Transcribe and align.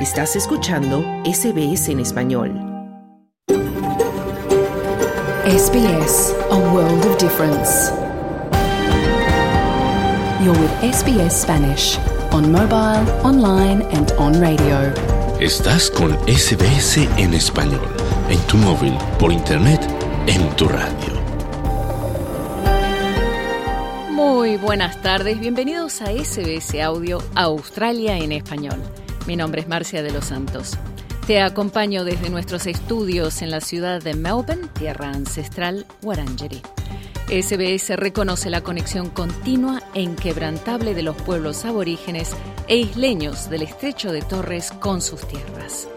Estás 0.00 0.36
escuchando 0.36 1.02
SBS 1.24 1.88
en 1.88 2.00
español. 2.00 2.50
SBS, 5.46 6.34
a 6.50 6.56
world 6.70 7.02
of 7.06 7.16
difference. 7.16 7.90
You're 10.44 10.52
with 10.52 10.70
SBS 10.82 11.40
Spanish 11.40 11.98
on 12.30 12.52
mobile, 12.52 13.10
online 13.24 13.82
and 13.94 14.12
on 14.18 14.38
radio. 14.38 14.92
Estás 15.40 15.90
con 15.90 16.12
SBS 16.28 17.08
en 17.16 17.32
español, 17.32 17.88
en 18.28 18.38
tu 18.48 18.58
móvil, 18.58 18.92
por 19.18 19.32
internet, 19.32 19.80
en 20.26 20.46
tu 20.56 20.68
radio. 20.68 21.14
Muy 24.10 24.58
buenas 24.58 25.00
tardes, 25.00 25.40
bienvenidos 25.40 26.02
a 26.02 26.12
SBS 26.12 26.82
Audio 26.82 27.22
Australia 27.34 28.18
en 28.18 28.32
español. 28.32 28.78
Mi 29.26 29.34
nombre 29.34 29.60
es 29.60 29.68
Marcia 29.68 30.04
de 30.04 30.12
los 30.12 30.26
Santos. 30.26 30.78
Te 31.26 31.40
acompaño 31.40 32.04
desde 32.04 32.30
nuestros 32.30 32.66
estudios 32.66 33.42
en 33.42 33.50
la 33.50 33.60
ciudad 33.60 34.00
de 34.00 34.14
Melbourne, 34.14 34.68
tierra 34.78 35.08
ancestral 35.08 35.84
Wurundjeri. 36.02 36.62
SBS 37.28 37.96
reconoce 37.96 38.50
la 38.50 38.60
conexión 38.60 39.10
continua 39.10 39.82
e 39.94 40.02
inquebrantable 40.02 40.94
de 40.94 41.02
los 41.02 41.16
pueblos 41.16 41.64
aborígenes 41.64 42.36
e 42.68 42.76
isleños 42.76 43.50
del 43.50 43.62
estrecho 43.62 44.12
de 44.12 44.22
Torres 44.22 44.70
con 44.70 45.02
sus 45.02 45.26
tierras. 45.26 45.88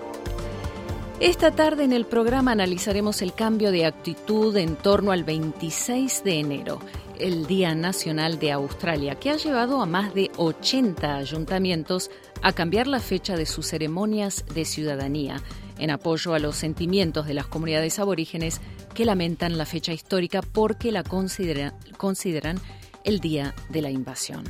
Esta 1.19 1.52
tarde 1.52 1.83
en 1.83 1.93
el 1.93 2.07
programa 2.07 2.53
analizaremos 2.53 3.21
el 3.21 3.33
cambio 3.33 3.71
de 3.71 3.85
actitud 3.85 4.57
en 4.57 4.75
torno 4.75 5.11
al 5.11 5.23
26 5.23 6.23
de 6.23 6.39
enero, 6.39 6.80
el 7.19 7.45
Día 7.45 7.75
Nacional 7.75 8.39
de 8.39 8.51
Australia, 8.51 9.15
que 9.15 9.29
ha 9.29 9.37
llevado 9.37 9.81
a 9.81 9.85
más 9.85 10.13
de 10.13 10.31
80 10.37 11.17
ayuntamientos 11.17 12.09
a 12.41 12.53
cambiar 12.53 12.87
la 12.87 12.99
fecha 12.99 13.35
de 13.35 13.45
sus 13.45 13.67
ceremonias 13.67 14.45
de 14.53 14.66
ciudadanía, 14.66 15.41
en 15.77 15.91
apoyo 15.91 16.33
a 16.33 16.39
los 16.39 16.55
sentimientos 16.55 17.27
de 17.27 17.33
las 17.33 17.47
comunidades 17.47 17.99
aborígenes 17.99 18.61
que 18.94 19.05
lamentan 19.05 19.57
la 19.57 19.66
fecha 19.66 19.94
histórica 19.94 20.41
porque 20.41 20.91
la 20.91 21.03
consideran 21.03 22.59
el 23.03 23.19
día 23.19 23.53
de 23.69 23.81
la 23.81 23.91
invasión. 23.91 24.44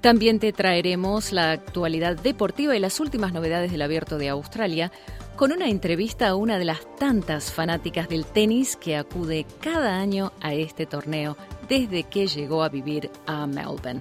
También 0.00 0.38
te 0.38 0.52
traeremos 0.52 1.32
la 1.32 1.52
actualidad 1.52 2.16
deportiva 2.16 2.76
y 2.76 2.80
las 2.80 3.00
últimas 3.00 3.32
novedades 3.32 3.72
del 3.72 3.82
Abierto 3.82 4.18
de 4.18 4.28
Australia, 4.28 4.92
con 5.36 5.52
una 5.52 5.68
entrevista 5.68 6.28
a 6.28 6.34
una 6.34 6.58
de 6.58 6.64
las 6.64 6.80
tantas 6.96 7.52
fanáticas 7.52 8.08
del 8.08 8.24
tenis 8.24 8.74
que 8.74 8.96
acude 8.96 9.44
cada 9.60 9.98
año 9.98 10.32
a 10.40 10.54
este 10.54 10.86
torneo 10.86 11.36
desde 11.68 12.04
que 12.04 12.26
llegó 12.26 12.62
a 12.62 12.70
vivir 12.70 13.10
a 13.26 13.46
Melbourne. 13.46 14.00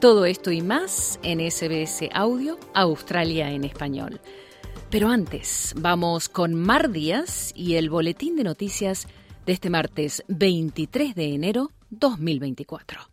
Todo 0.00 0.24
esto 0.24 0.50
y 0.50 0.62
más 0.62 1.20
en 1.22 1.38
SBS 1.50 2.08
Audio 2.14 2.58
Australia 2.72 3.50
en 3.50 3.64
español. 3.64 4.20
Pero 4.90 5.08
antes, 5.08 5.74
vamos 5.76 6.30
con 6.30 6.54
Mar 6.54 6.90
Díaz 6.90 7.52
y 7.54 7.74
el 7.74 7.90
boletín 7.90 8.36
de 8.36 8.44
noticias 8.44 9.06
de 9.44 9.52
este 9.52 9.68
martes 9.68 10.24
23 10.28 11.14
de 11.14 11.34
enero 11.34 11.70
2024. 11.90 13.09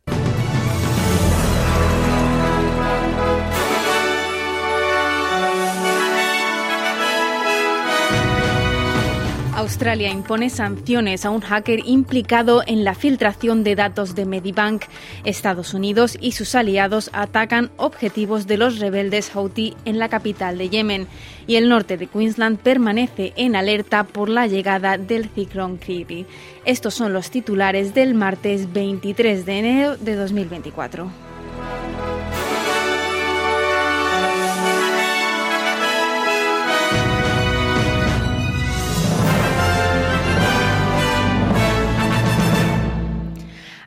Australia 9.57 10.11
impone 10.11 10.51
sanciones 10.51 11.25
a 11.25 11.31
un 11.31 11.41
hacker 11.41 11.79
implicado 11.83 12.61
en 12.67 12.83
la 12.83 12.93
filtración 12.93 13.63
de 13.63 13.73
datos 13.73 14.13
de 14.13 14.27
Medibank. 14.27 14.83
Estados 15.23 15.73
Unidos 15.73 16.15
y 16.21 16.33
sus 16.33 16.53
aliados 16.53 17.09
atacan 17.11 17.71
objetivos 17.77 18.45
de 18.45 18.57
los 18.57 18.77
rebeldes 18.77 19.31
Houthi 19.31 19.75
en 19.83 19.97
la 19.97 20.09
capital 20.09 20.59
de 20.59 20.69
Yemen. 20.69 21.07
Y 21.47 21.55
el 21.55 21.69
norte 21.69 21.97
de 21.97 22.05
Queensland 22.05 22.59
permanece 22.59 23.33
en 23.35 23.55
alerta 23.55 24.03
por 24.03 24.29
la 24.29 24.45
llegada 24.45 24.99
del 24.99 25.27
ciclón 25.27 25.79
Kirby. 25.79 26.27
Estos 26.63 26.93
son 26.93 27.11
los 27.11 27.31
titulares 27.31 27.95
del 27.95 28.13
martes 28.13 28.71
23 28.71 29.43
de 29.47 29.57
enero 29.57 29.97
de 29.97 30.15
2024. 30.17 31.09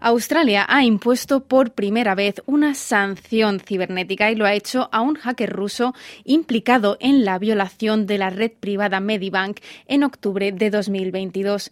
Australia 0.03 0.65
ha 0.67 0.83
impuesto 0.83 1.41
por 1.41 1.73
primera 1.73 2.15
vez 2.15 2.37
una 2.47 2.75
sanción 2.75 3.61
cibernética 3.61 4.31
y 4.31 4.35
lo 4.35 4.47
ha 4.47 4.55
hecho 4.55 4.89
a 4.93 5.03
un 5.03 5.15
hacker 5.15 5.53
ruso 5.53 5.95
implicado 6.25 6.97
en 7.01 7.27
la 7.27 7.39
violación 7.39 8.07
de 8.07 8.17
la 8.17 8.31
red 8.31 8.53
privada 8.59 9.01
Medibank 9.01 9.61
en 9.87 10.03
octubre 10.03 10.53
de 10.53 10.71
2022. 10.71 11.71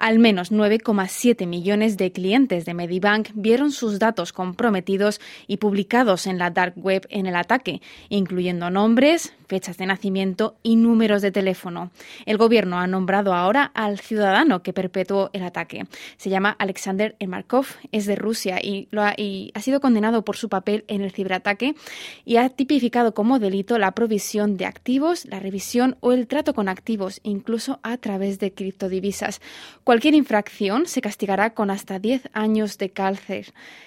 Al 0.00 0.18
menos 0.18 0.50
9,7 0.50 1.46
millones 1.46 1.98
de 1.98 2.10
clientes 2.10 2.64
de 2.64 2.72
Medibank 2.72 3.28
vieron 3.34 3.70
sus 3.70 3.98
datos 3.98 4.32
comprometidos 4.32 5.20
y 5.46 5.58
publicados 5.58 6.26
en 6.26 6.38
la 6.38 6.48
dark 6.48 6.72
web 6.76 7.06
en 7.10 7.26
el 7.26 7.36
ataque, 7.36 7.82
incluyendo 8.08 8.70
nombres, 8.70 9.34
fechas 9.46 9.76
de 9.76 9.84
nacimiento 9.84 10.56
y 10.62 10.76
números 10.76 11.20
de 11.20 11.32
teléfono. 11.32 11.90
El 12.24 12.38
gobierno 12.38 12.78
ha 12.78 12.86
nombrado 12.86 13.34
ahora 13.34 13.64
al 13.74 13.98
ciudadano 13.98 14.62
que 14.62 14.72
perpetuó 14.72 15.28
el 15.34 15.42
ataque. 15.42 15.86
Se 16.16 16.30
llama 16.30 16.56
Alexander 16.58 17.14
Emarkov, 17.18 17.66
es 17.92 18.06
de 18.06 18.16
Rusia 18.16 18.58
y, 18.62 18.88
ha, 18.96 19.12
y 19.18 19.50
ha 19.54 19.60
sido 19.60 19.80
condenado 19.80 20.24
por 20.24 20.38
su 20.38 20.48
papel 20.48 20.84
en 20.88 21.02
el 21.02 21.10
ciberataque 21.10 21.74
y 22.24 22.36
ha 22.36 22.48
tipificado 22.48 23.12
como 23.12 23.38
delito 23.38 23.76
la 23.76 23.90
provisión 23.90 24.56
de 24.56 24.64
activos, 24.64 25.26
la 25.26 25.40
revisión 25.40 25.98
o 26.00 26.12
el 26.12 26.26
trato 26.26 26.54
con 26.54 26.70
activos, 26.70 27.20
incluso 27.22 27.80
a 27.82 27.98
través 27.98 28.38
de 28.38 28.54
criptodivisas. 28.54 29.42
Cualquier 29.90 30.14
infracción 30.14 30.86
se 30.86 31.00
castigará 31.00 31.52
con 31.52 31.68
hasta 31.68 31.98
10 31.98 32.28
años 32.32 32.78
de 32.78 32.90
cárcel. 32.90 33.46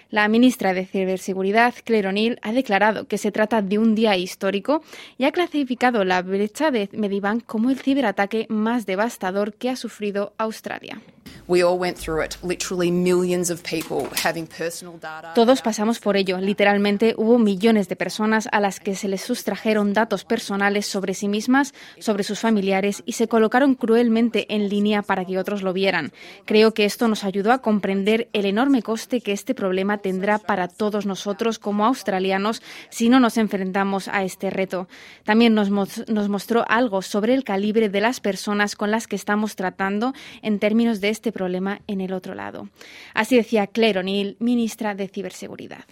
La 0.09 0.27
ministra 0.27 0.73
de 0.73 0.85
Ciberseguridad, 0.85 1.73
Claire 1.85 2.09
O'Neill, 2.09 2.39
ha 2.41 2.51
declarado 2.51 3.07
que 3.07 3.17
se 3.17 3.31
trata 3.31 3.61
de 3.61 3.77
un 3.79 3.95
día 3.95 4.17
histórico 4.17 4.83
y 5.17 5.23
ha 5.23 5.31
clasificado 5.31 6.03
la 6.03 6.21
brecha 6.21 6.71
de 6.71 6.89
Medibank 6.91 7.45
como 7.45 7.69
el 7.69 7.79
ciberataque 7.79 8.47
más 8.49 8.85
devastador 8.85 9.53
que 9.53 9.69
ha 9.69 9.77
sufrido 9.77 10.33
Australia. 10.37 10.99
Todos 15.35 15.61
pasamos 15.61 15.99
por 15.99 16.15
ello. 16.15 16.37
Literalmente 16.39 17.15
hubo 17.17 17.37
millones 17.37 17.89
de 17.89 17.97
personas 17.97 18.47
a 18.51 18.61
las 18.61 18.79
que 18.79 18.95
se 18.95 19.09
les 19.09 19.21
sustrajeron 19.21 19.93
datos 19.93 20.23
personales 20.23 20.85
sobre 20.85 21.13
sí 21.13 21.27
mismas, 21.27 21.73
sobre 21.99 22.23
sus 22.23 22.39
familiares 22.39 23.03
y 23.05 23.13
se 23.13 23.27
colocaron 23.27 23.75
cruelmente 23.75 24.53
en 24.53 24.69
línea 24.69 25.01
para 25.01 25.25
que 25.25 25.37
otros 25.37 25.63
lo 25.63 25.73
vieran. 25.73 26.13
Creo 26.45 26.73
que 26.73 26.85
esto 26.85 27.09
nos 27.09 27.25
ayudó 27.25 27.51
a 27.51 27.59
comprender 27.59 28.29
el 28.31 28.45
enorme 28.45 28.81
coste 28.81 29.19
que 29.19 29.33
este 29.33 29.53
problema 29.53 29.97
tendrá 29.97 30.39
para 30.39 30.69
todos 30.69 31.05
nosotros 31.05 31.59
como 31.59 31.85
australianos 31.85 32.61
si 32.89 33.09
no 33.09 33.19
nos 33.19 33.37
enfrentamos 33.37 34.07
a 34.07 34.23
este 34.23 34.49
reto. 34.49 34.87
También 35.25 35.53
nos, 35.53 35.69
nos 35.69 36.29
mostró 36.29 36.63
algo 36.69 37.01
sobre 37.01 37.33
el 37.33 37.43
calibre 37.43 37.89
de 37.89 37.99
las 37.99 38.21
personas 38.21 38.75
con 38.75 38.91
las 38.91 39.07
que 39.07 39.17
estamos 39.17 39.57
tratando 39.57 40.13
en 40.41 40.59
términos 40.59 41.01
de 41.01 41.09
este 41.09 41.32
problema 41.33 41.81
en 41.87 41.99
el 41.99 42.13
otro 42.13 42.33
lado. 42.35 42.69
Así 43.13 43.35
decía 43.35 43.67
Claire 43.67 43.99
O'Neill, 43.99 44.37
ministra 44.39 44.95
de 44.95 45.09
Ciberseguridad 45.09 45.83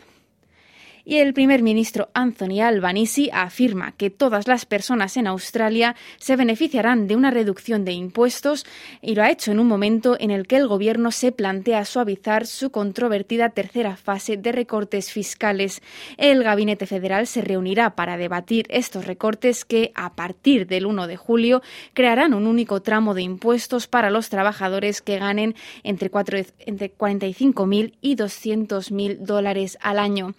y 1.05 1.17
el 1.17 1.33
primer 1.33 1.61
ministro 1.61 2.09
Anthony 2.13 2.61
Albanese 2.61 3.29
afirma 3.33 3.93
que 3.93 4.09
todas 4.09 4.47
las 4.47 4.65
personas 4.65 5.17
en 5.17 5.27
Australia 5.27 5.95
se 6.17 6.35
beneficiarán 6.35 7.07
de 7.07 7.15
una 7.15 7.31
reducción 7.31 7.85
de 7.85 7.93
impuestos 7.93 8.65
y 9.01 9.15
lo 9.15 9.23
ha 9.23 9.31
hecho 9.31 9.51
en 9.51 9.59
un 9.59 9.67
momento 9.67 10.17
en 10.19 10.31
el 10.31 10.47
que 10.47 10.57
el 10.57 10.67
gobierno 10.67 11.11
se 11.11 11.31
plantea 11.31 11.85
suavizar 11.85 12.45
su 12.45 12.71
controvertida 12.71 13.49
tercera 13.49 13.95
fase 13.95 14.37
de 14.37 14.51
recortes 14.51 15.11
fiscales. 15.11 15.81
El 16.17 16.43
gabinete 16.43 16.85
federal 16.85 17.27
se 17.27 17.41
reunirá 17.41 17.95
para 17.95 18.17
debatir 18.17 18.65
estos 18.69 19.05
recortes 19.05 19.65
que 19.65 19.91
a 19.95 20.13
partir 20.13 20.67
del 20.67 20.85
1 20.85 21.07
de 21.07 21.17
julio 21.17 21.61
crearán 21.93 22.33
un 22.33 22.47
único 22.47 22.81
tramo 22.81 23.13
de 23.13 23.21
impuestos 23.23 23.87
para 23.87 24.09
los 24.09 24.29
trabajadores 24.29 25.01
que 25.01 25.19
ganen 25.19 25.55
entre, 25.83 26.11
entre 26.65 26.95
45.000 26.95 27.93
y 28.01 28.15
200.000 28.15 29.17
dólares 29.17 29.77
al 29.81 29.99
año 29.99 30.33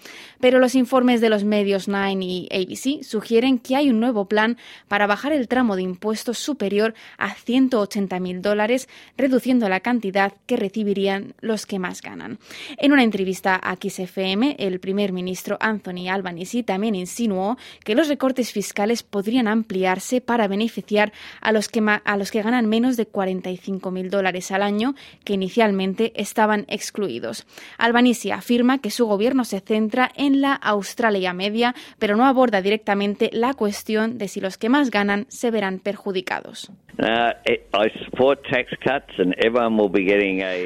los 0.58 0.74
informes 0.74 1.20
de 1.20 1.28
los 1.28 1.44
medios 1.44 1.88
Nine 1.88 2.24
y 2.24 2.48
ABC 2.50 3.02
sugieren 3.04 3.58
que 3.58 3.76
hay 3.76 3.90
un 3.90 4.00
nuevo 4.00 4.26
plan 4.26 4.56
para 4.88 5.06
bajar 5.06 5.32
el 5.32 5.48
tramo 5.48 5.76
de 5.76 5.82
impuestos 5.82 6.38
superior 6.38 6.94
a 7.18 7.34
180.000 7.34 8.40
dólares, 8.40 8.88
reduciendo 9.16 9.68
la 9.68 9.80
cantidad 9.80 10.32
que 10.46 10.56
recibirían 10.56 11.34
los 11.40 11.66
que 11.66 11.78
más 11.78 12.02
ganan. 12.02 12.38
En 12.78 12.92
una 12.92 13.02
entrevista 13.02 13.58
a 13.62 13.76
XFM, 13.76 14.56
el 14.58 14.80
primer 14.80 15.12
ministro 15.12 15.56
Anthony 15.60 16.08
Albanese 16.10 16.62
también 16.62 16.94
insinuó 16.94 17.56
que 17.84 17.94
los 17.94 18.08
recortes 18.08 18.52
fiscales 18.52 19.02
podrían 19.02 19.48
ampliarse 19.48 20.20
para 20.20 20.48
beneficiar 20.48 21.12
a 21.40 21.52
los 21.52 21.68
que, 21.68 21.82
a 22.04 22.16
los 22.16 22.30
que 22.30 22.42
ganan 22.42 22.68
menos 22.68 22.96
de 22.96 23.10
45.000 23.10 24.10
dólares 24.10 24.50
al 24.50 24.62
año, 24.62 24.94
que 25.24 25.34
inicialmente 25.34 26.12
estaban 26.20 26.64
excluidos. 26.68 27.46
Albanese 27.78 28.32
afirma 28.32 28.78
que 28.78 28.90
su 28.90 29.06
gobierno 29.06 29.44
se 29.44 29.60
centra 29.60 30.10
en 30.16 30.40
la 30.42 30.52
Australia 30.54 31.32
media, 31.32 31.74
pero 31.98 32.16
no 32.16 32.26
aborda 32.26 32.60
directamente 32.60 33.30
la 33.32 33.54
cuestión 33.54 34.18
de 34.18 34.28
si 34.28 34.40
los 34.40 34.58
que 34.58 34.68
más 34.68 34.90
ganan 34.90 35.24
se 35.28 35.50
verán 35.50 35.78
perjudicados. 35.78 36.70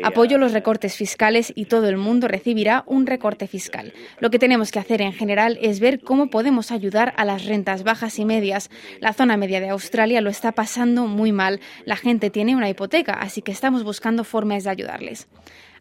Apoyo 0.02 0.38
los 0.38 0.52
recortes 0.52 0.96
fiscales 0.96 1.52
y 1.54 1.66
todo 1.66 1.88
el 1.88 1.96
mundo 1.96 2.26
recibirá 2.26 2.82
un 2.86 3.06
recorte 3.06 3.46
fiscal. 3.46 3.92
Lo 4.18 4.30
que 4.30 4.38
tenemos 4.38 4.72
que 4.72 4.80
hacer 4.80 5.02
en 5.02 5.12
general 5.12 5.58
es 5.62 5.78
ver 5.78 6.00
cómo 6.00 6.28
podemos 6.28 6.72
ayudar 6.72 7.14
a 7.16 7.24
las 7.24 7.44
rentas 7.44 7.84
bajas 7.84 8.18
y 8.18 8.24
medias. 8.24 8.70
La 9.00 9.12
zona 9.12 9.36
media 9.36 9.60
de 9.60 9.68
Australia 9.68 10.20
lo 10.20 10.30
está 10.30 10.52
pasando 10.52 11.06
muy 11.06 11.30
mal. 11.30 11.60
La 11.84 11.96
gente 11.96 12.30
tiene 12.30 12.56
una 12.56 12.68
hipoteca, 12.68 13.12
así 13.12 13.42
que 13.42 13.52
estamos 13.52 13.84
buscando 13.84 14.24
formas 14.24 14.64
de 14.64 14.70
ayudarles. 14.70 15.28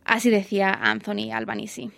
Así 0.05 0.29
decía 0.29 0.71
Anthony 0.71 1.31
Albanese. 1.33 1.89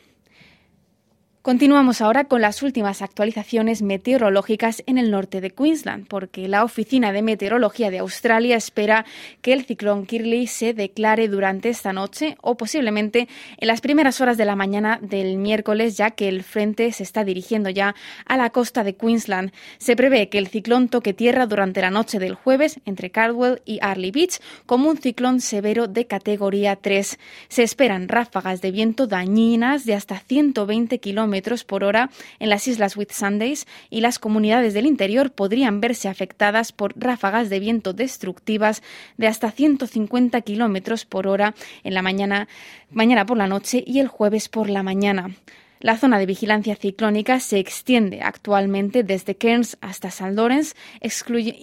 Continuamos 1.47 2.01
ahora 2.01 2.25
con 2.25 2.41
las 2.41 2.61
últimas 2.61 3.01
actualizaciones 3.01 3.81
meteorológicas 3.81 4.83
en 4.85 4.97
el 4.97 5.11
norte 5.11 5.39
de 5.39 5.51
Queensland, 5.51 6.05
porque 6.05 6.49
la 6.49 6.65
Oficina 6.65 7.13
de 7.13 7.21
Meteorología 7.21 7.89
de 7.89 7.99
Australia 7.99 8.57
espera 8.57 9.05
que 9.41 9.53
el 9.53 9.63
ciclón 9.63 10.05
Kirley 10.05 10.47
se 10.47 10.73
declare 10.73 11.29
durante 11.29 11.69
esta 11.69 11.93
noche 11.93 12.35
o 12.41 12.57
posiblemente 12.57 13.29
en 13.59 13.67
las 13.69 13.79
primeras 13.79 14.19
horas 14.19 14.35
de 14.35 14.43
la 14.43 14.57
mañana 14.57 14.99
del 15.01 15.37
miércoles, 15.37 15.95
ya 15.95 16.11
que 16.11 16.27
el 16.27 16.43
frente 16.43 16.91
se 16.91 17.03
está 17.03 17.23
dirigiendo 17.23 17.69
ya 17.69 17.95
a 18.25 18.35
la 18.35 18.49
costa 18.49 18.83
de 18.83 18.97
Queensland. 18.97 19.53
Se 19.77 19.95
prevé 19.95 20.27
que 20.27 20.39
el 20.39 20.47
ciclón 20.47 20.89
toque 20.89 21.13
tierra 21.13 21.45
durante 21.45 21.79
la 21.79 21.91
noche 21.91 22.19
del 22.19 22.35
jueves 22.35 22.81
entre 22.83 23.09
Caldwell 23.09 23.61
y 23.63 23.79
Arley 23.81 24.11
Beach 24.11 24.41
como 24.65 24.89
un 24.89 24.97
ciclón 24.97 25.39
severo 25.39 25.87
de 25.87 26.07
categoría 26.07 26.75
3. 26.75 27.17
Se 27.47 27.63
esperan 27.63 28.09
ráfagas 28.09 28.59
de 28.59 28.71
viento 28.71 29.07
dañinas 29.07 29.85
de 29.85 29.93
hasta 29.93 30.19
120 30.19 30.99
kilómetros 30.99 31.36
por 31.65 31.83
hora 31.83 32.09
en 32.39 32.49
las 32.49 32.67
islas 32.67 32.97
Whitsundays 32.97 33.67
y 33.89 34.01
las 34.01 34.19
comunidades 34.19 34.73
del 34.73 34.85
interior 34.85 35.31
podrían 35.31 35.81
verse 35.81 36.09
afectadas 36.09 36.71
por 36.71 36.93
ráfagas 36.97 37.49
de 37.49 37.59
viento 37.59 37.93
destructivas 37.93 38.81
de 39.17 39.27
hasta 39.27 39.51
150 39.51 40.41
kilómetros 40.41 41.05
por 41.05 41.27
hora 41.27 41.53
en 41.83 41.93
la 41.93 42.01
mañana, 42.01 42.47
mañana 42.91 43.25
por 43.25 43.37
la 43.37 43.47
noche 43.47 43.83
y 43.85 43.99
el 43.99 44.07
jueves 44.07 44.49
por 44.49 44.69
la 44.69 44.83
mañana. 44.83 45.31
La 45.79 45.95
zona 45.95 46.17
de 46.17 46.25
vigilancia 46.25 46.75
ciclónica 46.75 47.39
se 47.39 47.59
extiende 47.59 48.21
actualmente 48.21 49.03
desde 49.03 49.35
Cairns 49.35 49.77
hasta 49.79 50.07
St. 50.07 50.31
Lawrence, 50.31 50.75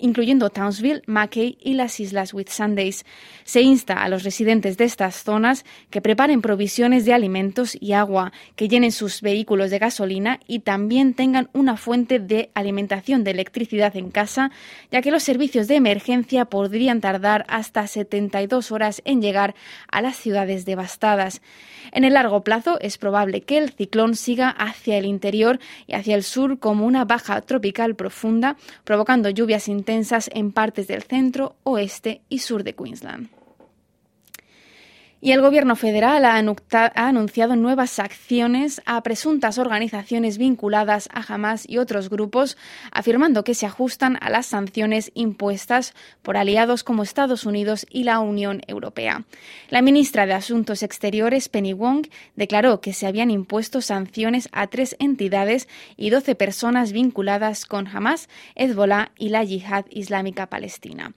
incluyendo 0.00 0.50
Townsville, 0.50 1.02
Mackay 1.06 1.58
y 1.61 1.75
las 1.75 1.99
islas 1.99 2.32
Whitsundays. 2.32 3.05
Se 3.43 3.62
insta 3.62 4.05
a 4.05 4.08
los 4.08 4.22
residentes 4.22 4.76
de 4.76 4.84
estas 4.84 5.25
zonas 5.25 5.64
que 5.90 6.00
preparen 6.00 6.43
provisiones 6.43 7.05
de 7.05 7.12
alimentos 7.12 7.76
y 7.81 7.93
agua, 7.93 8.32
que 8.55 8.69
llenen 8.69 8.93
sus 8.93 9.20
vehículos 9.20 9.72
de 9.72 9.81
gasolina 9.81 10.38
y 10.46 10.60
también 10.60 11.14
tengan 11.14 11.50
una 11.52 11.76
fuente 11.76 12.20
de 12.20 12.50
alimentación 12.55 13.25
de 13.25 13.32
electricidad 13.32 13.96
en 13.96 14.10
casa, 14.10 14.52
ya 14.93 15.02
que 15.02 15.10
los 15.10 15.25
servicios 15.25 15.67
de 15.67 15.75
emergencia 15.75 16.44
podrían 16.44 17.00
tardar 17.00 17.44
hasta 17.49 17.84
72 17.88 18.70
horas 18.70 19.02
en 19.05 19.20
llegar 19.20 19.56
a 19.90 20.02
las 20.02 20.17
ciudades 20.17 20.64
devastadas. 20.64 21.43
En 21.90 22.05
el 22.05 22.14
largo 22.14 22.44
plazo 22.44 22.78
es 22.81 22.96
probable 22.96 23.43
que 23.43 23.58
el 23.58 23.70
ciclón 23.70 24.03
siga 24.12 24.50
hacia 24.50 24.98
el 24.98 25.06
interior 25.06 25.58
y 25.86 25.94
hacia 25.94 26.16
el 26.16 26.22
sur 26.22 26.58
como 26.58 26.84
una 26.84 27.06
baja 27.06 27.40
tropical 27.40 27.94
profunda, 27.94 28.56
provocando 28.84 29.30
lluvias 29.30 29.68
intensas 29.68 30.28
en 30.34 30.52
partes 30.52 30.86
del 30.86 31.02
centro, 31.02 31.56
oeste 31.62 32.20
y 32.28 32.40
sur 32.40 32.64
de 32.64 32.74
Queensland. 32.74 33.44
Y 35.24 35.32
el 35.32 35.40
Gobierno 35.40 35.74
federal 35.74 36.26
ha 36.26 36.36
anunciado 36.36 37.56
nuevas 37.56 37.98
acciones 37.98 38.82
a 38.84 39.02
presuntas 39.02 39.56
organizaciones 39.56 40.36
vinculadas 40.36 41.08
a 41.14 41.32
Hamas 41.32 41.66
y 41.66 41.78
otros 41.78 42.10
grupos, 42.10 42.58
afirmando 42.92 43.42
que 43.42 43.54
se 43.54 43.64
ajustan 43.64 44.18
a 44.20 44.28
las 44.28 44.44
sanciones 44.44 45.10
impuestas 45.14 45.94
por 46.20 46.36
aliados 46.36 46.84
como 46.84 47.02
Estados 47.02 47.46
Unidos 47.46 47.86
y 47.88 48.04
la 48.04 48.20
Unión 48.20 48.60
Europea. 48.66 49.24
La 49.70 49.80
ministra 49.80 50.26
de 50.26 50.34
Asuntos 50.34 50.82
Exteriores, 50.82 51.48
Penny 51.48 51.72
Wong, 51.72 52.08
declaró 52.36 52.82
que 52.82 52.92
se 52.92 53.06
habían 53.06 53.30
impuesto 53.30 53.80
sanciones 53.80 54.50
a 54.52 54.66
tres 54.66 54.94
entidades 54.98 55.68
y 55.96 56.10
doce 56.10 56.34
personas 56.34 56.92
vinculadas 56.92 57.64
con 57.64 57.86
Hamas, 57.86 58.28
Hezbollah 58.56 59.12
y 59.16 59.30
la 59.30 59.42
Yihad 59.42 59.86
Islámica 59.88 60.50
Palestina. 60.50 61.14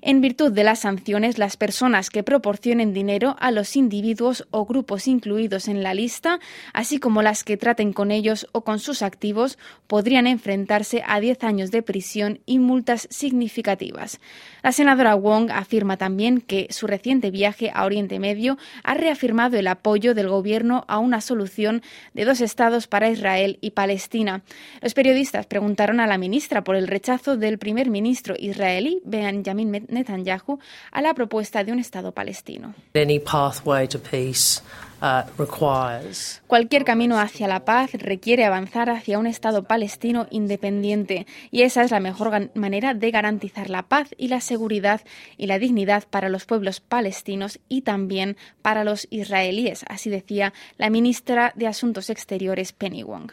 En 0.00 0.22
virtud 0.22 0.50
de 0.50 0.64
las 0.64 0.78
sanciones, 0.78 1.36
las 1.36 1.58
personas 1.58 2.08
que 2.08 2.22
proporcionen 2.22 2.94
dinero 2.94 3.36
a 3.38 3.49
los 3.50 3.76
individuos 3.76 4.46
o 4.50 4.64
grupos 4.64 5.08
incluidos 5.08 5.68
en 5.68 5.82
la 5.82 5.94
lista, 5.94 6.40
así 6.72 6.98
como 6.98 7.22
las 7.22 7.44
que 7.44 7.56
traten 7.56 7.92
con 7.92 8.10
ellos 8.10 8.46
o 8.52 8.62
con 8.62 8.78
sus 8.78 9.02
activos, 9.02 9.58
podrían 9.86 10.26
enfrentarse 10.26 11.02
a 11.06 11.20
10 11.20 11.44
años 11.44 11.70
de 11.70 11.82
prisión 11.82 12.40
y 12.46 12.58
multas 12.58 13.08
significativas. 13.10 14.20
La 14.62 14.72
senadora 14.72 15.14
Wong 15.14 15.50
afirma 15.50 15.96
también 15.96 16.40
que 16.40 16.68
su 16.70 16.86
reciente 16.86 17.30
viaje 17.30 17.70
a 17.74 17.84
Oriente 17.84 18.18
Medio 18.18 18.58
ha 18.82 18.94
reafirmado 18.94 19.56
el 19.58 19.66
apoyo 19.66 20.14
del 20.14 20.28
gobierno 20.28 20.84
a 20.88 20.98
una 20.98 21.20
solución 21.20 21.82
de 22.14 22.24
dos 22.24 22.40
estados 22.40 22.86
para 22.86 23.10
Israel 23.10 23.58
y 23.60 23.70
Palestina. 23.70 24.42
Los 24.82 24.94
periodistas 24.94 25.46
preguntaron 25.46 26.00
a 26.00 26.06
la 26.06 26.18
ministra 26.18 26.62
por 26.62 26.76
el 26.76 26.88
rechazo 26.88 27.36
del 27.36 27.58
primer 27.58 27.90
ministro 27.90 28.34
israelí 28.38 29.00
Benjamin 29.04 29.86
Netanyahu 29.88 30.58
a 30.92 31.02
la 31.02 31.14
propuesta 31.14 31.64
de 31.64 31.72
un 31.72 31.78
estado 31.78 32.12
palestino. 32.12 32.74
Cualquier 36.46 36.84
camino 36.84 37.18
hacia 37.18 37.48
la 37.48 37.64
paz 37.64 37.92
requiere 37.94 38.44
avanzar 38.44 38.90
hacia 38.90 39.18
un 39.18 39.26
Estado 39.26 39.64
palestino 39.64 40.26
independiente 40.30 41.26
y 41.50 41.62
esa 41.62 41.82
es 41.82 41.90
la 41.90 42.00
mejor 42.00 42.50
manera 42.54 42.92
de 42.92 43.10
garantizar 43.10 43.70
la 43.70 43.84
paz 43.84 44.10
y 44.18 44.28
la 44.28 44.42
seguridad 44.42 45.00
y 45.38 45.46
la 45.46 45.58
dignidad 45.58 46.04
para 46.08 46.28
los 46.28 46.44
pueblos 46.44 46.80
palestinos 46.80 47.60
y 47.68 47.80
también 47.80 48.36
para 48.60 48.84
los 48.84 49.06
israelíes, 49.10 49.84
así 49.88 50.10
decía 50.10 50.52
la 50.76 50.90
ministra 50.90 51.52
de 51.56 51.66
Asuntos 51.66 52.10
Exteriores 52.10 52.72
Penny 52.72 53.02
Wong. 53.02 53.32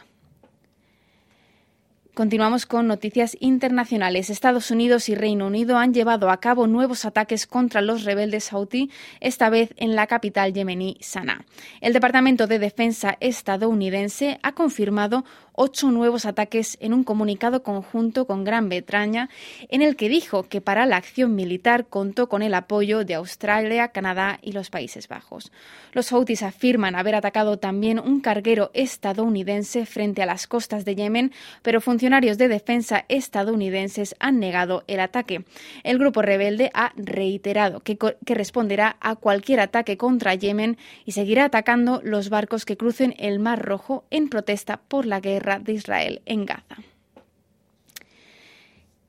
Continuamos 2.18 2.66
con 2.66 2.88
noticias 2.88 3.38
internacionales. 3.40 4.32
Estados 4.32 4.72
Unidos 4.72 5.08
y 5.08 5.14
Reino 5.14 5.46
Unido 5.46 5.78
han 5.78 5.94
llevado 5.94 6.32
a 6.32 6.40
cabo 6.40 6.66
nuevos 6.66 7.06
ataques 7.06 7.46
contra 7.46 7.82
los 7.82 8.06
rebeldes 8.06 8.52
Houthi, 8.52 8.90
esta 9.20 9.52
vez 9.52 9.76
en 9.78 9.96
la 9.96 10.08
capital 10.08 10.52
yemení, 10.52 10.98
Sanaa. 11.00 11.46
El 11.80 11.94
Departamento 11.94 12.48
de 12.48 12.58
Defensa 12.58 13.18
estadounidense 13.20 14.40
ha 14.42 14.54
confirmado 14.54 15.26
ocho 15.60 15.90
nuevos 15.90 16.28
ataques 16.28 16.78
en 16.82 16.94
un 16.94 17.04
comunicado 17.04 17.64
conjunto 17.64 18.28
con 18.28 18.44
Gran 18.44 18.70
Bretaña, 18.70 19.28
en 19.70 19.82
el 19.82 19.96
que 19.96 20.08
dijo 20.08 20.44
que 20.44 20.62
para 20.62 20.86
la 20.86 20.98
acción 20.98 21.34
militar 21.34 21.88
contó 21.88 22.30
con 22.30 22.44
el 22.44 22.54
apoyo 22.54 23.04
de 23.04 23.16
Australia, 23.16 23.88
Canadá 23.88 24.38
y 24.44 24.52
los 24.52 24.70
Países 24.70 25.08
Bajos. 25.08 25.52
Los 25.94 26.12
Houthis 26.12 26.44
afirman 26.44 26.94
haber 26.94 27.16
atacado 27.16 27.58
también 27.58 28.00
un 28.00 28.22
carguero 28.22 28.70
estadounidense 28.76 29.88
frente 29.88 30.22
a 30.22 30.28
las 30.28 30.46
costas 30.46 30.86
de 30.86 30.96
Yemen, 30.96 31.32
pero 31.64 31.82
funcionarios 31.82 32.38
de 32.38 32.50
defensa 32.50 33.06
estadounidenses 33.10 34.16
han 34.20 34.40
negado 34.40 34.84
el 34.86 35.00
ataque. 35.00 35.44
El 35.84 35.98
grupo 35.98 36.22
rebelde 36.22 36.70
ha 36.76 36.94
reiterado 36.96 37.80
que, 37.80 37.98
que 37.98 38.36
responderá 38.36 38.98
a 39.00 39.16
cualquier 39.16 39.60
ataque 39.60 39.98
contra 39.98 40.36
Yemen 40.36 40.78
y 41.04 41.14
seguirá 41.14 41.46
atacando 41.46 42.00
los 42.04 42.30
barcos 42.30 42.64
que 42.64 42.78
crucen 42.78 43.16
el 43.18 43.40
Mar 43.40 43.66
Rojo 43.66 44.04
en 44.12 44.30
protesta 44.30 44.82
por 44.88 45.08
la 45.08 45.20
guerra 45.20 45.47
de 45.56 45.74
Israel 45.74 46.22
en 46.26 46.46
Gaza 46.46 46.78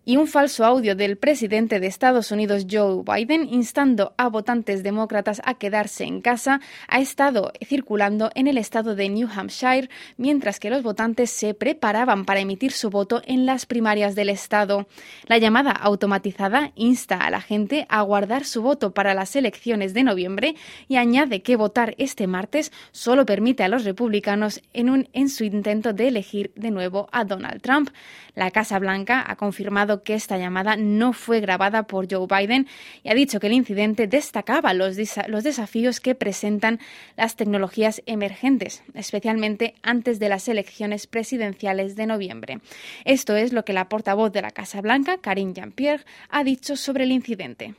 y 0.08 0.16
un 0.16 0.26
falso 0.26 0.64
audio 0.64 0.96
del 0.96 1.18
presidente 1.18 1.80
de 1.80 1.86
Estados 1.86 2.32
Unidos 2.32 2.64
Joe 2.70 3.02
Biden 3.04 3.46
instando 3.52 4.14
a 4.16 4.30
votantes 4.30 4.82
demócratas 4.82 5.42
a 5.44 5.58
quedarse 5.58 6.04
en 6.04 6.22
casa 6.22 6.62
ha 6.88 6.98
estado 6.98 7.52
circulando 7.62 8.30
en 8.34 8.46
el 8.46 8.56
estado 8.56 8.94
de 8.94 9.10
New 9.10 9.28
Hampshire 9.28 9.90
mientras 10.16 10.60
que 10.60 10.70
los 10.70 10.82
votantes 10.82 11.28
se 11.30 11.52
preparaban 11.52 12.24
para 12.24 12.40
emitir 12.40 12.72
su 12.72 12.88
voto 12.88 13.20
en 13.26 13.44
las 13.44 13.66
primarias 13.66 14.14
del 14.14 14.30
estado. 14.30 14.88
La 15.26 15.36
llamada 15.36 15.72
automatizada 15.72 16.72
insta 16.74 17.18
a 17.18 17.28
la 17.28 17.42
gente 17.42 17.84
a 17.90 18.00
guardar 18.00 18.46
su 18.46 18.62
voto 18.62 18.94
para 18.94 19.12
las 19.12 19.36
elecciones 19.36 19.92
de 19.92 20.04
noviembre 20.04 20.54
y 20.88 20.96
añade 20.96 21.42
que 21.42 21.56
votar 21.56 21.94
este 21.98 22.26
martes 22.26 22.72
solo 22.92 23.26
permite 23.26 23.62
a 23.62 23.68
los 23.68 23.84
republicanos 23.84 24.62
en, 24.72 25.28
su 25.28 25.44
intento 25.44 25.92
de 25.92 26.08
elegir 26.08 26.50
de 26.56 26.70
nuevo 26.70 27.10
a 27.12 27.24
Donald 27.24 27.60
Trump. 27.60 27.90
La 28.34 28.50
Casa 28.50 28.78
Blanca 28.78 29.22
ha 29.26 29.36
confirmado 29.36 29.97
que 30.02 30.14
esta 30.14 30.38
llamada 30.38 30.76
no 30.76 31.12
fue 31.12 31.40
grabada 31.40 31.84
por 31.84 32.06
Joe 32.10 32.26
Biden 32.26 32.66
y 33.02 33.10
ha 33.10 33.14
dicho 33.14 33.40
que 33.40 33.48
el 33.48 33.52
incidente 33.52 34.06
destacaba 34.06 34.74
los, 34.74 34.96
los 35.28 35.44
desafíos 35.44 36.00
que 36.00 36.14
presentan 36.14 36.80
las 37.16 37.36
tecnologías 37.36 38.02
emergentes, 38.06 38.82
especialmente 38.94 39.74
antes 39.82 40.18
de 40.18 40.28
las 40.28 40.48
elecciones 40.48 41.06
presidenciales 41.06 41.96
de 41.96 42.06
noviembre. 42.06 42.60
Esto 43.04 43.36
es 43.36 43.52
lo 43.52 43.64
que 43.64 43.72
la 43.72 43.88
portavoz 43.88 44.32
de 44.32 44.42
la 44.42 44.50
Casa 44.50 44.80
Blanca, 44.80 45.18
Karine 45.18 45.54
Jean-Pierre, 45.54 46.04
ha 46.28 46.44
dicho 46.44 46.76
sobre 46.76 47.04
el 47.04 47.12
incidente. 47.12 47.74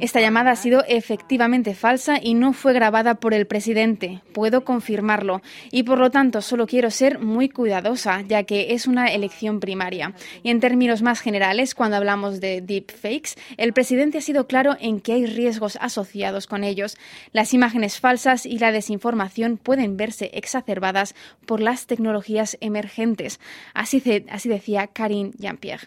Esta 0.00 0.20
llamada 0.20 0.50
ha 0.50 0.56
sido 0.56 0.82
efectivamente 0.88 1.74
falsa 1.74 2.18
y 2.20 2.34
no 2.34 2.52
fue 2.52 2.72
grabada 2.72 3.16
por 3.16 3.34
el 3.34 3.46
presidente. 3.46 4.22
Puedo 4.32 4.64
confirmarlo. 4.64 5.42
Y 5.70 5.82
por 5.84 5.98
lo 5.98 6.10
tanto, 6.10 6.40
solo 6.40 6.66
quiero 6.66 6.90
ser 6.90 7.18
muy 7.18 7.48
cuidadosa, 7.48 8.22
ya 8.22 8.42
que 8.44 8.72
es 8.72 8.86
una 8.86 9.06
elección 9.06 9.60
primaria. 9.60 10.14
Y 10.42 10.50
en 10.50 10.60
términos 10.60 11.02
más 11.02 11.20
generales, 11.20 11.74
cuando 11.74 11.98
hablamos 11.98 12.40
de 12.40 12.62
deepfakes, 12.62 13.34
el 13.56 13.72
presidente 13.72 14.18
ha 14.18 14.22
sido 14.22 14.46
claro 14.46 14.76
en 14.80 15.00
que 15.00 15.12
hay 15.12 15.26
riesgos 15.26 15.78
asociados 15.80 16.46
con 16.46 16.64
ellos. 16.64 16.96
Las 17.32 17.54
imágenes 17.54 18.00
falsas 18.00 18.46
y 18.46 18.58
la 18.58 18.72
desinformación 18.72 19.56
pueden 19.56 19.96
verse 19.96 20.30
exacerbadas 20.32 21.14
por 21.46 21.60
las 21.60 21.86
tecnologías 21.86 22.56
emergentes. 22.60 23.40
Así, 23.74 24.02
así 24.30 24.48
decía 24.48 24.88
Karine 24.88 25.32
Jean-Pierre. 25.38 25.81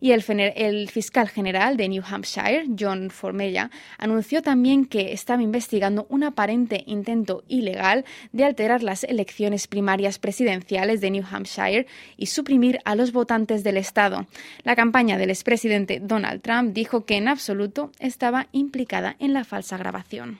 Y 0.00 0.12
el, 0.12 0.88
fiscal 0.88 1.28
general 1.28 1.76
de 1.76 1.88
New 1.88 2.02
Hampshire, 2.08 2.66
John 2.78 3.10
Formella, 3.10 3.70
anunció 3.98 4.42
también 4.42 4.84
que 4.84 5.12
estaba 5.12 5.42
investigando 5.42 6.06
un 6.08 6.22
aparente 6.22 6.84
intento 6.86 7.42
ilegal 7.48 8.04
de 8.32 8.44
alterar 8.44 8.82
las 8.82 9.02
elecciones 9.04 9.66
primarias 9.66 10.18
presidenciales 10.18 11.00
de 11.00 11.10
New 11.10 11.24
Hampshire 11.28 11.86
y 12.16 12.26
suprimir 12.26 12.78
a 12.84 12.94
los 12.94 13.12
votantes 13.12 13.64
del 13.64 13.76
Estado. 13.76 14.26
La 14.62 14.76
campaña 14.76 15.18
del 15.18 15.30
expresidente 15.30 16.00
Donald 16.00 16.42
Trump 16.42 16.72
dijo 16.72 17.04
que 17.04 17.16
en 17.16 17.28
absoluto 17.28 17.90
estaba 17.98 18.46
implicada 18.52 19.16
en 19.18 19.32
la 19.32 19.44
falsa 19.44 19.76
grabación. 19.76 20.38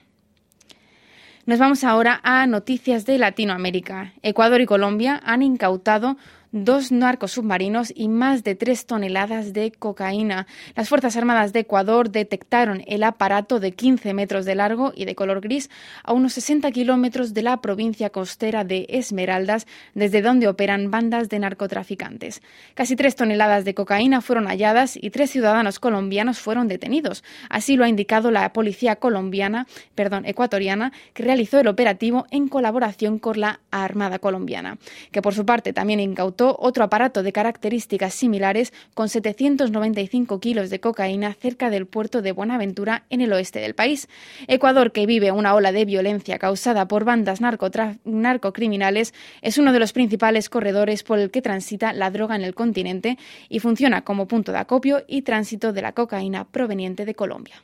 Nos 1.49 1.59
vamos 1.59 1.83
ahora 1.83 2.21
a 2.25 2.47
noticias 2.47 3.07
de 3.07 3.17
Latinoamérica. 3.17 4.13
Ecuador 4.23 4.61
y 4.61 4.67
Colombia 4.67 5.19
han 5.25 5.41
incautado 5.41 6.19
dos 6.53 6.91
narcos 6.93 7.33
submarinos 7.33 7.93
y 7.95 8.09
más 8.09 8.45
de 8.45 8.55
tres 8.55 8.87
toneladas 8.87 9.53
de 9.53 9.71
cocaína. 9.71 10.47
Las 10.75 10.89
Fuerzas 10.89 11.17
Armadas 11.17 11.53
de 11.53 11.61
Ecuador 11.61 12.11
detectaron 12.11 12.83
el 12.87 13.03
aparato 13.03 13.61
de 13.61 13.73
15 13.73 14.15
metros 14.15 14.45
de 14.45 14.55
largo 14.55 14.93
y 14.95 15.05
de 15.05 15.15
color 15.15 15.41
gris 15.41 15.71
a 16.03 16.13
unos 16.13 16.33
60 16.35 16.71
kilómetros 16.73 17.35
de 17.35 17.43
la 17.43 17.61
provincia 17.61 18.11
costera 18.11 18.65
de 18.65 18.87
Esmeraldas, 18.89 19.67
desde 19.95 20.23
donde 20.23 20.49
operan 20.49 20.91
bandas 20.91 21.29
de 21.29 21.39
narcotraficantes. 21.39 22.43
Casi 22.75 22.97
tres 22.97 23.17
toneladas 23.17 23.65
de 23.65 23.75
cocaína 23.75 24.21
fueron 24.21 24.47
halladas 24.47 24.99
y 25.01 25.11
tres 25.11 25.31
ciudadanos 25.31 25.79
colombianos 25.79 26.39
fueron 26.39 26.69
detenidos. 26.69 27.25
Así 27.51 27.77
lo 27.77 27.85
ha 27.85 27.89
indicado 27.89 28.31
la 28.31 28.53
policía 28.53 28.97
colombiana, 28.97 29.67
perdón, 29.95 30.25
ecuatoriana, 30.25 30.93
que 31.13 31.23
realizó 31.23 31.61
el 31.61 31.69
operativo 31.69 32.27
en 32.31 32.49
colaboración 32.49 33.19
con 33.19 33.41
la 33.41 33.61
Armada 33.71 34.19
colombiana, 34.19 34.79
que 35.13 35.23
por 35.23 35.35
su 35.35 35.45
parte 35.45 35.73
también 35.73 36.01
incautó 36.01 36.38
otro 36.47 36.85
aparato 36.85 37.23
de 37.23 37.33
características 37.33 38.15
similares 38.15 38.73
con 38.95 39.09
795 39.09 40.41
kilos 40.41 40.71
de 40.71 40.81
cocaína 40.81 41.35
cerca 41.35 41.71
del 41.71 41.87
puerto 41.87 42.23
de 42.23 42.33
Buenaventura 42.33 43.05
en 43.11 43.21
el 43.21 43.33
oeste 43.33 43.59
del 43.59 43.75
país. 43.75 44.09
Ecuador, 44.47 44.93
que 44.93 45.07
vive 45.07 45.33
una 45.33 45.55
ola 45.55 45.73
de 45.73 45.85
violencia 45.85 46.39
causada 46.39 46.87
por 46.87 47.05
bandas 47.05 47.41
narcocriminales, 47.41 49.15
es 49.43 49.59
uno 49.59 49.73
de 49.73 49.81
los 49.81 49.93
principales 49.93 50.49
corredores 50.49 51.03
por 51.03 51.19
el 51.19 51.31
que 51.31 51.43
transita 51.43 51.93
la 51.93 52.11
droga 52.11 52.37
en 52.37 52.43
el 52.43 52.55
continente 52.55 53.19
y 53.49 53.59
funciona 53.61 54.03
como 54.03 54.29
punto 54.29 54.53
de 54.53 54.59
acopio 54.59 55.05
y 55.09 55.23
tránsito 55.23 55.73
de 55.73 55.83
la 55.83 55.93
cocaína 55.93 56.45
proveniente 56.45 57.05
de 57.05 57.15
Colombia. 57.15 57.57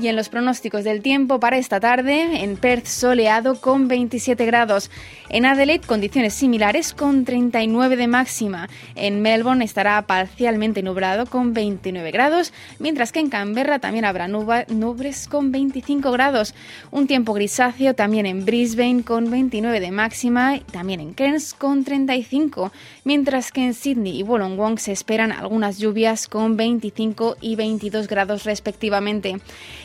Y 0.00 0.08
en 0.08 0.16
los 0.16 0.30
pronósticos 0.30 0.82
del 0.84 1.02
tiempo 1.02 1.40
para 1.40 1.58
esta 1.58 1.78
tarde, 1.78 2.42
en 2.42 2.56
Perth 2.56 2.86
soleado 2.86 3.60
con 3.60 3.86
27 3.86 4.46
grados. 4.46 4.90
En 5.28 5.44
Adelaide 5.44 5.86
condiciones 5.86 6.32
similares 6.32 6.94
con 6.94 7.26
39 7.26 7.96
de 7.96 8.06
máxima. 8.06 8.70
En 8.94 9.20
Melbourne 9.20 9.62
estará 9.62 10.00
parcialmente 10.06 10.82
nublado 10.82 11.26
con 11.26 11.52
29 11.52 12.10
grados, 12.12 12.54
mientras 12.78 13.12
que 13.12 13.20
en 13.20 13.28
Canberra 13.28 13.78
también 13.78 14.06
habrá 14.06 14.26
nubes 14.26 15.28
con 15.28 15.52
25 15.52 16.10
grados. 16.12 16.54
Un 16.90 17.06
tiempo 17.06 17.34
grisáceo 17.34 17.94
también 17.94 18.24
en 18.24 18.46
Brisbane 18.46 19.02
con 19.04 19.30
29 19.30 19.80
de 19.80 19.90
máxima 19.90 20.60
también 20.72 21.00
en 21.00 21.12
Cairns 21.12 21.52
con 21.52 21.84
35, 21.84 22.72
mientras 23.04 23.52
que 23.52 23.66
en 23.66 23.74
Sydney 23.74 24.18
y 24.18 24.22
Wollongong 24.22 24.78
se 24.78 24.92
esperan 24.92 25.30
algunas 25.30 25.78
lluvias 25.78 26.26
con 26.26 26.56
25 26.56 27.36
y 27.42 27.56
22 27.56 28.08
grados 28.08 28.44
respectivamente. 28.44 29.40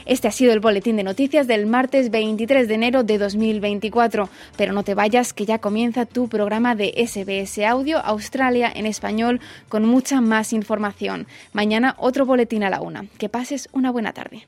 Este 0.05 0.27
ha 0.27 0.31
sido 0.31 0.53
el 0.53 0.59
boletín 0.59 0.97
de 0.97 1.03
noticias 1.03 1.47
del 1.47 1.65
martes 1.65 2.11
23 2.11 2.67
de 2.67 2.75
enero 2.75 3.03
de 3.03 3.17
2024. 3.17 4.29
Pero 4.55 4.71
no 4.71 4.83
te 4.83 4.93
vayas, 4.93 5.33
que 5.33 5.45
ya 5.45 5.57
comienza 5.57 6.05
tu 6.05 6.29
programa 6.29 6.75
de 6.75 6.93
SBS 6.95 7.65
Audio 7.65 7.97
Australia 7.97 8.71
en 8.73 8.85
español 8.85 9.41
con 9.67 9.83
mucha 9.85 10.21
más 10.21 10.53
información. 10.53 11.25
Mañana 11.53 11.95
otro 11.97 12.25
boletín 12.25 12.63
a 12.63 12.69
la 12.69 12.81
una. 12.81 13.05
Que 13.17 13.29
pases 13.29 13.67
una 13.73 13.91
buena 13.91 14.13
tarde. 14.13 14.47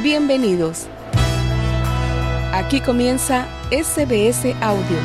Bienvenidos. 0.00 0.86
Aquí 2.52 2.80
comienza 2.80 3.48
SBS 3.70 4.54
Audio. 4.60 4.96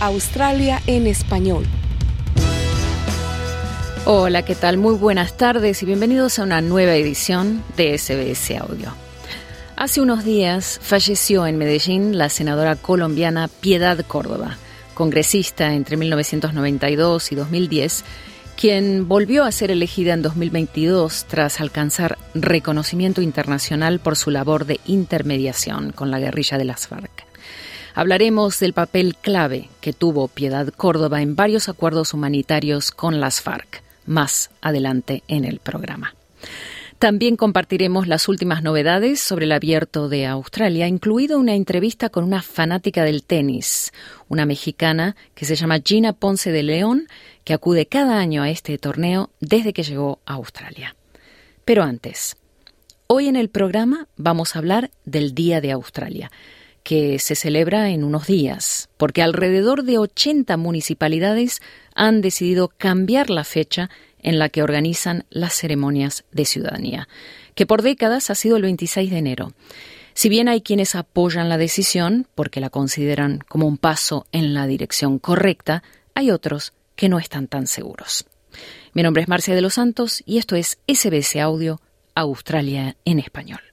Australia 0.00 0.80
en 0.86 1.06
español 1.06 1.64
Hola, 4.04 4.42
¿qué 4.42 4.54
tal? 4.54 4.78
Muy 4.78 4.94
buenas 4.94 5.36
tardes 5.36 5.82
y 5.82 5.86
bienvenidos 5.86 6.38
a 6.38 6.44
una 6.44 6.60
nueva 6.60 6.94
edición 6.94 7.62
de 7.76 7.98
SBS 7.98 8.56
Audio. 8.58 8.94
Hace 9.76 10.00
unos 10.00 10.24
días 10.24 10.78
falleció 10.82 11.46
en 11.46 11.58
Medellín 11.58 12.16
la 12.16 12.28
senadora 12.28 12.76
colombiana 12.76 13.48
Piedad 13.48 13.98
Córdoba, 14.06 14.56
congresista 14.94 15.74
entre 15.74 15.96
1992 15.96 17.32
y 17.32 17.34
2010, 17.34 18.04
quien 18.56 19.08
volvió 19.08 19.44
a 19.44 19.52
ser 19.52 19.70
elegida 19.70 20.14
en 20.14 20.22
2022 20.22 21.26
tras 21.26 21.60
alcanzar 21.60 22.16
reconocimiento 22.34 23.20
internacional 23.20 23.98
por 23.98 24.16
su 24.16 24.30
labor 24.30 24.64
de 24.64 24.80
intermediación 24.86 25.92
con 25.92 26.10
la 26.10 26.18
guerrilla 26.18 26.56
de 26.56 26.64
las 26.64 26.86
FARC. 26.86 27.26
Hablaremos 27.94 28.58
del 28.60 28.72
papel 28.72 29.16
clave 29.16 29.68
que 29.80 29.92
tuvo 29.92 30.28
Piedad 30.28 30.68
Córdoba 30.68 31.20
en 31.20 31.36
varios 31.36 31.68
acuerdos 31.68 32.14
humanitarios 32.14 32.90
con 32.90 33.20
las 33.20 33.40
FARC 33.40 33.82
más 34.08 34.50
adelante 34.60 35.22
en 35.28 35.44
el 35.44 35.60
programa. 35.60 36.14
También 36.98 37.36
compartiremos 37.36 38.08
las 38.08 38.26
últimas 38.26 38.64
novedades 38.64 39.20
sobre 39.20 39.44
el 39.44 39.52
abierto 39.52 40.08
de 40.08 40.26
Australia, 40.26 40.88
incluido 40.88 41.38
una 41.38 41.54
entrevista 41.54 42.08
con 42.08 42.24
una 42.24 42.42
fanática 42.42 43.04
del 43.04 43.22
tenis, 43.22 43.92
una 44.26 44.46
mexicana 44.46 45.14
que 45.36 45.44
se 45.44 45.54
llama 45.54 45.78
Gina 45.84 46.12
Ponce 46.12 46.50
de 46.50 46.64
León, 46.64 47.06
que 47.44 47.54
acude 47.54 47.86
cada 47.86 48.18
año 48.18 48.42
a 48.42 48.50
este 48.50 48.76
torneo 48.78 49.30
desde 49.38 49.72
que 49.72 49.84
llegó 49.84 50.18
a 50.26 50.34
Australia. 50.34 50.96
Pero 51.64 51.84
antes, 51.84 52.36
hoy 53.06 53.28
en 53.28 53.36
el 53.36 53.48
programa 53.48 54.08
vamos 54.16 54.56
a 54.56 54.58
hablar 54.58 54.90
del 55.04 55.36
Día 55.36 55.60
de 55.60 55.70
Australia, 55.70 56.32
que 56.88 57.18
se 57.18 57.34
celebra 57.34 57.90
en 57.90 58.02
unos 58.02 58.26
días, 58.26 58.88
porque 58.96 59.20
alrededor 59.20 59.82
de 59.82 59.98
80 59.98 60.56
municipalidades 60.56 61.60
han 61.94 62.22
decidido 62.22 62.68
cambiar 62.68 63.28
la 63.28 63.44
fecha 63.44 63.90
en 64.22 64.38
la 64.38 64.48
que 64.48 64.62
organizan 64.62 65.26
las 65.28 65.52
ceremonias 65.52 66.24
de 66.32 66.46
ciudadanía, 66.46 67.06
que 67.54 67.66
por 67.66 67.82
décadas 67.82 68.30
ha 68.30 68.34
sido 68.34 68.56
el 68.56 68.62
26 68.62 69.10
de 69.10 69.18
enero. 69.18 69.52
Si 70.14 70.30
bien 70.30 70.48
hay 70.48 70.62
quienes 70.62 70.94
apoyan 70.94 71.50
la 71.50 71.58
decisión 71.58 72.26
porque 72.34 72.58
la 72.58 72.70
consideran 72.70 73.40
como 73.46 73.66
un 73.66 73.76
paso 73.76 74.24
en 74.32 74.54
la 74.54 74.66
dirección 74.66 75.18
correcta, 75.18 75.82
hay 76.14 76.30
otros 76.30 76.72
que 76.96 77.10
no 77.10 77.18
están 77.18 77.48
tan 77.48 77.66
seguros. 77.66 78.24
Mi 78.94 79.02
nombre 79.02 79.20
es 79.20 79.28
Marcia 79.28 79.54
de 79.54 79.60
los 79.60 79.74
Santos 79.74 80.22
y 80.24 80.38
esto 80.38 80.56
es 80.56 80.78
SBS 80.86 81.36
Audio 81.36 81.82
Australia 82.14 82.96
en 83.04 83.18
español. 83.18 83.67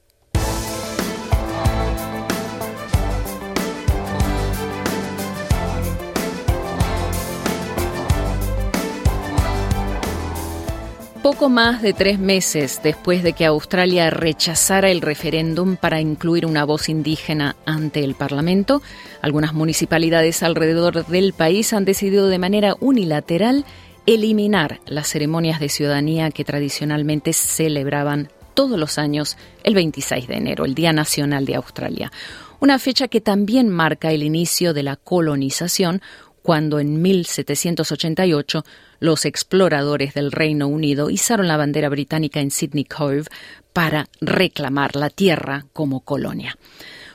Poco 11.26 11.50
más 11.50 11.82
de 11.82 11.94
tres 11.94 12.20
meses 12.20 12.82
después 12.84 13.24
de 13.24 13.34
que 13.34 13.48
Australia 13.48 14.12
rechazara 14.12 14.92
el 14.92 15.02
referéndum 15.02 15.76
para 15.76 16.00
incluir 16.00 16.46
una 16.46 16.66
voz 16.66 16.88
indígena 16.88 17.56
ante 17.66 18.04
el 18.04 18.14
Parlamento, 18.14 18.84
algunas 19.24 19.56
municipalidades 19.56 20.44
alrededor 20.44 21.04
del 21.08 21.34
país 21.34 21.74
han 21.74 21.84
decidido 21.84 22.28
de 22.28 22.38
manera 22.38 22.76
unilateral 22.80 23.66
eliminar 24.06 24.82
las 24.86 25.08
ceremonias 25.08 25.60
de 25.60 25.70
ciudadanía 25.70 26.30
que 26.30 26.46
tradicionalmente 26.46 27.34
celebraban 27.34 28.30
todos 28.54 28.80
los 28.80 29.00
años 29.00 29.36
el 29.64 29.74
26 29.74 30.28
de 30.28 30.36
enero, 30.36 30.64
el 30.64 30.76
Día 30.76 30.94
Nacional 30.94 31.46
de 31.46 31.56
Australia. 31.56 32.12
Una 32.60 32.78
fecha 32.78 33.08
que 33.08 33.20
también 33.20 33.70
marca 33.70 34.12
el 34.12 34.22
inicio 34.22 34.74
de 34.76 34.84
la 34.84 34.96
colonización 34.96 36.04
cuando 36.46 36.80
en 36.80 37.02
1788 37.02 38.66
los 39.00 39.26
exploradores 39.26 40.14
del 40.14 40.32
Reino 40.32 40.68
Unido 40.68 41.10
izaron 41.10 41.48
la 41.48 41.58
bandera 41.58 41.90
británica 41.90 42.40
en 42.40 42.52
Sydney 42.52 42.84
Cove 42.84 43.24
para 43.74 44.10
reclamar 44.22 44.96
la 44.96 45.10
tierra 45.10 45.66
como 45.74 46.02
colonia. 46.02 46.56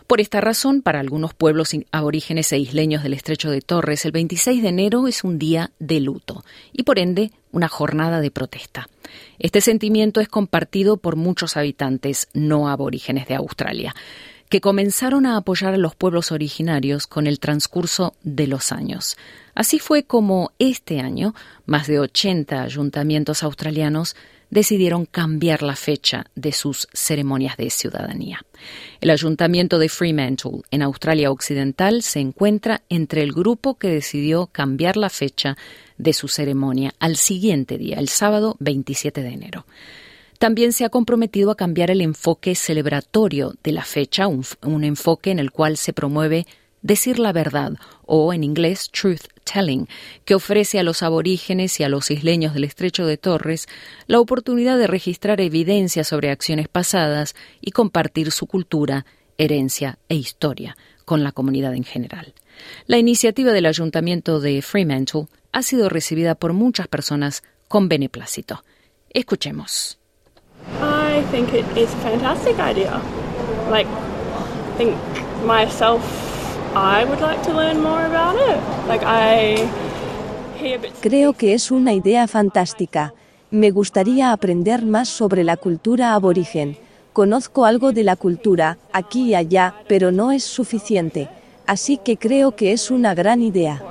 Por 0.08 0.20
esta 0.20 0.40
razón, 0.40 0.82
para 0.82 0.98
algunos 0.98 1.32
pueblos 1.32 1.70
aborígenes 1.92 2.50
e 2.50 2.58
isleños 2.58 3.04
del 3.04 3.14
estrecho 3.14 3.52
de 3.52 3.60
Torres, 3.60 4.04
el 4.04 4.10
26 4.10 4.62
de 4.62 4.68
enero 4.68 5.06
es 5.06 5.22
un 5.22 5.38
día 5.38 5.70
de 5.78 6.00
luto 6.00 6.44
y 6.72 6.82
por 6.82 6.98
ende 6.98 7.30
una 7.52 7.68
jornada 7.68 8.20
de 8.20 8.32
protesta. 8.32 8.88
Este 9.38 9.60
sentimiento 9.60 10.20
es 10.20 10.28
compartido 10.28 10.96
por 10.96 11.14
muchos 11.14 11.56
habitantes 11.56 12.26
no 12.34 12.68
aborígenes 12.68 13.28
de 13.28 13.36
Australia 13.36 13.94
que 14.50 14.60
comenzaron 14.60 15.24
a 15.26 15.36
apoyar 15.36 15.72
a 15.74 15.78
los 15.78 15.94
pueblos 15.94 16.32
originarios 16.32 17.06
con 17.06 17.26
el 17.26 17.38
transcurso 17.38 18.14
de 18.22 18.48
los 18.48 18.72
años. 18.72 19.16
Así 19.54 19.78
fue 19.78 20.02
como 20.02 20.52
este 20.58 21.00
año 21.00 21.34
más 21.66 21.86
de 21.86 22.00
80 22.00 22.60
ayuntamientos 22.60 23.42
australianos 23.44 24.16
decidieron 24.50 25.06
cambiar 25.06 25.62
la 25.62 25.76
fecha 25.76 26.26
de 26.34 26.50
sus 26.50 26.88
ceremonias 26.92 27.56
de 27.56 27.70
ciudadanía. 27.70 28.44
El 29.00 29.10
ayuntamiento 29.10 29.78
de 29.78 29.88
Fremantle, 29.88 30.62
en 30.72 30.82
Australia 30.82 31.30
Occidental, 31.30 32.02
se 32.02 32.18
encuentra 32.18 32.82
entre 32.88 33.22
el 33.22 33.32
grupo 33.32 33.78
que 33.78 33.88
decidió 33.88 34.48
cambiar 34.48 34.96
la 34.96 35.08
fecha 35.08 35.56
de 35.96 36.12
su 36.12 36.26
ceremonia 36.26 36.92
al 36.98 37.16
siguiente 37.16 37.78
día, 37.78 37.98
el 38.00 38.08
sábado 38.08 38.56
27 38.58 39.22
de 39.22 39.28
enero. 39.28 39.66
También 40.40 40.72
se 40.72 40.86
ha 40.86 40.88
comprometido 40.88 41.50
a 41.50 41.54
cambiar 41.54 41.90
el 41.90 42.00
enfoque 42.00 42.54
celebratorio 42.54 43.56
de 43.62 43.72
la 43.72 43.84
fecha, 43.84 44.26
un, 44.26 44.84
enfoque 44.84 45.30
en 45.30 45.38
el 45.38 45.50
cual 45.50 45.76
se 45.76 45.92
promueve 45.92 46.46
decir 46.80 47.18
la 47.18 47.34
verdad 47.34 47.74
o 48.06 48.32
en 48.32 48.42
inglés 48.42 48.88
truth 48.90 49.26
telling, 49.44 49.86
que 50.24 50.34
ofrece 50.34 50.78
a 50.78 50.82
los 50.82 51.02
aborígenes 51.02 51.78
y 51.78 51.82
a 51.82 51.90
los 51.90 52.10
isleños 52.10 52.54
del 52.54 52.64
estrecho 52.64 53.04
de 53.04 53.18
Torres 53.18 53.68
la 54.06 54.18
oportunidad 54.18 54.78
de 54.78 54.86
registrar 54.86 55.42
evidencia 55.42 56.04
sobre 56.04 56.30
acciones 56.30 56.68
pasadas 56.68 57.34
y 57.60 57.72
compartir 57.72 58.32
su 58.32 58.46
cultura, 58.46 59.04
herencia 59.36 59.98
e 60.08 60.14
historia 60.14 60.74
con 61.04 61.22
la 61.22 61.32
comunidad 61.32 61.74
en 61.74 61.84
general. 61.84 62.32
La 62.86 62.96
iniciativa 62.96 63.52
del 63.52 63.66
Ayuntamiento 63.66 64.40
de 64.40 64.62
Fremantle 64.62 65.26
ha 65.52 65.62
sido 65.62 65.90
recibida 65.90 66.34
por 66.34 66.54
muchas 66.54 66.88
personas 66.88 67.42
con 67.68 67.90
beneplácito. 67.90 68.64
Escuchemos. 69.10 69.99
I 71.20 71.22
think 71.24 71.52
it 71.52 71.66
is 71.76 71.92
a 71.92 71.98
fantastic 71.98 72.58
idea. 72.58 72.98
Like, 73.70 73.86
I 73.86 74.78
think 74.78 74.96
myself, 75.44 76.00
I 76.74 77.04
would 77.04 77.20
like 77.20 77.42
to 77.42 77.52
learn 77.52 77.82
more 77.82 78.06
about 78.06 78.36
it. 78.36 78.58
Like, 78.88 79.02
I 79.04 79.68
Creo 81.00 81.34
que 81.34 81.54
es 81.54 81.70
una 81.70 81.92
idea 81.92 82.26
fantástica. 82.26 83.12
Me 83.50 83.70
gustaría 83.70 84.32
aprender 84.32 84.84
más 84.84 85.08
sobre 85.08 85.44
la 85.44 85.56
cultura 85.56 86.14
aborigen. 86.14 86.76
Conozco 87.12 87.64
algo 87.66 87.92
de 87.92 88.04
la 88.04 88.16
cultura, 88.16 88.78
aquí 88.92 89.30
y 89.30 89.34
allá, 89.34 89.74
pero 89.88 90.12
no 90.12 90.32
es 90.32 90.44
suficiente. 90.44 91.28
Así 91.66 91.98
que 91.98 92.16
creo 92.16 92.56
que 92.56 92.72
es 92.72 92.90
una 92.90 93.14
gran 93.14 93.42
idea. 93.42 93.82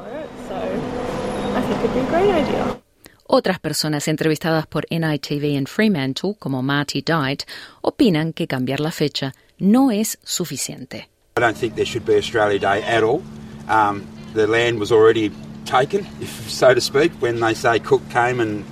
Otras 3.31 3.59
personas 3.59 4.07
entrevistadas 4.07 4.65
por 4.65 4.87
NITV 4.89 5.55
en 5.55 5.67
Fremantle, 5.67 6.33
como 6.39 6.63
Marty 6.63 7.03
Dight, 7.03 7.43
opinan 7.81 8.33
que 8.33 8.47
cambiar 8.47 8.79
la 8.79 8.91
fecha 8.91 9.35
no 9.59 9.91
es 9.91 10.17
suficiente. 10.23 11.09
I 11.37 11.41
don't 11.41 11.55
think 11.55 11.75
there 11.75 11.85
should 11.85 12.07
be 12.07 12.15
Australia 12.15 12.57
Day 12.57 12.81
at 12.81 13.03
all. 13.03 13.21
Um, 13.69 14.01
the 14.33 14.47
land 14.47 14.79
was 14.79 14.91
already 14.91 15.31
taken, 15.63 16.07
if, 16.19 16.49
so 16.49 16.73
to 16.73 16.81
speak, 16.81 17.11
when 17.21 17.39
they 17.39 17.53
say 17.53 17.79
Cook 17.79 18.01
came 18.09 18.41
and 18.41 18.65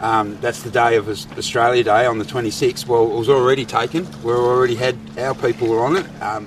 um, 0.00 0.38
that's 0.40 0.62
the 0.62 0.70
day 0.70 0.96
of 0.96 1.08
Australia 1.36 1.82
Day 1.82 2.06
on 2.06 2.20
the 2.20 2.24
26th. 2.24 2.86
Well, 2.86 3.10
it 3.10 3.18
was 3.18 3.28
already 3.28 3.64
taken. 3.64 4.06
We 4.22 4.32
already 4.32 4.76
had 4.76 4.94
our 5.18 5.34
people 5.34 5.76
on 5.80 5.96
it. 5.96 6.06
Um, 6.22 6.46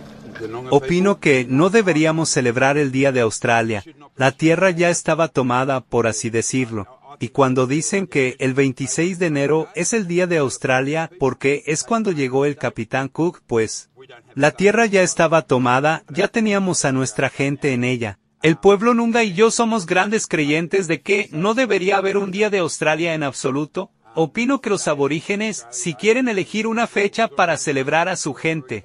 Opino 0.72 1.20
que 1.20 1.46
no 1.48 1.70
deberíamos 1.70 2.29
celebrar 2.29 2.77
el 2.77 2.91
Día 2.91 3.12
de 3.12 3.20
Australia. 3.20 3.84
La 4.15 4.31
tierra 4.31 4.72
ya 4.72 4.89
estaba 4.89 5.27
tomada, 5.27 5.81
por 5.81 6.08
así 6.08 6.29
decirlo. 6.29 6.88
Y 7.22 7.30
cuando 7.30 7.68
dicen 7.68 8.08
que 8.08 8.36
el 8.39 8.56
26 8.56 9.19
de 9.19 9.28
enero 9.28 9.67
es 9.76 9.93
el 9.93 10.08
día 10.08 10.26
de 10.26 10.39
Australia 10.39 11.12
porque 11.19 11.62
es 11.67 11.84
cuando 11.84 12.12
llegó 12.12 12.45
el 12.45 12.56
capitán 12.58 13.10
Cook, 13.10 13.43
pues 13.45 13.91
la 14.34 14.50
tierra 14.50 14.88
ya 14.88 15.04
estaba 15.04 15.43
tomada, 15.43 16.04
ya 16.10 16.30
teníamos 16.30 16.84
a 16.84 16.91
nuestra 16.91 17.30
gente 17.30 17.74
en 17.74 17.84
ella. 17.84 18.17
El 18.41 18.58
pueblo 18.58 18.95
Nunga 18.95 19.24
y 19.24 19.34
yo 19.34 19.52
somos 19.52 19.86
grandes 19.86 20.26
creyentes 20.26 20.88
de 20.88 21.02
que 21.02 21.30
no 21.32 21.54
debería 21.54 21.98
haber 21.98 22.17
un 22.17 22.32
día 22.32 22.50
de 22.50 22.58
Australia 22.58 23.13
en 23.13 23.22
absoluto. 23.22 23.91
Opino 24.15 24.60
que 24.60 24.72
los 24.72 24.88
aborígenes, 24.88 25.67
si 25.69 25.93
quieren 25.93 26.28
elegir 26.28 26.65
una 26.65 26.88
fecha 26.88 27.28
para 27.28 27.58
celebrar 27.58 28.10
a 28.10 28.15
su 28.15 28.34
gente, 28.34 28.84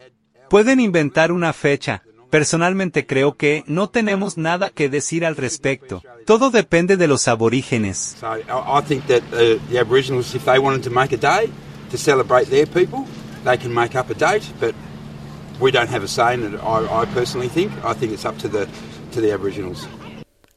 pueden 0.50 0.78
inventar 0.78 1.32
una 1.32 1.54
fecha, 1.54 2.02
Personalmente 2.30 3.06
creo 3.06 3.36
que 3.36 3.62
no 3.66 3.88
tenemos 3.88 4.36
nada 4.36 4.70
que 4.70 4.88
decir 4.88 5.24
al 5.24 5.36
respecto. 5.36 6.02
Todo 6.26 6.50
depende 6.50 6.96
de 6.96 7.06
los 7.06 7.28
aborígenes. 7.28 8.16
I 8.22 8.82
think 8.86 9.06
that 9.06 9.22
the 9.30 9.78
Aboriginals, 9.78 10.34
if 10.34 10.44
they 10.44 10.58
wanted 10.58 10.82
to 10.82 10.90
make 10.90 11.14
a 11.14 11.18
day 11.18 11.50
to 11.90 11.96
celebrate 11.96 12.46
their 12.50 12.66
people, 12.66 13.04
they 13.44 13.56
can 13.56 13.72
make 13.72 13.96
up 13.96 14.10
a 14.10 14.14
date, 14.14 14.44
but 14.60 14.74
we 15.60 15.70
don't 15.70 15.90
have 15.90 16.04
a 16.04 16.08
say 16.08 16.34
in 16.34 16.42
it. 16.42 16.60
I, 16.60 17.02
I 17.02 17.06
personally 17.14 17.48
think. 17.48 17.72
I 17.84 17.94
think 17.94 18.12
it's 18.12 18.24
up 18.24 18.36
to 18.38 18.48
the 18.48 18.66
to 19.12 19.20
the 19.20 19.32
Aboriginals. 19.32 19.86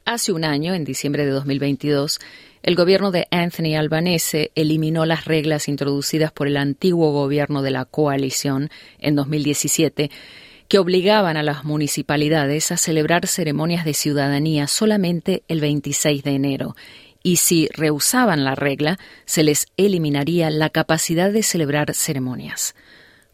Hace 0.05 0.31
un 0.31 0.43
año, 0.43 0.73
en 0.73 0.85
diciembre 0.85 1.23
de 1.23 1.31
2022, 1.31 2.19
el 2.63 2.75
gobierno 2.75 3.11
de 3.11 3.27
Anthony 3.29 3.75
Albanese 3.77 4.51
eliminó 4.55 5.05
las 5.05 5.25
reglas 5.25 5.67
introducidas 5.67 6.31
por 6.31 6.47
el 6.47 6.57
antiguo 6.57 7.11
gobierno 7.11 7.61
de 7.61 7.69
la 7.69 7.85
coalición 7.85 8.71
en 8.97 9.15
2017 9.15 10.09
que 10.69 10.77
obligaban 10.77 11.35
a 11.35 11.43
las 11.43 11.65
municipalidades 11.65 12.71
a 12.71 12.77
celebrar 12.77 13.27
ceremonias 13.27 13.83
de 13.83 13.95
ciudadanía 13.95 14.67
solamente 14.67 15.43
el 15.47 15.59
26 15.59 16.23
de 16.23 16.31
enero, 16.31 16.75
y 17.23 17.37
si 17.37 17.67
rehusaban 17.73 18.45
la 18.45 18.55
regla, 18.55 18.99
se 19.25 19.43
les 19.43 19.65
eliminaría 19.77 20.49
la 20.51 20.69
capacidad 20.69 21.31
de 21.31 21.43
celebrar 21.43 21.93
ceremonias. 21.95 22.75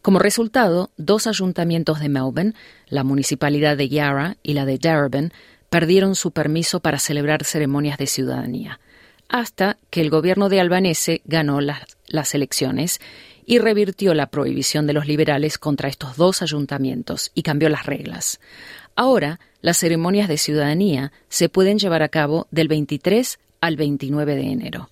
Como 0.01 0.17
resultado, 0.17 0.91
dos 0.97 1.27
ayuntamientos 1.27 1.99
de 1.99 2.09
Melbourne, 2.09 2.53
la 2.87 3.03
municipalidad 3.03 3.75
de 3.75 3.89
Yarra 3.89 4.37
y 4.41 4.53
la 4.53 4.65
de 4.65 4.77
Darebin, 4.77 5.33
perdieron 5.69 6.15
su 6.15 6.31
permiso 6.31 6.79
para 6.79 6.99
celebrar 6.99 7.43
ceremonias 7.43 7.97
de 7.97 8.07
ciudadanía, 8.07 8.79
hasta 9.27 9.77
que 9.89 9.99
el 9.99 10.09
gobierno 10.09 10.47
de 10.47 10.61
Albanese 10.61 11.21
ganó 11.25 11.59
las, 11.59 11.97
las 12.07 12.33
elecciones 12.33 13.01
y 13.45 13.59
revirtió 13.59 14.13
la 14.13 14.27
prohibición 14.27 14.87
de 14.87 14.93
los 14.93 15.07
liberales 15.07 15.57
contra 15.57 15.89
estos 15.89 16.17
dos 16.17 16.41
ayuntamientos 16.41 17.31
y 17.35 17.43
cambió 17.43 17.69
las 17.69 17.85
reglas. 17.85 18.39
Ahora, 18.95 19.39
las 19.61 19.77
ceremonias 19.77 20.27
de 20.27 20.37
ciudadanía 20.37 21.11
se 21.29 21.49
pueden 21.49 21.79
llevar 21.79 22.01
a 22.01 22.09
cabo 22.09 22.47
del 22.51 22.67
23 22.67 23.39
al 23.61 23.75
29 23.75 24.35
de 24.35 24.51
enero. 24.51 24.89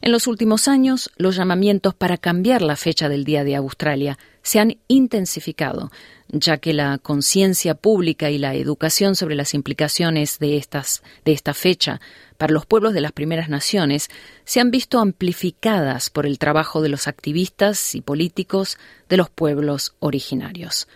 En 0.00 0.12
los 0.12 0.26
últimos 0.26 0.68
años, 0.68 1.10
los 1.16 1.36
llamamientos 1.36 1.94
para 1.94 2.16
cambiar 2.16 2.62
la 2.62 2.76
fecha 2.76 3.08
del 3.08 3.24
Día 3.24 3.44
de 3.44 3.56
Australia 3.56 4.18
se 4.42 4.58
han 4.58 4.78
intensificado, 4.88 5.90
ya 6.28 6.58
que 6.58 6.72
la 6.72 6.98
conciencia 6.98 7.74
pública 7.74 8.30
y 8.30 8.38
la 8.38 8.54
educación 8.54 9.16
sobre 9.16 9.34
las 9.34 9.54
implicaciones 9.54 10.38
de, 10.38 10.56
estas, 10.56 11.02
de 11.24 11.32
esta 11.32 11.52
fecha 11.52 12.00
para 12.36 12.52
los 12.52 12.66
pueblos 12.66 12.92
de 12.94 13.00
las 13.00 13.12
primeras 13.12 13.48
naciones 13.48 14.08
se 14.44 14.60
han 14.60 14.70
visto 14.70 15.00
amplificadas 15.00 16.10
por 16.10 16.26
el 16.26 16.38
trabajo 16.38 16.82
de 16.82 16.88
los 16.88 17.08
activistas 17.08 17.94
y 17.94 18.00
políticos 18.00 18.78
de 19.08 19.16
los 19.16 19.30
pueblos 19.30 19.94
originarios. 20.00 20.88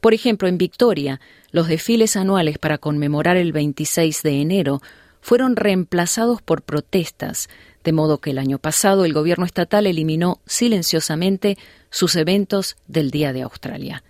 Por 0.00 0.14
ejemplo, 0.14 0.48
en 0.48 0.58
Victoria, 0.58 1.20
los 1.52 1.68
desfiles 1.68 2.16
anuales 2.16 2.58
para 2.58 2.78
conmemorar 2.78 3.36
el 3.36 3.52
26 3.52 4.22
de 4.22 4.40
enero 4.40 4.80
fueron 5.20 5.56
reemplazados 5.56 6.40
por 6.42 6.62
protestas, 6.62 7.48
de 7.84 7.92
modo 7.92 8.18
que 8.18 8.30
el 8.30 8.38
año 8.38 8.58
pasado 8.58 9.04
el 9.04 9.12
gobierno 9.12 9.44
estatal 9.44 9.86
eliminó 9.86 10.40
silenciosamente 10.46 11.58
sus 11.90 12.16
eventos 12.16 12.76
del 12.86 13.10
Día 13.10 13.32
de 13.32 13.42
Australia. 13.42 14.02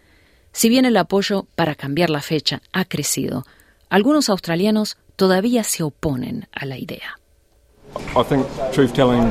Si 0.53 0.69
bien 0.69 0.85
el 0.85 0.97
apoyo 0.97 1.47
para 1.55 1.75
cambiar 1.75 2.11
la 2.11 2.21
fecha 2.21 2.63
ha 2.73 2.85
crecido, 2.85 3.45
algunos 3.89 4.29
australianos 4.29 4.97
todavía 5.21 5.65
se 5.65 5.83
oponen 5.83 6.49
a 6.51 6.65
la 6.65 6.79
idea. 6.79 7.19
I 8.17 8.25
think 8.25 8.47
truth 8.73 8.95
telling 8.95 9.31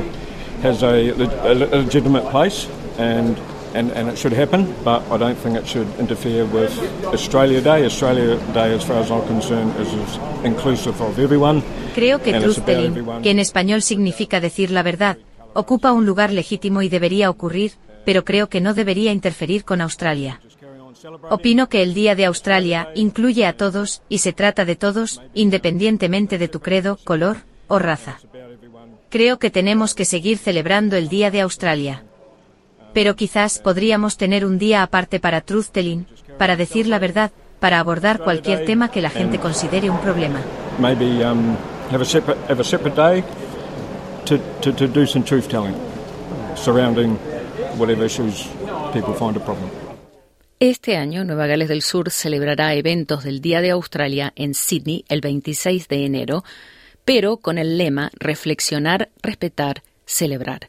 has 0.62 0.84
a, 0.84 1.10
a 1.42 1.54
legitimate 1.54 2.30
place 2.30 2.68
and 2.96 3.36
and, 3.74 3.90
and 3.96 4.08
it 4.08 4.16
should 4.16 4.32
happen, 4.32 4.66
but 4.84 5.02
I 5.10 5.16
don't 5.16 5.36
think 5.36 5.56
it 5.56 5.66
should 5.66 5.88
interfere 5.98 6.44
with 6.44 6.72
Australia 7.06 7.60
Day. 7.60 7.84
Australia 7.86 8.36
Day, 8.52 8.74
as 8.74 8.84
far 8.84 8.98
as 8.98 9.10
I'm 9.10 9.26
concerned, 9.26 9.72
is, 9.80 9.92
is 9.92 10.18
inclusive 10.44 11.00
of 11.00 11.18
everyone. 11.18 11.62
Creo 11.94 12.20
que 12.20 12.34
truth 12.34 12.64
telling, 12.64 12.94
que 13.22 13.30
en 13.30 13.38
español 13.38 13.82
significa 13.82 14.40
decir 14.40 14.70
la 14.70 14.82
verdad, 14.82 15.18
ocupa 15.54 15.92
un 15.92 16.06
lugar 16.06 16.32
legítimo 16.32 16.82
y 16.82 16.88
debería 16.88 17.30
ocurrir, 17.30 17.72
pero 18.04 18.24
creo 18.24 18.48
que 18.48 18.60
no 18.60 18.74
debería 18.74 19.12
interferir 19.12 19.64
con 19.64 19.80
Australia. 19.80 20.40
Opino 21.30 21.68
que 21.68 21.82
el 21.82 21.94
Día 21.94 22.14
de 22.14 22.26
Australia 22.26 22.90
incluye 22.94 23.46
a 23.46 23.56
todos 23.56 24.02
y 24.08 24.18
se 24.18 24.32
trata 24.32 24.64
de 24.64 24.76
todos, 24.76 25.22
independientemente 25.34 26.38
de 26.38 26.48
tu 26.48 26.60
credo, 26.60 26.98
color 27.04 27.38
o 27.68 27.78
raza. 27.78 28.18
Creo 29.08 29.38
que 29.38 29.50
tenemos 29.50 29.94
que 29.94 30.04
seguir 30.04 30.38
celebrando 30.38 30.96
el 30.96 31.08
Día 31.08 31.30
de 31.30 31.40
Australia. 31.40 32.04
Pero 32.92 33.16
quizás 33.16 33.58
podríamos 33.58 34.16
tener 34.16 34.44
un 34.44 34.58
día 34.58 34.82
aparte 34.82 35.20
para 35.20 35.40
truth 35.40 35.66
telling, 35.72 36.06
para 36.38 36.56
decir 36.56 36.86
la 36.86 36.98
verdad, 36.98 37.30
para 37.60 37.78
abordar 37.78 38.20
cualquier 38.20 38.64
tema 38.64 38.90
que 38.90 39.00
la 39.00 39.10
gente 39.10 39.38
considere 39.38 39.90
un 39.90 40.00
problema. 40.00 40.40
Whatever 47.78 48.04
issues 48.04 48.48
people 48.92 49.14
find 49.14 49.36
a 49.36 49.40
problem. 49.40 49.79
Este 50.62 50.98
año, 50.98 51.24
Nueva 51.24 51.46
Gales 51.46 51.70
del 51.70 51.80
Sur 51.80 52.10
celebrará 52.10 52.74
eventos 52.74 53.24
del 53.24 53.40
Día 53.40 53.62
de 53.62 53.70
Australia 53.70 54.34
en 54.36 54.52
Sydney 54.52 55.06
el 55.08 55.22
26 55.22 55.88
de 55.88 56.04
enero, 56.04 56.44
pero 57.06 57.38
con 57.38 57.56
el 57.56 57.78
lema 57.78 58.10
Reflexionar, 58.12 59.08
respetar, 59.22 59.82
celebrar. 60.04 60.68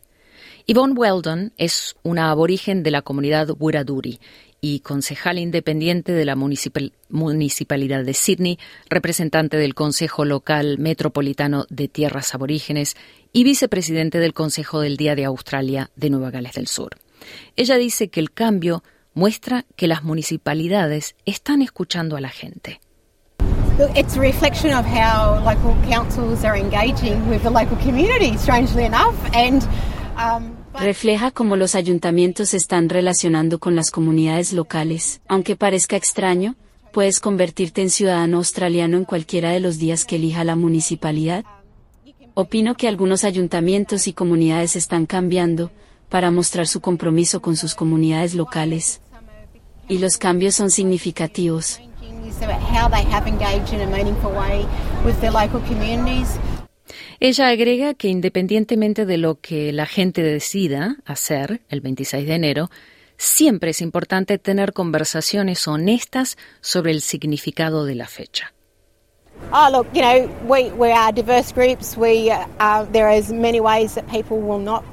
Yvonne 0.66 0.94
Weldon 0.94 1.52
es 1.58 1.98
una 2.04 2.32
aborigen 2.32 2.84
de 2.84 2.92
la 2.92 3.02
comunidad 3.02 3.50
Wiraduri 3.60 4.22
y 4.62 4.80
concejal 4.80 5.40
independiente 5.40 6.14
de 6.14 6.24
la 6.24 6.38
Municipalidad 6.38 8.06
de 8.06 8.14
Sydney, 8.14 8.60
representante 8.90 9.58
del 9.58 9.76
Consejo 9.76 10.24
Local 10.24 10.78
Metropolitano 10.80 11.66
de 11.70 11.90
Tierras 11.90 12.34
Aborígenes 12.34 12.96
y 13.34 13.44
vicepresidente 13.44 14.20
del 14.20 14.34
Consejo 14.34 14.80
del 14.80 14.96
Día 14.96 15.16
de 15.16 15.26
Australia 15.26 15.92
de 15.98 16.10
Nueva 16.10 16.32
Gales 16.32 16.54
del 16.54 16.68
Sur. 16.68 16.96
Ella 17.58 17.76
dice 17.76 18.08
que 18.08 18.22
el 18.22 18.32
cambio 18.32 18.84
muestra 19.14 19.66
que 19.76 19.88
las 19.88 20.04
municipalidades 20.04 21.16
están 21.26 21.62
escuchando 21.62 22.16
a 22.16 22.22
la 22.22 22.30
gente. 22.30 22.80
It's 23.96 24.16
a 24.16 24.20
reflection 24.20 24.74
of 24.74 24.86
how 24.86 25.40
local 25.44 25.76
councils 25.90 26.44
are 26.44 26.58
engaging 26.58 27.28
with 27.30 27.42
the 27.42 27.50
local 27.50 27.78
community, 27.78 28.38
strangely 28.38 28.86
enough, 28.86 29.16
and 29.34 29.64
um, 30.18 30.62
Refleja 30.80 31.32
cómo 31.32 31.58
los 31.58 31.76
ayuntamientos 31.76 32.50
se 32.50 32.58
están 32.58 32.90
relacionando 32.90 33.60
con 33.60 33.76
las 33.76 33.92
comunidades 33.92 34.54
locales. 34.54 35.22
Aunque 35.28 35.56
parezca 35.56 35.98
extraño, 35.98 36.56
puedes 36.94 37.20
convertirte 37.20 37.82
en 37.82 37.90
ciudadano 37.90 38.38
australiano 38.38 38.98
en 38.98 39.06
cualquiera 39.06 39.52
de 39.52 39.60
los 39.60 39.78
días 39.80 40.06
que 40.06 40.16
elija 40.16 40.44
la 40.44 40.56
municipalidad. 40.56 41.44
Opino 42.34 42.76
que 42.76 42.88
algunos 42.88 43.26
ayuntamientos 43.26 44.08
y 44.08 44.14
comunidades 44.14 44.78
están 44.78 45.06
cambiando 45.06 45.72
para 46.12 46.30
mostrar 46.30 46.68
su 46.68 46.82
compromiso 46.82 47.42
con 47.42 47.56
sus 47.56 47.74
comunidades 47.74 48.36
locales. 48.36 49.00
Y 49.88 49.98
los 49.98 50.18
cambios 50.18 50.56
son 50.56 50.70
significativos. 50.70 51.80
Ella 57.20 57.48
agrega 57.48 57.94
que 57.94 58.08
independientemente 58.10 59.06
de 59.06 59.18
lo 59.18 59.40
que 59.40 59.72
la 59.72 59.86
gente 59.86 60.22
decida 60.22 60.98
hacer 61.06 61.62
el 61.70 61.80
26 61.80 62.28
de 62.28 62.36
enero, 62.36 62.70
siempre 63.18 63.70
es 63.70 63.82
importante 63.82 64.38
tener 64.38 64.74
conversaciones 64.74 65.66
honestas 65.68 66.38
sobre 66.60 66.92
el 66.92 67.02
significado 67.02 67.86
de 67.86 67.96
la 67.96 68.08
fecha. 68.08 68.54
Oh, 69.54 69.70
look, 69.72 69.88
you 69.94 70.02
know, 70.02 70.30
we, 70.46 70.72
we 70.72 70.92
are 70.92 71.12
diverse 71.14 71.54
groups. 71.54 71.96
We, 71.98 72.30
uh, 72.30 72.86
there 72.92 73.10
is 73.10 73.32
many 73.32 73.60
ways 73.60 73.96
that 73.96 74.08
people 74.10 74.38
will 74.38 74.60
not 74.60 74.84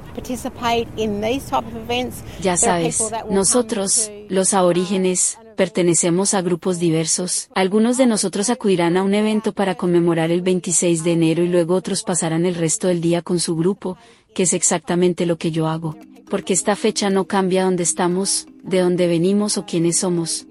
Ya 2.41 2.57
sabes, 2.57 3.01
nosotros, 3.29 4.11
los 4.29 4.53
aborígenes, 4.53 5.37
pertenecemos 5.55 6.33
a 6.33 6.41
grupos 6.41 6.79
diversos. 6.79 7.49
Algunos 7.53 7.97
de 7.97 8.05
nosotros 8.05 8.49
acudirán 8.49 8.97
a 8.97 9.03
un 9.03 9.13
evento 9.13 9.53
para 9.53 9.75
conmemorar 9.75 10.31
el 10.31 10.41
26 10.41 11.03
de 11.03 11.11
enero 11.11 11.43
y 11.43 11.49
luego 11.49 11.75
otros 11.75 12.03
pasarán 12.03 12.45
el 12.45 12.55
resto 12.55 12.87
del 12.87 13.01
día 13.01 13.21
con 13.21 13.39
su 13.39 13.55
grupo, 13.55 13.97
que 14.33 14.43
es 14.43 14.53
exactamente 14.53 15.25
lo 15.25 15.37
que 15.37 15.51
yo 15.51 15.67
hago. 15.67 15.97
Porque 16.29 16.53
esta 16.53 16.75
fecha 16.75 17.09
no 17.09 17.25
cambia 17.25 17.65
dónde 17.65 17.83
estamos, 17.83 18.47
de 18.63 18.79
dónde 18.79 19.07
venimos 19.07 19.57
o 19.57 19.65
quiénes 19.65 19.97
somos. 19.97 20.45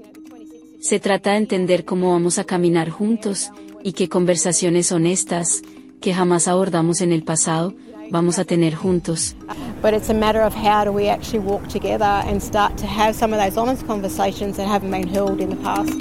Se 0.81 1.01
trata 1.01 1.33
de 1.33 1.39
entender 1.39 1.85
cómo 1.85 2.13
vamos 2.13 2.39
a 2.39 2.45
caminar 2.45 2.91
juntos, 2.91 3.51
y 3.83 3.93
qué 3.93 4.09
conversaciones 4.09 4.93
honestas, 4.93 5.63
que 6.01 6.15
jamás 6.15 6.49
abordamos 6.49 7.01
en 7.01 7.13
el 7.13 7.23
pasado, 7.23 7.75
vamos 8.11 8.39
a 8.39 8.45
tener 8.45 8.75
juntos. 8.75 9.35
But 9.81 9.95
it's 9.95 10.11
a 10.11 10.15
matter 10.15 10.43
of 10.43 10.55
how 10.55 10.85
do 10.85 10.93
we 10.93 11.09
actually 11.09 11.39
walk 11.41 11.69
together 11.69 12.23
and 12.27 12.43
start 12.43 12.77
to 12.79 12.87
have 12.87 13.15
some 13.15 13.33
of 13.33 13.41
those 13.41 13.57
honest 13.57 13.87
conversations 13.87 14.57
that 14.57 14.67
haven't 14.67 14.91
been 14.91 15.09
held 15.09 15.41
in 15.41 15.51
the 15.51 15.57
past. 15.57 15.93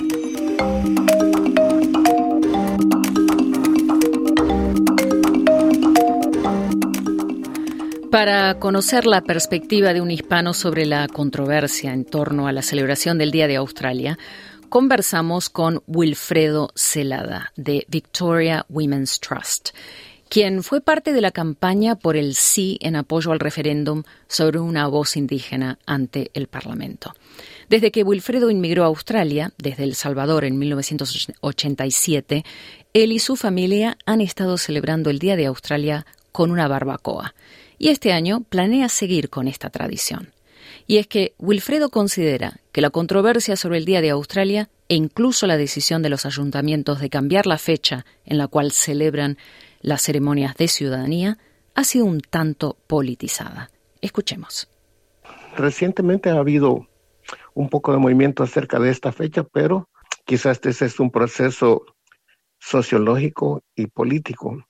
Para 8.09 8.57
conocer 8.57 9.05
la 9.05 9.21
perspectiva 9.21 9.93
de 9.93 10.01
un 10.01 10.09
hispano 10.09 10.53
sobre 10.53 10.87
la 10.87 11.07
controversia 11.07 11.93
en 11.93 12.03
torno 12.03 12.47
a 12.47 12.51
la 12.51 12.63
celebración 12.63 13.19
del 13.19 13.29
Día 13.29 13.47
de 13.47 13.57
Australia, 13.57 14.17
conversamos 14.69 15.49
con 15.49 15.83
Wilfredo 15.85 16.71
Celada 16.73 17.51
de 17.55 17.85
Victoria 17.89 18.65
Women's 18.69 19.19
Trust 19.19 19.69
quien 20.29 20.63
fue 20.63 20.81
parte 20.81 21.13
de 21.13 21.21
la 21.21 21.31
campaña 21.31 21.95
por 21.95 22.17
el 22.17 22.35
sí 22.35 22.77
en 22.81 22.95
apoyo 22.95 23.31
al 23.31 23.39
referéndum 23.39 24.03
sobre 24.27 24.59
una 24.59 24.87
voz 24.87 25.17
indígena 25.17 25.79
ante 25.85 26.31
el 26.33 26.47
Parlamento. 26.47 27.13
Desde 27.69 27.91
que 27.91 28.03
Wilfredo 28.03 28.49
inmigró 28.49 28.83
a 28.83 28.87
Australia, 28.87 29.51
desde 29.57 29.83
El 29.83 29.95
Salvador 29.95 30.45
en 30.45 30.57
1987, 30.57 32.45
él 32.93 33.11
y 33.11 33.19
su 33.19 33.35
familia 33.35 33.97
han 34.05 34.21
estado 34.21 34.57
celebrando 34.57 35.09
el 35.09 35.19
Día 35.19 35.35
de 35.35 35.45
Australia 35.45 36.05
con 36.31 36.51
una 36.51 36.67
barbacoa. 36.67 37.35
Y 37.77 37.89
este 37.89 38.11
año 38.11 38.41
planea 38.41 38.89
seguir 38.89 39.29
con 39.29 39.47
esta 39.47 39.69
tradición. 39.69 40.33
Y 40.87 40.97
es 40.97 41.07
que 41.07 41.33
Wilfredo 41.37 41.89
considera 41.89 42.59
que 42.71 42.81
la 42.81 42.89
controversia 42.89 43.55
sobre 43.55 43.77
el 43.77 43.85
Día 43.85 44.01
de 44.01 44.11
Australia 44.11 44.69
e 44.89 44.95
incluso 44.95 45.47
la 45.47 45.57
decisión 45.57 46.01
de 46.01 46.09
los 46.09 46.25
ayuntamientos 46.25 46.99
de 46.99 47.09
cambiar 47.09 47.45
la 47.45 47.57
fecha 47.57 48.05
en 48.25 48.37
la 48.37 48.47
cual 48.47 48.71
celebran 48.71 49.37
las 49.87 50.01
ceremonias 50.01 50.53
de 50.57 50.67
ciudadanía 50.67 51.37
ha 51.73 51.85
sido 51.85 52.03
un 52.03 52.19
tanto 52.19 52.75
politizada. 52.87 53.69
Escuchemos. 54.01 54.69
Recientemente 55.55 56.29
ha 56.29 56.39
habido 56.39 56.87
un 57.53 57.69
poco 57.69 57.93
de 57.93 57.97
movimiento 57.97 58.43
acerca 58.43 58.79
de 58.79 58.89
esta 58.89 59.13
fecha, 59.13 59.43
pero 59.43 59.87
quizás 60.25 60.59
este 60.65 60.85
es 60.85 60.99
un 60.99 61.09
proceso 61.09 61.85
sociológico 62.59 63.63
y 63.75 63.87
político, 63.87 64.61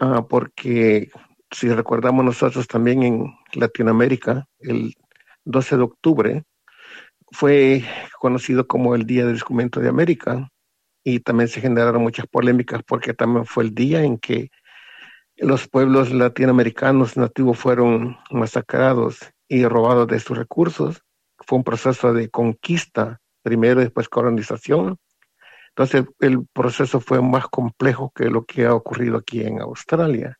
ah, 0.00 0.26
porque 0.28 1.12
si 1.52 1.68
recordamos 1.68 2.24
nosotros 2.24 2.66
también 2.66 3.04
en 3.04 3.34
Latinoamérica, 3.52 4.48
el 4.58 4.94
12 5.44 5.76
de 5.76 5.82
octubre 5.82 6.42
fue 7.30 7.84
conocido 8.18 8.66
como 8.66 8.96
el 8.96 9.06
Día 9.06 9.24
del 9.24 9.38
Documento 9.38 9.78
de 9.78 9.88
América, 9.88 10.48
y 11.04 11.20
también 11.20 11.48
se 11.48 11.60
generaron 11.60 12.02
muchas 12.02 12.26
polémicas 12.26 12.82
porque 12.86 13.14
también 13.14 13.46
fue 13.46 13.64
el 13.64 13.74
día 13.74 14.02
en 14.02 14.18
que 14.18 14.50
los 15.36 15.68
pueblos 15.68 16.12
latinoamericanos 16.12 17.16
nativos 17.16 17.58
fueron 17.58 18.16
masacrados 18.30 19.18
y 19.48 19.66
robados 19.66 20.06
de 20.06 20.20
sus 20.20 20.38
recursos. 20.38 21.02
Fue 21.38 21.58
un 21.58 21.64
proceso 21.64 22.12
de 22.12 22.28
conquista, 22.28 23.20
primero 23.42 23.80
y 23.80 23.84
después 23.84 24.08
colonización. 24.08 24.98
Entonces 25.70 26.04
el 26.20 26.46
proceso 26.52 27.00
fue 27.00 27.20
más 27.22 27.48
complejo 27.48 28.12
que 28.14 28.26
lo 28.26 28.44
que 28.44 28.66
ha 28.66 28.74
ocurrido 28.74 29.16
aquí 29.16 29.42
en 29.42 29.60
Australia. 29.60 30.38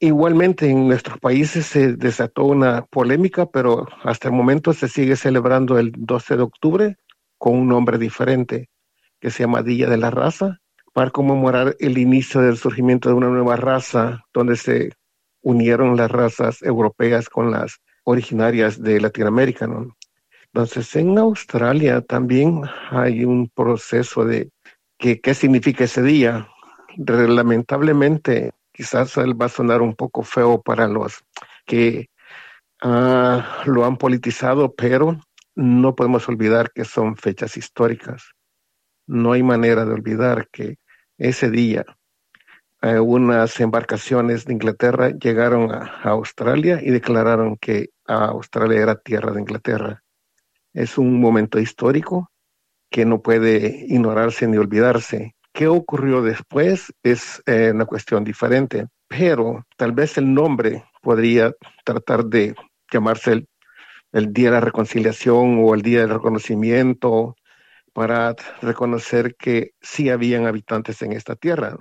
Igualmente 0.00 0.68
en 0.68 0.88
nuestros 0.88 1.18
países 1.20 1.64
se 1.66 1.94
desató 1.94 2.44
una 2.44 2.84
polémica, 2.86 3.46
pero 3.46 3.86
hasta 4.02 4.28
el 4.28 4.34
momento 4.34 4.72
se 4.72 4.88
sigue 4.88 5.14
celebrando 5.14 5.78
el 5.78 5.92
12 5.96 6.36
de 6.36 6.42
octubre 6.42 6.96
con 7.38 7.54
un 7.54 7.68
nombre 7.68 7.96
diferente 7.96 8.68
que 9.20 9.30
se 9.30 9.42
llama 9.42 9.62
Día 9.62 9.88
de 9.88 9.96
la 9.96 10.10
Raza, 10.10 10.60
para 10.92 11.10
conmemorar 11.10 11.76
el 11.78 11.98
inicio 11.98 12.40
del 12.40 12.56
surgimiento 12.56 13.08
de 13.08 13.14
una 13.14 13.28
nueva 13.28 13.56
raza, 13.56 14.24
donde 14.32 14.56
se 14.56 14.92
unieron 15.42 15.96
las 15.96 16.10
razas 16.10 16.60
europeas 16.62 17.28
con 17.28 17.50
las 17.50 17.78
originarias 18.04 18.82
de 18.82 19.00
Latinoamérica. 19.00 19.68
Entonces, 20.52 20.96
en 20.96 21.16
Australia 21.18 22.00
también 22.00 22.62
hay 22.90 23.24
un 23.24 23.48
proceso 23.48 24.24
de 24.24 24.50
que, 24.98 25.20
qué 25.20 25.34
significa 25.34 25.84
ese 25.84 26.02
día. 26.02 26.48
Lamentablemente, 26.96 28.52
quizás 28.72 29.16
va 29.16 29.46
a 29.46 29.50
sonar 29.50 29.82
un 29.82 29.94
poco 29.94 30.22
feo 30.22 30.60
para 30.60 30.88
los 30.88 31.22
que 31.64 32.08
ah, 32.82 33.62
lo 33.66 33.84
han 33.84 33.98
politizado, 33.98 34.74
pero 34.74 35.20
no 35.54 35.94
podemos 35.94 36.28
olvidar 36.28 36.72
que 36.72 36.84
son 36.84 37.16
fechas 37.16 37.56
históricas 37.56 38.32
no 39.08 39.32
hay 39.32 39.42
manera 39.42 39.84
de 39.84 39.92
olvidar 39.92 40.48
que 40.52 40.78
ese 41.16 41.50
día 41.50 41.84
eh, 42.80 43.00
unas 43.00 43.58
embarcaciones 43.58 44.44
de 44.44 44.52
Inglaterra 44.52 45.10
llegaron 45.10 45.72
a, 45.72 46.00
Australia 46.04 46.78
y 46.80 46.90
declararon 46.90 47.56
que 47.56 47.90
Australia 48.06 48.80
era 48.80 49.00
tierra 49.00 49.32
de 49.32 49.40
Inglaterra. 49.40 50.04
Es 50.72 50.96
un 50.96 51.20
momento 51.20 51.58
histórico 51.58 52.30
que 52.90 53.04
no 53.04 53.20
puede 53.20 53.84
ignorarse 53.88 54.46
ni 54.46 54.58
olvidarse. 54.58 55.34
¿Qué 55.52 55.66
ocurrió 55.66 56.22
después? 56.22 56.92
Es 57.02 57.42
eh, 57.46 57.72
una 57.74 57.86
cuestión 57.86 58.22
diferente, 58.22 58.86
pero 59.08 59.66
tal 59.76 59.92
vez 59.92 60.16
el 60.16 60.32
nombre 60.32 60.84
podría 61.02 61.52
tratar 61.84 62.26
de 62.26 62.54
llamarse 62.92 63.44
el 64.12 64.32
Día 64.32 64.50
de 64.50 64.54
la 64.54 64.60
Reconciliación 64.60 65.58
o 65.64 65.74
el 65.74 65.82
Día 65.82 66.02
del 66.02 66.10
Reconocimiento 66.10 67.34
para 67.92 68.34
reconocer 68.60 69.34
que 69.36 69.72
sí 69.80 70.10
habían 70.10 70.46
habitantes 70.46 71.02
en 71.02 71.12
esta 71.12 71.36
tierra. 71.36 71.76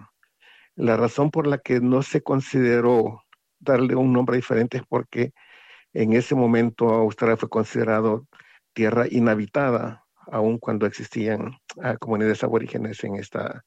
La 0.76 0.98
razón 0.98 1.32
por 1.32 1.48
la 1.48 1.58
que 1.58 1.80
no 1.80 2.04
se 2.04 2.22
consideró 2.22 3.24
darle 3.60 3.96
un 3.96 4.14
nombre 4.14 4.36
diferente 4.36 4.78
es 4.78 4.84
porque 4.88 5.32
en 5.94 6.14
ese 6.14 6.36
momento 6.36 6.90
Australia 6.90 7.38
fue 7.38 7.50
considerado 7.50 8.28
tierra 8.74 9.06
inhabitada, 9.10 10.06
aun 10.28 10.60
cuando 10.60 10.86
existían 10.86 11.58
ah, 11.82 11.98
comunidades 11.98 12.44
aborígenes 12.44 13.04
en, 13.04 13.16
esta, 13.16 13.64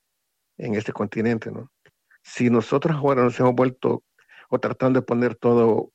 en 0.57 0.75
este 0.75 0.93
continente. 0.93 1.51
¿no? 1.51 1.71
Si 2.23 2.51
nosotros 2.51 2.97
ahora 2.97 3.25
nos 3.25 3.39
hemos 3.41 3.55
vuelto 3.55 4.05
o 4.49 4.59
tratando 4.61 5.01
de 5.01 5.07
poner 5.07 5.35
todo 5.35 5.91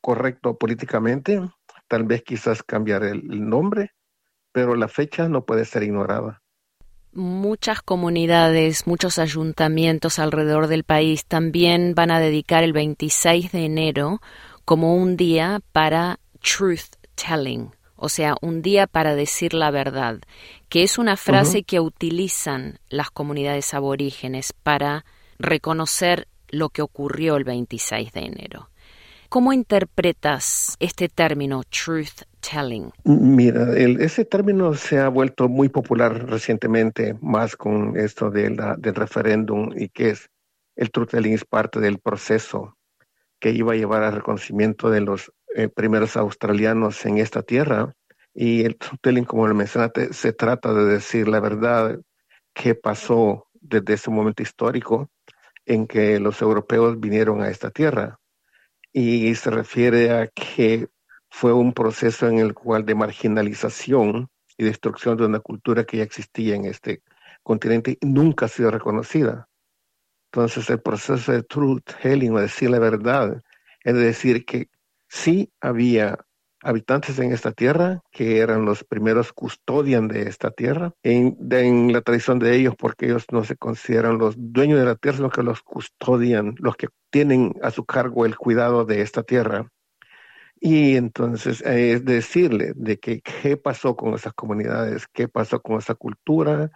correcto 0.00 0.56
políticamente, 0.56 1.40
tal 1.88 2.04
vez 2.04 2.22
quizás 2.22 2.62
cambiar 2.62 3.02
el 3.02 3.48
nombre, 3.48 3.92
pero 4.52 4.74
la 4.74 4.88
fecha 4.88 5.28
no 5.28 5.44
puede 5.44 5.64
ser 5.64 5.82
ignorada. 5.82 6.42
Muchas 7.12 7.82
comunidades, 7.82 8.86
muchos 8.86 9.18
ayuntamientos 9.18 10.18
alrededor 10.18 10.68
del 10.68 10.84
país 10.84 11.24
también 11.24 11.94
van 11.94 12.12
a 12.12 12.20
dedicar 12.20 12.62
el 12.62 12.72
26 12.72 13.50
de 13.50 13.64
enero 13.64 14.20
como 14.64 14.94
un 14.94 15.16
día 15.16 15.60
para 15.72 16.20
truth 16.40 16.96
telling, 17.16 17.72
o 17.96 18.08
sea, 18.08 18.36
un 18.40 18.62
día 18.62 18.86
para 18.86 19.16
decir 19.16 19.54
la 19.54 19.72
verdad, 19.72 20.20
que 20.68 20.84
es 20.84 20.98
una 20.98 21.16
frase 21.16 21.64
que 21.64 21.80
utilizan 21.80 22.78
las 22.88 23.10
comunidades 23.10 23.74
aborígenes 23.74 24.52
para 24.52 25.04
reconocer 25.38 26.28
lo 26.48 26.68
que 26.68 26.82
ocurrió 26.82 27.36
el 27.36 27.44
26 27.44 28.12
de 28.12 28.20
enero. 28.20 28.70
¿Cómo 29.28 29.52
interpretas 29.52 30.76
este 30.80 31.08
término 31.08 31.62
truth 31.64 32.22
telling? 32.40 32.90
Mira, 33.04 33.76
ese 33.76 34.24
término 34.24 34.74
se 34.74 34.98
ha 34.98 35.08
vuelto 35.08 35.48
muy 35.48 35.68
popular 35.68 36.28
recientemente, 36.28 37.16
más 37.20 37.56
con 37.56 37.96
esto 37.96 38.30
del 38.30 38.56
referéndum 38.94 39.70
y 39.76 39.88
que 39.88 40.10
es 40.10 40.30
el 40.76 40.90
truth 40.90 41.10
telling 41.10 41.34
es 41.34 41.44
parte 41.44 41.80
del 41.80 41.98
proceso 41.98 42.76
que 43.38 43.50
iba 43.50 43.72
a 43.72 43.76
llevar 43.76 44.02
al 44.02 44.14
reconocimiento 44.14 44.90
de 44.90 45.00
los 45.00 45.32
eh, 45.54 45.68
primeros 45.68 46.16
australianos 46.16 47.04
en 47.06 47.18
esta 47.18 47.42
tierra. 47.42 47.94
Y 48.32 48.64
el 48.64 48.76
truth 48.76 49.00
telling, 49.02 49.24
como 49.24 49.46
lo 49.46 49.54
mencionaste, 49.54 50.12
se 50.12 50.32
trata 50.32 50.72
de 50.72 50.84
decir 50.84 51.28
la 51.28 51.40
verdad 51.40 52.00
que 52.54 52.74
pasó 52.74 53.48
desde 53.52 53.94
ese 53.94 54.10
momento 54.10 54.42
histórico 54.42 55.10
en 55.66 55.86
que 55.86 56.18
los 56.18 56.40
europeos 56.40 56.98
vinieron 56.98 57.42
a 57.42 57.50
esta 57.50 57.70
tierra 57.70 58.18
y 58.92 59.34
se 59.34 59.50
refiere 59.50 60.10
a 60.10 60.26
que 60.28 60.88
fue 61.30 61.52
un 61.52 61.72
proceso 61.72 62.28
en 62.28 62.38
el 62.38 62.54
cual 62.54 62.84
de 62.84 62.94
marginalización 62.94 64.28
y 64.58 64.64
destrucción 64.64 65.16
de 65.16 65.26
una 65.26 65.40
cultura 65.40 65.84
que 65.84 65.98
ya 65.98 66.02
existía 66.02 66.54
en 66.54 66.66
este 66.66 67.02
continente 67.42 67.96
y 68.00 68.06
nunca 68.06 68.46
ha 68.46 68.48
sido 68.48 68.70
reconocida. 68.70 69.48
Entonces 70.32 70.68
el 70.70 70.80
proceso 70.80 71.32
de 71.32 71.42
truth 71.42 71.82
telling 72.02 72.32
o 72.32 72.40
decir 72.40 72.70
la 72.70 72.78
verdad 72.78 73.42
es 73.82 73.94
decir 73.94 74.44
que 74.44 74.68
sí 75.08 75.52
había 75.60 76.18
habitantes 76.62 77.18
en 77.18 77.32
esta 77.32 77.52
tierra, 77.52 78.00
que 78.10 78.38
eran 78.38 78.64
los 78.64 78.84
primeros 78.84 79.32
custodian 79.32 80.08
de 80.08 80.22
esta 80.22 80.50
tierra, 80.50 80.92
en, 81.02 81.38
en, 81.50 81.92
la 81.92 82.02
tradición 82.02 82.38
de 82.38 82.54
ellos, 82.54 82.74
porque 82.76 83.06
ellos 83.06 83.24
no 83.32 83.44
se 83.44 83.56
consideran 83.56 84.18
los 84.18 84.34
dueños 84.36 84.78
de 84.78 84.84
la 84.84 84.96
tierra, 84.96 85.16
sino 85.16 85.30
que 85.30 85.42
los 85.42 85.62
custodian, 85.62 86.54
los 86.58 86.76
que 86.76 86.88
tienen 87.10 87.54
a 87.62 87.70
su 87.70 87.84
cargo 87.84 88.26
el 88.26 88.36
cuidado 88.36 88.84
de 88.84 89.00
esta 89.00 89.22
tierra. 89.22 89.68
Y 90.60 90.96
entonces 90.96 91.62
eh, 91.62 91.92
es 91.94 92.04
decirle 92.04 92.72
de 92.76 92.98
que 92.98 93.22
qué 93.22 93.56
pasó 93.56 93.96
con 93.96 94.14
esas 94.14 94.34
comunidades, 94.34 95.06
qué 95.12 95.26
pasó 95.26 95.60
con 95.62 95.78
esa 95.78 95.94
cultura 95.94 96.70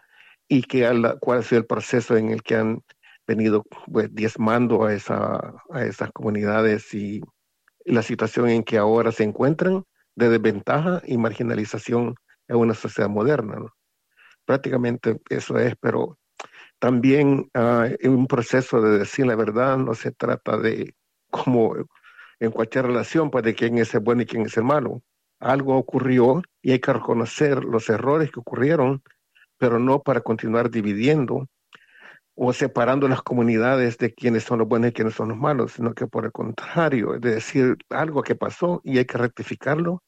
y 0.48 0.62
qué, 0.62 0.90
cuál 1.20 1.40
ha 1.40 1.42
sido 1.42 1.60
el 1.60 1.66
proceso 1.66 2.16
en 2.16 2.30
el 2.30 2.42
que 2.42 2.56
han 2.56 2.82
venido 3.26 3.64
pues, 3.92 4.14
diezmando 4.14 4.84
a, 4.84 4.94
esa, 4.94 5.54
a 5.70 5.84
esas 5.84 6.10
comunidades 6.12 6.92
y 6.94 7.20
la 7.84 8.02
situación 8.02 8.48
en 8.48 8.64
que 8.64 8.78
ahora 8.78 9.12
se 9.12 9.24
encuentran 9.24 9.84
de 10.16 10.30
desventaja 10.30 11.02
y 11.04 11.18
marginalización 11.18 12.14
en 12.48 12.56
una 12.56 12.74
sociedad 12.74 13.10
moderna. 13.10 13.56
Prácticamente 14.46 15.20
eso 15.28 15.58
es, 15.58 15.74
pero 15.80 16.18
también 16.78 17.50
uh, 17.54 17.94
en 17.98 18.10
un 18.10 18.26
proceso 18.26 18.80
de 18.80 18.98
decir 18.98 19.26
la 19.26 19.36
verdad 19.36 19.76
no 19.78 19.94
se 19.94 20.12
trata 20.12 20.58
de 20.58 20.94
como 21.30 21.74
en 22.40 22.50
cualquier 22.50 22.86
relación, 22.86 23.30
pues 23.30 23.44
de 23.44 23.54
quién 23.54 23.78
es 23.78 23.94
el 23.94 24.00
bueno 24.00 24.22
y 24.22 24.26
quién 24.26 24.46
es 24.46 24.56
el 24.56 24.64
malo. 24.64 25.02
Algo 25.40 25.76
ocurrió 25.76 26.42
y 26.62 26.72
hay 26.72 26.78
que 26.78 26.92
reconocer 26.92 27.64
los 27.64 27.88
errores 27.88 28.30
que 28.30 28.40
ocurrieron, 28.40 29.02
pero 29.58 29.78
no 29.78 30.02
para 30.02 30.20
continuar 30.20 30.70
dividiendo 30.70 31.48
o 32.34 32.52
separando 32.52 33.08
las 33.08 33.22
comunidades 33.22 33.98
de 33.98 34.12
quiénes 34.12 34.44
son 34.44 34.58
los 34.58 34.68
buenos 34.68 34.90
y 34.90 34.92
quiénes 34.92 35.14
son 35.14 35.28
los 35.28 35.38
malos, 35.38 35.72
sino 35.72 35.94
que 35.94 36.06
por 36.06 36.24
el 36.24 36.32
contrario, 36.32 37.14
es 37.14 37.20
decir 37.20 37.76
algo 37.90 38.22
que 38.22 38.34
pasó 38.34 38.80
y 38.84 38.98
hay 38.98 39.04
que 39.04 39.18
rectificarlo 39.18 40.02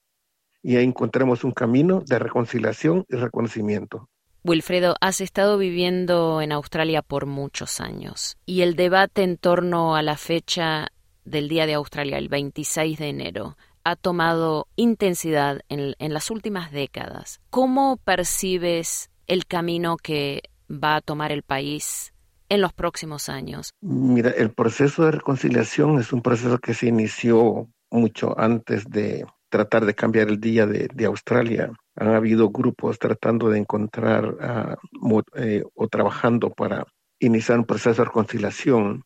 y 0.62 0.76
ahí 0.76 0.84
encontremos 0.84 1.44
un 1.44 1.52
camino 1.52 2.02
de 2.04 2.18
reconciliación 2.18 3.04
y 3.08 3.16
reconocimiento. 3.16 4.08
Wilfredo, 4.42 4.96
has 5.00 5.20
estado 5.20 5.58
viviendo 5.58 6.40
en 6.40 6.52
Australia 6.52 7.02
por 7.02 7.26
muchos 7.26 7.80
años 7.80 8.36
y 8.46 8.62
el 8.62 8.76
debate 8.76 9.22
en 9.22 9.38
torno 9.38 9.96
a 9.96 10.02
la 10.02 10.16
fecha 10.16 10.88
del 11.26 11.48
Día 11.48 11.66
de 11.66 11.74
Australia, 11.74 12.16
el 12.16 12.28
26 12.28 12.98
de 12.98 13.08
enero, 13.08 13.56
ha 13.84 13.96
tomado 13.96 14.66
intensidad 14.76 15.60
en, 15.68 15.94
las 16.12 16.30
últimas 16.30 16.72
décadas. 16.72 17.40
¿Cómo 17.50 17.98
percibes 17.98 19.10
el 19.26 19.46
camino 19.46 19.96
que 19.96 20.42
va 20.70 20.96
a 20.96 21.00
tomar 21.00 21.30
el 21.30 21.42
país 21.42 22.12
en 22.48 22.60
los 22.60 22.72
próximos 22.72 23.28
años? 23.28 23.70
Mira, 23.80 24.30
el 24.30 24.50
proceso 24.52 25.04
de 25.04 25.12
reconciliación 25.12 26.00
es 26.00 26.12
un 26.12 26.22
proceso 26.22 26.58
que 26.58 26.74
se 26.74 26.86
inició 26.86 27.68
mucho 27.90 28.38
antes 28.38 28.84
de 28.88 29.24
tratar 29.48 29.84
de 29.84 29.94
cambiar 29.94 30.28
el 30.28 30.40
día 30.40 30.66
de, 30.66 31.04
Australia. 31.06 31.70
Han 31.94 32.08
habido 32.08 32.50
grupos 32.50 32.98
tratando 32.98 33.50
de 33.50 33.58
encontrar 33.58 34.36
ah, 34.40 34.76
eh, 35.36 35.62
o 35.74 35.88
trabajando 35.88 36.50
para 36.50 36.84
iniciar 37.20 37.58
un 37.58 37.64
proceso 37.64 38.02
de 38.02 38.06
reconciliación 38.06 39.04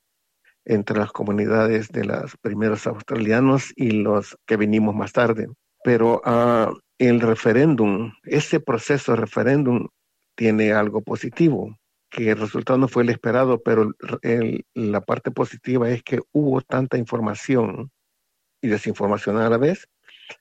entre 0.64 0.99
las 0.99 1.12
comunidades 1.12 1.88
de 1.88 2.05
los 2.05 2.37
primeros 2.38 2.87
australianos 2.87 3.73
y 3.77 3.90
los 3.90 4.37
que 4.46 4.57
vinimos 4.57 4.94
más 4.94 5.12
tarde. 5.12 5.49
Pero 5.83 6.20
uh, 6.25 6.77
el 6.99 7.20
referéndum, 7.20 8.12
ese 8.25 8.61
proceso 8.61 9.12
de 9.12 9.20
referéndum 9.20 9.88
tiene 10.35 10.73
algo 10.73 11.01
positivo 11.03 11.77
que 12.11 12.31
el 12.31 12.38
resultado 12.38 12.79
no 12.79 12.88
fue 12.88 13.05
el 13.05 13.11
esperado, 13.11 13.62
pero 13.62 13.92
la 14.75 15.01
parte 15.01 15.31
positiva 15.31 15.88
es 15.88 16.03
que 16.03 16.20
hubo 16.33 16.61
tanta 16.61 16.99
información 16.99 17.90
y 18.61 18.68
desinformación 18.68 19.38
a 19.38 19.49
la 19.49 19.57
vez, 19.57 19.88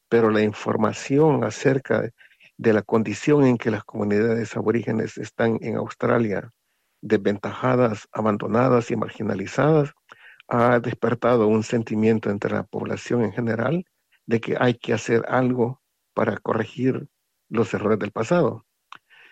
pero 0.09 0.31
la 0.31 0.41
información 0.41 1.43
acerca 1.43 2.09
de 2.57 2.73
la 2.73 2.81
condición 2.81 3.45
en 3.45 3.57
que 3.57 3.71
las 3.71 3.83
comunidades 3.83 4.57
aborígenes 4.57 5.17
están 5.17 5.59
en 5.61 5.77
Australia, 5.77 6.51
desventajadas, 7.01 8.07
abandonadas 8.11 8.91
y 8.91 8.95
marginalizadas, 8.95 9.93
ha 10.49 10.79
despertado 10.79 11.47
un 11.47 11.63
sentimiento 11.63 12.29
entre 12.29 12.53
la 12.53 12.63
población 12.63 13.23
en 13.23 13.31
general 13.31 13.85
de 14.25 14.41
que 14.41 14.57
hay 14.59 14.73
que 14.73 14.93
hacer 14.93 15.23
algo 15.27 15.81
para 16.13 16.37
corregir 16.37 17.07
los 17.49 17.73
errores 17.73 17.99
del 17.99 18.11
pasado. 18.11 18.65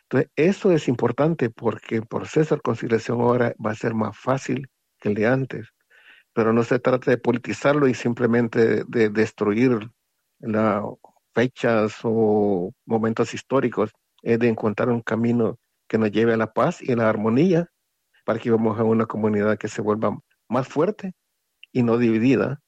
Entonces, 0.03 0.32
eso 0.36 0.71
es 0.71 0.88
importante 0.88 1.49
porque 1.49 1.95
el 1.95 2.06
proceso 2.06 2.56
de 2.56 2.62
conciliación 2.62 3.19
ahora 3.19 3.53
va 3.63 3.71
a 3.71 3.75
ser 3.75 3.93
más 3.93 4.17
fácil 4.17 4.69
que 4.99 5.10
el 5.10 5.15
de 5.15 5.27
antes, 5.27 5.67
pero 6.34 6.53
no 6.53 6.63
se 6.63 6.80
trata 6.80 7.12
de 7.12 7.17
politizarlo 7.17 7.88
y 7.88 7.93
simplemente 7.93 8.84
de 8.88 9.10
destruir 9.10 9.89
las 10.39 10.84
fechas 11.34 11.99
o 12.03 12.71
momentos 12.86 13.34
históricos, 13.34 13.91
es 14.21 14.39
de 14.39 14.47
encontrar 14.47 14.89
un 14.89 15.01
camino 15.01 15.58
que 15.88 15.97
nos 15.97 16.12
lleve 16.12 16.34
a 16.34 16.38
la 16.38 16.53
paz 16.53 16.82
y 16.82 16.91
a 16.91 16.95
la 16.95 17.10
armonía 17.10 17.69
para 18.25 18.39
que 18.39 18.51
vamos 18.51 18.80
a 18.80 18.84
una 18.84 19.06
comunidad 19.06 19.58
que 19.58 19.67
se 19.67 19.82
vuelva 19.82 20.17
más 20.49 20.67
fuerte 20.67 21.13
y 21.71 21.83
no 21.83 21.97
dividida 21.97 22.62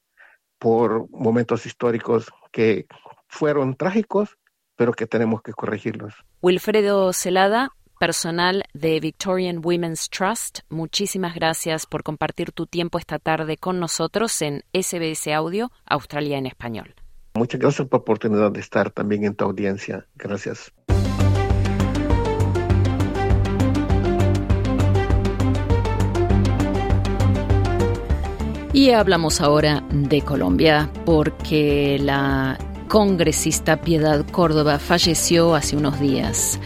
por 0.58 1.08
momentos 1.10 1.66
históricos 1.66 2.30
que 2.52 2.86
fueron 3.28 3.76
trágicos, 3.76 4.38
pero 4.76 4.92
que 4.92 5.06
tenemos 5.06 5.42
que 5.42 5.52
corregirlos. 5.52 6.14
Wilfredo 6.42 7.12
Celada, 7.12 7.70
personal 7.98 8.64
de 8.72 9.00
Victorian 9.00 9.60
Women's 9.64 10.08
Trust, 10.10 10.60
muchísimas 10.68 11.34
gracias 11.34 11.86
por 11.86 12.02
compartir 12.02 12.52
tu 12.52 12.66
tiempo 12.66 12.98
esta 12.98 13.18
tarde 13.18 13.56
con 13.56 13.78
nosotros 13.78 14.40
en 14.42 14.64
SBS 14.72 15.28
Audio, 15.28 15.70
Australia 15.86 16.38
en 16.38 16.46
Español. 16.46 16.94
Muchas 17.34 17.60
gracias 17.60 17.88
por 17.88 18.00
la 18.00 18.02
oportunidad 18.02 18.52
de 18.52 18.60
estar 18.60 18.90
también 18.90 19.24
en 19.24 19.34
tu 19.34 19.44
audiencia. 19.44 20.06
Gracias. 20.16 20.72
Y 28.72 28.90
hablamos 28.90 29.40
ahora 29.40 29.82
de 29.90 30.22
Colombia 30.22 30.88
porque 31.04 31.98
la 32.00 32.56
congresista 32.86 33.80
Piedad 33.80 34.24
Córdoba 34.30 34.78
falleció 34.78 35.56
hace 35.56 35.76
unos 35.76 35.98
días. 35.98 36.60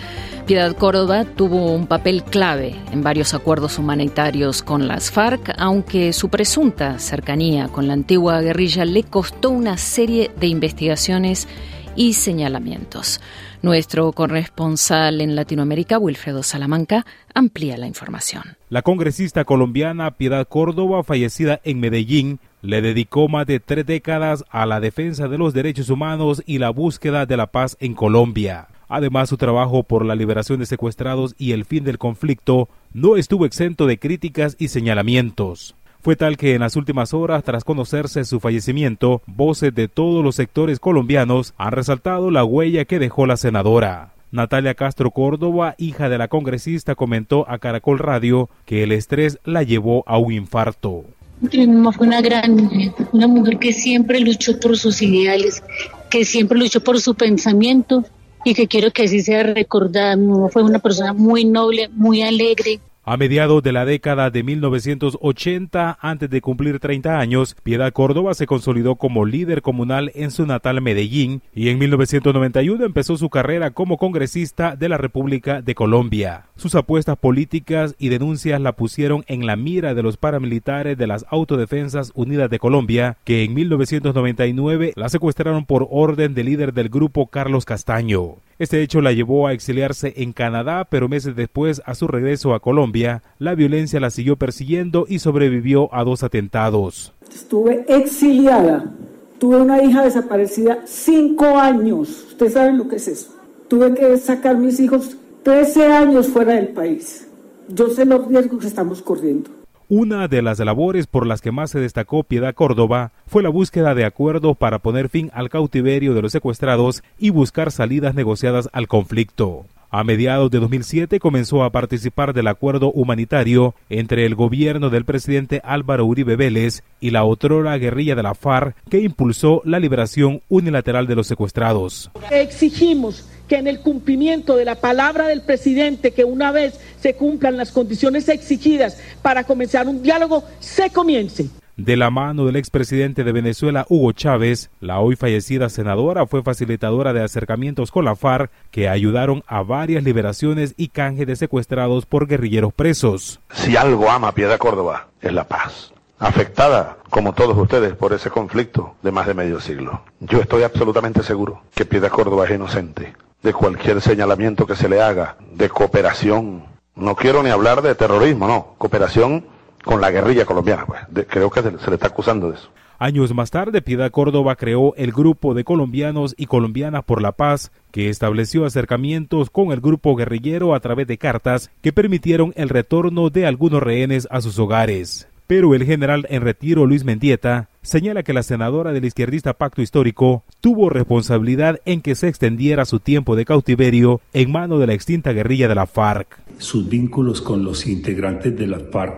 Piedad 0.47 0.77
Córdoba 0.77 1.25
tuvo 1.25 1.73
un 1.73 1.87
papel 1.87 2.23
clave 2.23 2.77
en 2.93 3.03
varios 3.03 3.33
acuerdos 3.33 3.79
humanitarios 3.79 4.63
con 4.63 4.87
las 4.87 5.11
FARC, 5.11 5.55
aunque 5.57 6.13
su 6.13 6.29
presunta 6.29 6.99
cercanía 6.99 7.69
con 7.69 7.89
la 7.89 7.95
antigua 7.95 8.43
guerrilla 8.43 8.85
le 8.85 9.05
costó 9.05 9.49
una 9.49 9.79
serie 9.79 10.31
de 10.39 10.49
investigaciones 10.49 11.49
y 11.97 12.13
señalamientos. 12.13 13.23
Nuestro 13.63 14.13
corresponsal 14.13 15.23
en 15.23 15.35
Latinoamérica, 15.35 15.99
Wilfredo 15.99 16.43
Salamanca, 16.43 17.07
amplía 17.33 17.79
la 17.79 17.87
información. 17.87 18.59
La 18.75 18.83
congresista 18.83 19.45
colombiana 19.45 20.11
Piedad 20.11 20.49
Córdoba, 20.49 21.05
fallecida 21.05 21.61
en 21.63 21.79
Medellín, 21.79 22.41
le 22.61 22.83
dedicó 22.83 23.29
más 23.29 23.47
de 23.47 23.61
tres 23.61 23.87
décadas 23.87 24.45
a 24.51 24.67
la 24.67 24.81
defensa 24.81 25.29
de 25.29 25.39
los 25.39 25.55
derechos 25.55 25.91
humanos 25.91 26.43
y 26.45 26.59
la 26.59 26.71
búsqueda 26.71 27.25
de 27.25 27.37
la 27.37 27.47
paz 27.47 27.77
en 27.79 27.95
Colombia. 27.95 28.67
Además, 28.89 29.29
su 29.29 29.37
trabajo 29.37 29.85
por 29.85 30.05
la 30.05 30.17
liberación 30.17 30.59
de 30.59 30.67
secuestrados 30.67 31.37
y 31.39 31.53
el 31.53 31.67
fin 31.67 31.85
del 31.85 31.99
conflicto 31.99 32.69
no 32.93 33.15
estuvo 33.15 33.47
exento 33.47 33.87
de 33.87 34.01
críticas 34.01 34.57
y 34.59 34.67
señalamientos. 34.67 35.77
Fue 36.01 36.17
tal 36.17 36.37
que 36.37 36.57
en 36.57 36.63
las 36.63 36.75
últimas 36.75 37.15
horas, 37.15 37.45
tras 37.45 37.63
conocerse 37.63 38.25
su 38.25 38.41
fallecimiento, 38.41 39.23
voces 39.29 39.73
de 39.73 39.87
todos 39.87 40.25
los 40.25 40.35
sectores 40.35 40.81
colombianos 40.81 41.55
han 41.59 41.71
resaltado 41.71 42.33
la 42.33 42.43
huella 42.43 42.87
que 42.87 42.99
dejó 42.99 43.25
la 43.27 43.37
senadora. 43.37 44.14
Natalia 44.35 44.75
Castro 44.75 45.13
Córdoba, 45.13 45.77
hija 45.79 46.09
de 46.09 46.19
la 46.19 46.27
congresista, 46.27 46.97
comentó 46.97 47.49
a 47.49 47.59
Caracol 47.59 48.01
Radio 48.01 48.51
que 48.65 48.83
el 48.83 48.91
estrés 48.91 49.39
la 49.45 49.63
llevó 49.63 50.03
a 50.09 50.19
un 50.19 50.33
infarto. 50.33 51.05
Mi 51.41 51.65
mamá 51.69 51.93
fue 51.93 52.09
una 52.09 52.21
gran 52.21 52.57
mujer, 52.57 52.91
una 53.13 53.29
mujer 53.29 53.61
que 53.61 53.73
siempre 53.73 54.19
luchó 54.19 54.59
por 54.59 54.77
sus 54.77 55.01
ideales, 55.03 55.63
que 56.11 56.25
siempre 56.25 56.59
luchó 56.59 56.83
por 56.83 57.01
su 57.01 57.15
pensamiento 57.15 58.05
y 58.45 58.55
que 58.55 58.67
quiero 58.67 58.91
que 58.91 59.05
así 59.05 59.23
sea 59.23 59.45
recordada. 59.45 60.17
Mi 60.17 60.27
mamá 60.27 60.49
fue 60.49 60.65
una 60.65 60.81
persona 60.81 61.13
muy 61.13 61.45
noble, 61.45 61.89
muy 61.93 62.23
alegre, 62.23 62.81
a 63.07 63.19
mediados 63.19 63.63
de 63.63 63.73
la 63.73 63.85
década 63.85 64.31
de 64.31 64.43
1980, 64.43 65.99
antes 66.01 66.31
de 66.31 66.41
cumplir 66.41 66.81
30 66.81 67.19
años, 67.19 67.55
Piedad 67.63 67.93
Córdoba 67.93 68.33
se 68.33 68.47
consolidó 68.47 68.97
como 68.97 69.27
líder 69.27 69.61
comunal 69.61 70.11
en 70.15 70.31
su 70.31 70.47
natal 70.47 70.81
Medellín 70.81 71.43
y 71.55 71.69
en 71.69 71.79
1991 71.79 72.85
empezó 72.85 73.19
su 73.19 73.29
carrera 73.29 73.73
como 73.73 73.99
congresista 73.99 74.75
de 74.75 74.89
la 74.89 74.97
República 74.97 75.61
de 75.61 75.75
Colombia. 75.75 76.47
Sus 76.57 76.75
apuestas 76.75 77.19
políticas 77.19 77.95
y 77.99 78.09
denuncias 78.09 78.61
la 78.61 78.73
pusieron 78.73 79.23
en 79.27 79.45
la 79.45 79.57
mira 79.57 79.93
de 79.93 80.03
los 80.03 80.17
paramilitares 80.17 80.97
de 80.97 81.07
las 81.07 81.27
Autodefensas 81.29 82.11
Unidas 82.15 82.49
de 82.49 82.59
Colombia, 82.59 83.19
que 83.25 83.45
en 83.45 83.53
1999 83.53 84.95
la 84.97 85.11
secuestraron 85.11 85.67
por 85.67 85.87
orden 85.91 86.33
del 86.33 86.47
líder 86.47 86.73
del 86.73 86.89
grupo 86.89 87.27
Carlos 87.27 87.67
Castaño. 87.67 88.37
Este 88.59 88.83
hecho 88.83 89.01
la 89.01 89.13
llevó 89.13 89.47
a 89.49 89.53
exiliarse 89.53 90.15
en 90.17 90.33
Canadá, 90.33 90.87
pero 90.89 91.09
meses 91.09 91.35
después, 91.35 91.83
a 91.87 91.95
su 91.95 92.07
regreso 92.07 92.55
a 92.55 92.61
Colombia, 92.61 93.23
la 93.39 93.57
violencia 93.57 93.99
la 93.99 94.11
siguió 94.11 94.37
persiguiendo 94.37 95.07
y 95.09 95.19
sobrevivió 95.19 95.93
a 95.93 96.05
dos 96.05 96.23
atentados. 96.23 97.13
Estuve 97.35 97.85
exiliada, 97.89 98.93
tuve 99.39 99.57
una 99.57 99.83
hija 99.83 100.05
desaparecida 100.05 100.79
cinco 100.85 101.59
años. 101.59 102.27
Ustedes 102.29 102.53
saben 102.53 102.79
lo 102.79 102.87
que 102.87 102.97
es 102.97 103.09
eso. 103.09 103.35
Tuve 103.67 103.93
que 103.95 104.17
sacar 104.19 104.57
mis 104.57 104.79
hijos 104.79 105.17
13 105.43 105.87
años 105.93 106.29
fuera 106.29 106.55
del 106.55 106.69
país. 106.69 107.29
Yo 107.69 107.89
sé 107.91 108.05
los 108.05 108.29
riesgos 108.29 108.61
que 108.61 108.67
estamos 108.69 109.03
corriendo. 109.03 109.51
Una 109.91 110.29
de 110.29 110.41
las 110.41 110.59
labores 110.61 111.07
por 111.07 111.27
las 111.27 111.43
que 111.43 111.53
más 111.53 111.71
se 111.71 111.79
destacó 111.79 112.25
Piedad 112.25 112.55
Córdoba 112.55 113.13
fue 113.27 113.43
la 113.43 113.51
búsqueda 113.51 113.95
de 113.95 114.07
acuerdos 114.07 114.57
para 114.57 114.79
poner 114.79 115.11
fin 115.11 115.31
al 115.35 115.51
cautiverio 115.51 116.15
de 116.15 116.23
los 116.23 116.33
secuestrados 116.33 117.03
y 117.19 117.29
buscar 117.29 117.71
salidas 117.71 118.15
negociadas 118.15 118.71
al 118.73 118.89
conflicto. 118.89 119.67
A 119.91 120.03
mediados 120.03 120.51
de 120.51 120.59
2007 120.59 121.21
comenzó 121.21 121.63
a 121.63 121.71
participar 121.71 122.33
del 122.33 122.49
acuerdo 122.49 122.91
humanitario 122.93 123.75
entre 123.91 124.25
el 124.25 124.35
gobierno 124.35 124.89
del 124.89 125.05
presidente 125.05 125.61
Álvaro 125.63 126.07
Uribe 126.07 126.35
Vélez 126.35 126.83
y 126.99 127.11
la 127.11 127.25
otrora 127.25 127.77
guerrilla 127.77 128.15
de 128.15 128.23
la 128.23 128.35
FARC 128.35 128.75
que 128.89 129.01
impulsó 129.01 129.61
la 129.65 129.79
liberación 129.79 130.41
unilateral 130.49 131.07
de 131.07 131.15
los 131.15 131.27
secuestrados. 131.27 132.11
Exigimos 132.31 133.29
que 133.55 133.61
en 133.61 133.69
el 133.69 133.79
cumplimiento 133.79 134.57
de 134.57 134.65
la 134.65 134.75
palabra 134.75 135.29
del 135.29 135.43
presidente, 135.43 136.11
que 136.11 136.25
una 136.25 136.51
vez 136.51 136.75
se 137.01 137.15
cumplan 137.15 137.57
las 137.57 137.71
condiciones 137.71 138.29
exigidas 138.29 138.99
para 139.23 139.45
comenzar 139.45 139.87
un 139.87 140.03
diálogo, 140.03 140.43
se 140.59 140.91
comience. 140.91 141.51
De 141.77 141.97
la 141.97 142.11
mano 142.11 142.47
del 142.47 142.57
expresidente 142.57 143.23
de 143.23 143.31
Venezuela, 143.31 143.87
Hugo 143.89 144.11
Chávez, 144.11 144.71
la 144.81 144.99
hoy 144.99 145.15
fallecida 145.15 145.69
senadora 145.69 146.27
fue 146.27 146.43
facilitadora 146.43 147.13
de 147.13 147.23
acercamientos 147.23 147.93
con 147.93 148.05
la 148.05 148.17
FARC 148.17 148.51
que 148.73 148.89
ayudaron 148.89 149.45
a 149.47 149.63
varias 149.63 150.03
liberaciones 150.03 150.75
y 150.77 150.89
canje 150.89 151.25
de 151.25 151.37
secuestrados 151.37 152.07
por 152.07 152.27
guerrilleros 152.27 152.73
presos. 152.73 153.41
Si 153.53 153.77
algo 153.77 154.11
ama 154.11 154.33
Piedad 154.33 154.59
Córdoba, 154.59 155.11
es 155.21 155.33
la 155.33 155.47
paz. 155.47 155.93
Afectada, 156.19 156.97
como 157.09 157.35
todos 157.35 157.57
ustedes, 157.57 157.95
por 157.95 158.15
ese 158.15 158.31
conflicto 158.31 158.97
de 159.03 159.13
más 159.13 159.29
de 159.29 159.35
medio 159.35 159.61
siglo. 159.61 160.03
Yo 160.19 160.41
estoy 160.41 160.65
absolutamente 160.65 161.23
seguro 161.23 161.63
que 161.73 161.85
Piedad 161.85 162.11
Córdoba 162.11 162.47
es 162.47 162.53
inocente 162.53 163.13
de 163.45 163.53
cualquier 163.53 164.01
señalamiento 164.01 164.67
que 164.67 164.75
se 164.75 164.89
le 164.89 165.03
haga, 165.03 165.37
de 165.53 165.69
cooperación. 165.69 166.65
No 166.97 167.15
quiero 167.15 167.43
ni 167.43 167.51
hablar 167.51 167.83
de 167.83 167.95
terrorismo, 167.95 168.49
no, 168.49 168.75
cooperación 168.79 169.45
con 169.85 170.01
la 170.01 170.11
guerrilla 170.11 170.47
colombiana. 170.47 170.87
Pues. 170.87 171.27
creo 171.29 171.51
que 171.51 171.61
se, 171.61 171.71
le 171.71 171.95
está 171.95 172.07
acusando 172.07 172.49
de 172.49 172.57
eso. 172.57 172.71
Años 172.99 173.35
más 173.35 173.51
tarde, 173.51 173.83
Piedad 173.83 174.11
Córdoba 174.11 174.57
creó 174.57 174.95
el 174.97 175.13
Grupo 175.13 175.53
de 175.53 175.63
Colombianos 175.63 176.35
y 176.39 176.47
Colombianas 176.47 177.05
por 177.05 177.21
la 177.21 177.33
Paz, 177.33 177.71
que 177.91 178.09
estableció 178.09 178.65
acercamientos 178.65 179.51
con 179.51 179.73
el 179.73 179.81
grupo 179.83 180.17
guerrillero 180.17 180.75
a 180.75 180.81
través 180.81 181.07
de 181.07 181.19
cartas 181.19 181.71
que 181.83 181.93
permitieron 181.93 182.55
el 182.57 182.71
retorno 182.71 183.29
de 183.29 183.47
algunos 183.47 183.83
rehenes 183.83 184.27
a 184.31 184.41
sus 184.41 184.59
hogares. 184.59 185.29
Pero 185.55 185.73
el 185.73 185.85
general 185.85 186.27
en 186.31 186.43
retiro 186.43 186.85
Luis 186.85 187.05
Mendieta 187.05 187.69
señala 187.81 188.25
que 188.25 188.33
la 188.33 188.43
senadora 188.43 188.93
del 188.93 189.05
izquierdista 189.05 189.53
Pacto 189.53 189.83
Histórico 189.83 190.43
tuvo 190.61 190.91
responsabilidad 190.91 191.81
en 191.85 192.01
que 192.01 192.17
se 192.17 192.27
extendiera 192.27 192.85
su 192.85 192.99
tiempo 192.99 193.37
de 193.37 193.45
cautiverio 193.45 194.21
en 194.33 194.51
mano 194.51 194.81
de 194.81 194.89
la 194.89 194.95
extinta 194.95 195.31
guerrilla 195.31 195.69
de 195.69 195.77
la 195.77 195.87
FARC. 195.87 196.41
Sus 196.59 196.89
vínculos 196.89 197.41
con 197.41 197.63
los 197.63 197.87
integrantes 197.87 198.57
de 198.59 198.67
la 198.67 198.81
FARC, 198.81 199.15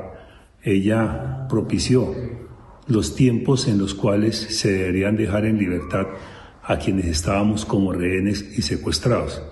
ella 0.62 1.46
propició 1.48 2.14
los 2.86 3.16
tiempos 3.16 3.66
en 3.66 3.78
los 3.78 3.94
cuales 3.94 4.36
se 4.36 4.70
deberían 4.72 5.16
dejar 5.16 5.46
en 5.46 5.56
libertad 5.56 6.06
a 6.62 6.76
quienes 6.76 7.06
estábamos 7.06 7.64
como 7.64 7.94
rehenes 7.94 8.58
y 8.58 8.60
secuestrados. 8.60 9.42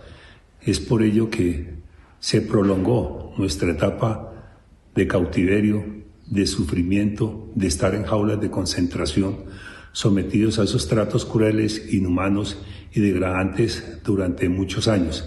Es 0.60 0.80
por 0.80 1.02
ello 1.02 1.30
que 1.30 1.76
se 2.20 2.42
prolongó 2.42 3.32
nuestra 3.38 3.70
etapa 3.70 4.34
de 4.94 5.06
cautiverio 5.06 6.03
de 6.34 6.46
sufrimiento, 6.48 7.48
de 7.54 7.68
estar 7.68 7.94
en 7.94 8.02
jaulas 8.02 8.40
de 8.40 8.50
concentración, 8.50 9.36
sometidos 9.92 10.58
a 10.58 10.64
esos 10.64 10.88
tratos 10.88 11.24
crueles, 11.24 11.94
inhumanos 11.94 12.60
y 12.92 13.00
degradantes 13.00 14.00
durante 14.04 14.48
muchos 14.48 14.88
años. 14.88 15.24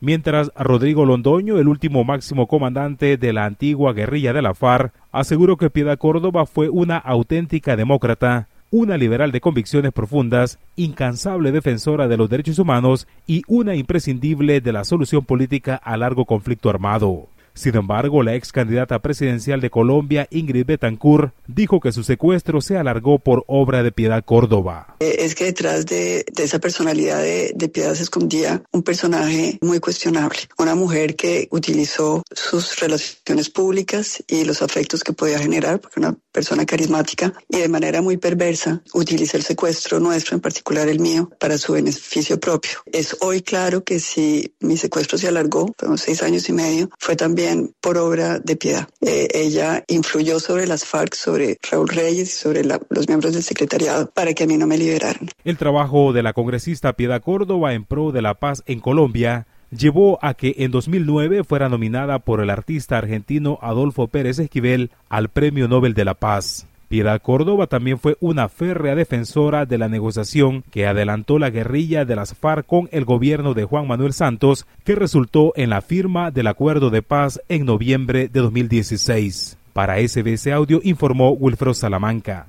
Mientras 0.00 0.50
Rodrigo 0.56 1.06
Londoño, 1.06 1.58
el 1.58 1.68
último 1.68 2.02
máximo 2.02 2.48
comandante 2.48 3.16
de 3.16 3.32
la 3.32 3.44
antigua 3.44 3.92
guerrilla 3.92 4.32
de 4.32 4.42
la 4.42 4.54
FARC, 4.54 4.92
aseguró 5.12 5.56
que 5.56 5.70
Piedad 5.70 5.96
Córdoba 5.96 6.44
fue 6.44 6.68
una 6.68 6.98
auténtica 6.98 7.76
demócrata, 7.76 8.48
una 8.70 8.96
liberal 8.96 9.30
de 9.30 9.40
convicciones 9.40 9.92
profundas, 9.92 10.58
incansable 10.74 11.52
defensora 11.52 12.08
de 12.08 12.16
los 12.16 12.28
derechos 12.28 12.58
humanos 12.58 13.06
y 13.28 13.42
una 13.46 13.76
imprescindible 13.76 14.60
de 14.60 14.72
la 14.72 14.84
solución 14.84 15.24
política 15.24 15.76
a 15.76 15.96
largo 15.96 16.24
conflicto 16.24 16.68
armado. 16.68 17.28
Sin 17.58 17.74
embargo, 17.74 18.22
la 18.22 18.36
ex 18.36 18.52
candidata 18.52 19.00
presidencial 19.02 19.60
de 19.60 19.68
Colombia, 19.68 20.28
Ingrid 20.30 20.64
Betancourt, 20.64 21.34
dijo 21.48 21.80
que 21.80 21.90
su 21.90 22.04
secuestro 22.04 22.60
se 22.60 22.76
alargó 22.76 23.18
por 23.18 23.42
obra 23.48 23.82
de 23.82 23.90
Piedad 23.90 24.24
Córdoba. 24.24 24.94
Eh, 25.00 25.16
es 25.18 25.34
que 25.34 25.46
detrás 25.46 25.84
de, 25.84 26.24
esa 26.36 26.60
personalidad 26.60 27.20
de, 27.20 27.52
de, 27.56 27.68
Piedad 27.68 27.94
se 27.94 28.04
escondía 28.04 28.62
un 28.70 28.84
personaje 28.84 29.58
muy 29.60 29.80
cuestionable, 29.80 30.38
una 30.56 30.76
mujer 30.76 31.16
que 31.16 31.48
utilizó 31.50 32.22
sus 32.30 32.78
relaciones 32.78 33.50
públicas 33.50 34.22
y 34.28 34.44
los 34.44 34.62
afectos 34.62 35.02
que 35.02 35.12
podía 35.12 35.40
generar, 35.40 35.80
porque 35.80 35.98
una 35.98 36.16
persona 36.30 36.64
carismática, 36.64 37.32
y 37.48 37.58
de 37.58 37.68
manera 37.68 38.02
muy 38.02 38.18
perversa 38.18 38.84
utiliza 38.94 39.36
el 39.36 39.42
secuestro 39.42 39.98
nuestro, 39.98 40.36
en 40.36 40.40
particular 40.40 40.88
el 40.88 41.00
mío, 41.00 41.28
para 41.40 41.58
su 41.58 41.72
beneficio 41.72 42.38
propio. 42.38 42.78
Es 42.92 43.16
hoy 43.20 43.42
claro 43.42 43.82
que 43.82 43.98
si 43.98 44.54
mi 44.60 44.76
secuestro 44.76 45.18
se 45.18 45.26
alargó, 45.26 45.74
fueron 45.76 45.98
seis 45.98 46.22
años 46.22 46.48
y 46.48 46.52
medio, 46.52 46.88
fue 47.00 47.16
también 47.16 47.47
por 47.80 47.98
obra 47.98 48.38
de 48.38 48.56
Piedad. 48.56 48.88
Eh, 49.00 49.28
ella 49.34 49.84
influyó 49.88 50.40
sobre 50.40 50.66
las 50.66 50.84
FARC, 50.84 51.14
sobre 51.14 51.58
Raúl 51.70 51.88
Reyes 51.88 52.32
sobre 52.32 52.62
los 52.64 53.08
miembros 53.08 53.34
del 53.34 53.42
secretariado 53.42 54.10
para 54.10 54.34
que 54.34 54.44
a 54.44 54.46
mí 54.46 54.56
no 54.56 54.66
me 54.66 54.78
liberaran. 54.78 55.28
El 55.44 55.56
trabajo 55.56 56.12
de 56.12 56.22
la 56.22 56.32
congresista 56.32 56.92
Piedad 56.92 57.22
Córdoba 57.22 57.74
en 57.74 57.84
pro 57.84 58.12
de 58.12 58.22
la 58.22 58.34
paz 58.34 58.62
en 58.66 58.80
Colombia 58.80 59.46
llevó 59.70 60.18
a 60.22 60.34
que 60.34 60.54
en 60.58 60.70
2009 60.70 61.44
fuera 61.44 61.68
nominada 61.68 62.20
por 62.20 62.40
el 62.40 62.50
artista 62.50 62.98
argentino 62.98 63.58
Adolfo 63.60 64.08
Pérez 64.08 64.38
Esquivel 64.38 64.90
al 65.08 65.28
Premio 65.28 65.68
Nobel 65.68 65.94
de 65.94 66.04
la 66.04 66.14
Paz. 66.14 66.67
Piedad 66.88 67.20
Córdoba 67.20 67.66
también 67.66 67.98
fue 67.98 68.16
una 68.18 68.48
férrea 68.48 68.94
defensora 68.94 69.66
de 69.66 69.76
la 69.76 69.88
negociación 69.88 70.64
que 70.70 70.86
adelantó 70.86 71.38
la 71.38 71.50
guerrilla 71.50 72.06
de 72.06 72.16
las 72.16 72.34
FARC 72.34 72.66
con 72.66 72.88
el 72.92 73.04
gobierno 73.04 73.52
de 73.52 73.64
Juan 73.64 73.86
Manuel 73.86 74.14
Santos, 74.14 74.66
que 74.84 74.94
resultó 74.94 75.52
en 75.54 75.68
la 75.68 75.82
firma 75.82 76.30
del 76.30 76.46
acuerdo 76.46 76.88
de 76.88 77.02
paz 77.02 77.40
en 77.48 77.66
noviembre 77.66 78.28
de 78.28 78.40
2016. 78.40 79.58
Para 79.74 79.96
SBS 79.96 80.46
Audio 80.48 80.80
informó 80.82 81.32
Wilfredo 81.32 81.74
Salamanca. 81.74 82.48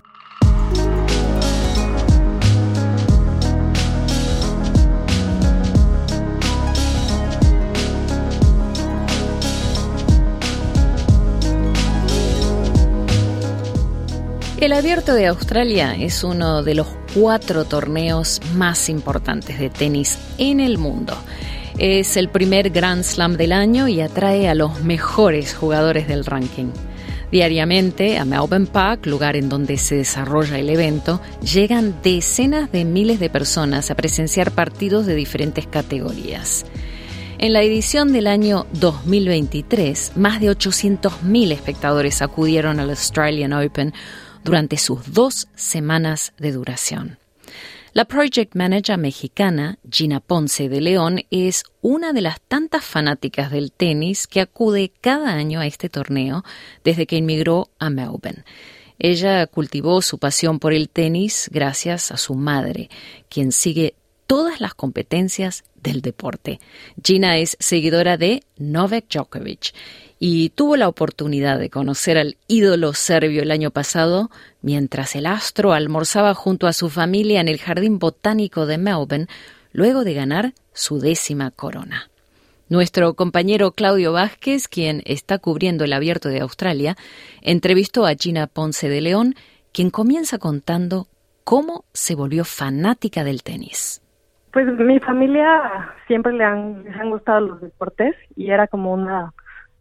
El 14.60 14.74
Abierto 14.74 15.14
de 15.14 15.28
Australia 15.28 15.96
es 15.96 16.22
uno 16.22 16.64
de 16.64 16.76
los 16.76 16.88
cuatro 17.14 17.64
torneos 17.64 18.42
más 18.56 18.90
importantes 18.90 19.58
de 19.58 19.70
tenis 19.70 20.18
en 20.38 20.60
el 20.60 20.78
mundo. 20.78 21.18
Es 21.78 22.18
el 22.18 22.28
primer 22.28 22.70
Grand 22.70 23.04
Slam 23.04 23.38
del 23.38 23.54
año 23.54 23.88
y 23.88 24.02
atrae 24.02 24.50
a 24.50 24.56
los 24.56 24.84
mejores 24.84 25.56
jugadores 25.56 26.10
del 26.10 26.26
ranking. 26.26 26.74
Diariamente 27.32 28.18
a 28.18 28.26
Melbourne 28.26 28.66
Park, 28.66 29.06
lugar 29.06 29.38
en 29.38 29.48
donde 29.48 29.78
se 29.78 29.96
desarrolla 29.96 30.60
el 30.60 30.70
evento, 30.70 31.22
llegan 31.42 31.96
decenas 32.04 32.70
de 32.70 32.84
miles 32.84 33.22
de 33.22 33.30
personas 33.30 33.90
a 33.92 33.96
presenciar 33.96 34.52
partidos 34.52 35.06
de 35.06 35.16
diferentes 35.16 35.68
categorías. 35.68 36.66
En 37.38 37.54
la 37.54 37.62
edición 37.62 38.12
del 38.12 38.28
año 38.28 38.68
2023, 38.74 40.18
más 40.18 40.42
de 40.42 40.52
800.000 40.52 41.54
espectadores 41.54 42.22
acudieron 42.22 42.82
al 42.82 42.90
Australian 42.90 43.54
Open, 43.54 43.94
durante 44.44 44.78
sus 44.78 45.14
dos 45.14 45.48
semanas 45.56 46.34
de 46.38 46.52
duración. 46.52 47.20
La 47.94 48.06
project 48.06 48.56
manager 48.56 48.98
mexicana 49.00 49.80
Gina 49.90 50.20
Ponce 50.20 50.70
de 50.70 50.80
León 50.80 51.22
es 51.32 51.64
una 51.82 52.14
de 52.14 52.22
las 52.22 52.40
tantas 52.40 52.86
fanáticas 52.86 53.52
del 53.52 53.72
tenis 53.72 54.28
que 54.28 54.42
acude 54.42 54.92
cada 55.02 55.34
año 55.34 55.60
a 55.60 55.66
este 55.66 55.90
torneo 55.90 56.44
desde 56.84 57.08
que 57.08 57.18
inmigró 57.18 57.70
a 57.80 57.90
Melbourne. 57.90 58.44
Ella 59.00 59.48
cultivó 59.48 60.02
su 60.02 60.20
pasión 60.20 60.60
por 60.60 60.74
el 60.74 60.90
tenis 60.90 61.50
gracias 61.52 62.12
a 62.12 62.18
su 62.18 62.36
madre, 62.36 62.90
quien 63.28 63.52
sigue 63.52 63.96
todas 64.28 64.62
las 64.62 64.76
competencias 64.76 65.64
del 65.82 66.02
deporte. 66.02 66.60
Gina 67.04 67.38
es 67.38 67.58
seguidora 67.60 68.18
de 68.18 68.44
Novak 68.58 69.06
Djokovic 69.10 69.74
y 70.20 70.50
tuvo 70.50 70.76
la 70.76 70.90
oportunidad 70.90 71.58
de 71.58 71.70
conocer 71.70 72.18
al 72.18 72.36
ídolo 72.48 72.94
serbio 72.94 73.42
el 73.42 73.52
año 73.52 73.72
pasado 73.72 74.30
mientras 74.62 75.16
el 75.16 75.26
astro 75.26 75.72
almorzaba 75.72 76.34
junto 76.34 76.68
a 76.68 76.74
su 76.74 76.90
familia 76.90 77.40
en 77.40 77.48
el 77.48 77.58
Jardín 77.58 78.00
Botánico 78.00 78.66
de 78.66 78.78
Melbourne 78.78 79.28
luego 79.72 80.04
de 80.04 80.14
ganar 80.14 80.54
su 80.74 81.00
décima 81.00 81.52
corona. 81.52 82.10
Nuestro 82.68 83.14
compañero 83.16 83.72
Claudio 83.72 84.12
Vázquez, 84.12 84.68
quien 84.68 85.02
está 85.06 85.40
cubriendo 85.40 85.86
el 85.86 85.94
abierto 85.94 86.30
de 86.30 86.42
Australia, 86.42 86.96
entrevistó 87.42 88.06
a 88.06 88.14
Gina 88.14 88.46
Ponce 88.46 88.90
de 88.90 89.02
León, 89.02 89.34
quien 89.74 89.90
comienza 89.90 90.38
contando 90.38 91.08
cómo 91.44 91.86
se 91.94 92.14
volvió 92.14 92.44
fanática 92.44 93.24
del 93.24 93.42
tenis. 93.42 94.04
Pues 94.52 94.68
mi 94.78 95.00
familia 95.00 95.96
siempre 96.08 96.34
le 96.34 96.44
han, 96.44 96.84
les 96.84 96.96
han 96.96 97.10
gustado 97.10 97.40
los 97.40 97.62
deportes 97.62 98.16
y 98.36 98.52
era 98.52 98.68
como 98.68 98.94
una 98.94 99.34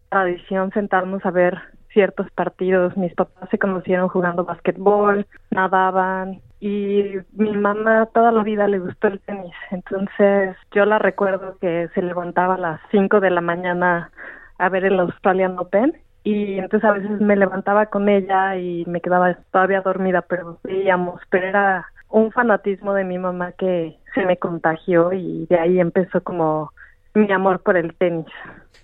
tradición 0.09 0.71
sentarnos 0.73 1.25
a 1.25 1.31
ver 1.31 1.59
ciertos 1.93 2.31
partidos. 2.33 2.97
Mis 2.97 3.15
papás 3.15 3.49
se 3.51 3.59
conocieron 3.59 4.09
jugando 4.09 4.45
basquetbol, 4.45 5.27
nadaban 5.51 6.41
y 6.61 7.15
mi 7.33 7.57
mamá 7.57 8.07
toda 8.13 8.33
la 8.33 8.43
vida 8.43 8.69
le 8.69 8.79
gustó 8.79 9.09
el 9.09 9.21
tenis. 9.21 9.55
Entonces 9.71 10.57
yo 10.73 10.85
la 10.85 10.99
recuerdo 10.99 11.57
que 11.61 11.89
se 11.95 12.03
levantaba 12.03 12.55
a 12.55 12.59
las 12.59 12.81
5 12.91 13.21
de 13.21 13.31
la 13.31 13.41
mañana 13.41 14.11
a 14.59 14.69
ver 14.69 14.85
el 14.85 15.01
Australian 15.01 15.59
Open 15.59 15.97
y 16.25 16.59
entonces 16.59 16.89
a 16.89 16.93
veces 16.93 17.21
me 17.21 17.37
levantaba 17.37 17.87
con 17.87 18.09
ella 18.09 18.57
y 18.57 18.85
me 18.87 19.01
quedaba 19.01 19.35
todavía 19.53 19.81
dormida, 19.81 20.23
pero 20.23 20.59
veíamos, 20.65 21.21
pero 21.31 21.47
era 21.47 21.87
un 22.11 22.33
fanatismo 22.33 22.93
de 22.95 23.05
mi 23.05 23.19
mamá 23.19 23.53
que 23.53 23.97
se 24.15 24.25
me 24.25 24.37
contagió 24.37 25.13
y 25.13 25.47
de 25.47 25.59
ahí 25.59 25.81
empezó 25.81 26.23
como 26.23 26.73
mi 27.19 27.33
amor 27.33 27.61
por 27.61 27.77
el 27.77 27.95
tenis. 27.95 28.27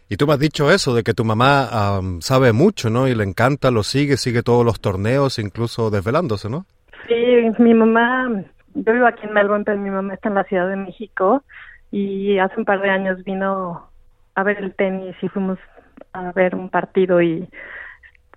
Y 0.09 0.17
tú 0.17 0.27
me 0.27 0.35
has 0.35 0.39
dicho 0.39 0.71
eso, 0.71 0.95
de 0.95 1.03
que 1.03 1.15
tu 1.15 1.25
mamá 1.25 2.01
sabe 2.21 2.53
mucho, 2.53 2.91
¿no? 2.91 3.09
Y 3.09 3.15
le 3.15 3.25
encanta, 3.25 3.71
lo 3.71 3.83
sigue, 3.83 4.17
sigue 4.17 4.43
todos 4.43 4.65
los 4.65 4.81
torneos, 4.81 5.39
incluso 5.39 5.91
desvelándose, 5.91 6.51
¿no? 6.51 6.67
Sí, 7.09 7.15
mi 7.59 7.75
mamá, 7.75 8.29
yo 8.75 8.93
vivo 8.93 9.07
aquí 9.07 9.27
en 9.27 9.33
Melbourne, 9.33 9.65
pero 9.65 9.79
mi 9.79 9.91
mamá 9.91 10.15
está 10.15 10.29
en 10.29 10.35
la 10.37 10.45
Ciudad 10.45 10.69
de 10.69 10.77
México 10.77 11.43
y 11.91 12.39
hace 12.39 12.55
un 12.59 12.65
par 12.65 12.81
de 12.81 12.91
años 12.91 13.23
vino 13.25 13.89
a 14.35 14.43
ver 14.43 14.59
el 14.59 14.75
tenis 14.75 15.15
y 15.23 15.29
fuimos 15.29 15.59
a 16.13 16.33
ver 16.33 16.55
un 16.55 16.69
partido 16.69 17.23
y 17.23 17.49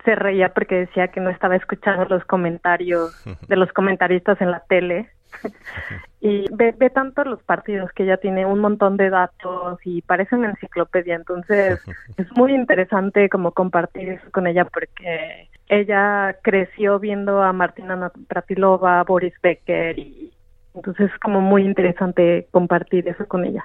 se 0.04 0.14
reía 0.14 0.54
porque 0.54 0.76
decía 0.76 1.08
que 1.08 1.20
no 1.20 1.30
estaba 1.30 1.56
escuchando 1.56 2.04
los 2.06 2.24
comentarios 2.24 3.12
de 3.48 3.56
los 3.56 3.72
comentaristas 3.72 4.40
en 4.40 4.50
la 4.50 4.60
tele 4.68 5.10
y 6.20 6.44
ve, 6.52 6.74
ve 6.76 6.90
tanto 6.90 7.24
los 7.24 7.42
partidos 7.42 7.92
que 7.92 8.04
ella 8.04 8.16
tiene 8.16 8.46
un 8.46 8.58
montón 8.60 8.96
de 8.96 9.10
datos 9.10 9.78
y 9.84 10.02
parece 10.02 10.36
una 10.36 10.50
enciclopedia, 10.50 11.14
entonces 11.14 11.80
es 12.16 12.26
muy 12.36 12.54
interesante 12.54 13.28
como 13.28 13.52
compartir 13.52 14.08
eso 14.10 14.30
con 14.30 14.46
ella 14.46 14.64
porque 14.64 15.48
ella 15.68 16.36
creció 16.42 16.98
viendo 16.98 17.42
a 17.42 17.52
Martina 17.52 18.10
Pratilova, 18.28 19.04
Boris 19.04 19.34
Becker 19.42 19.98
y 19.98 20.32
entonces 20.74 21.10
es 21.12 21.18
como 21.20 21.40
muy 21.40 21.64
interesante 21.64 22.46
compartir 22.50 23.08
eso 23.08 23.26
con 23.26 23.44
ella. 23.44 23.64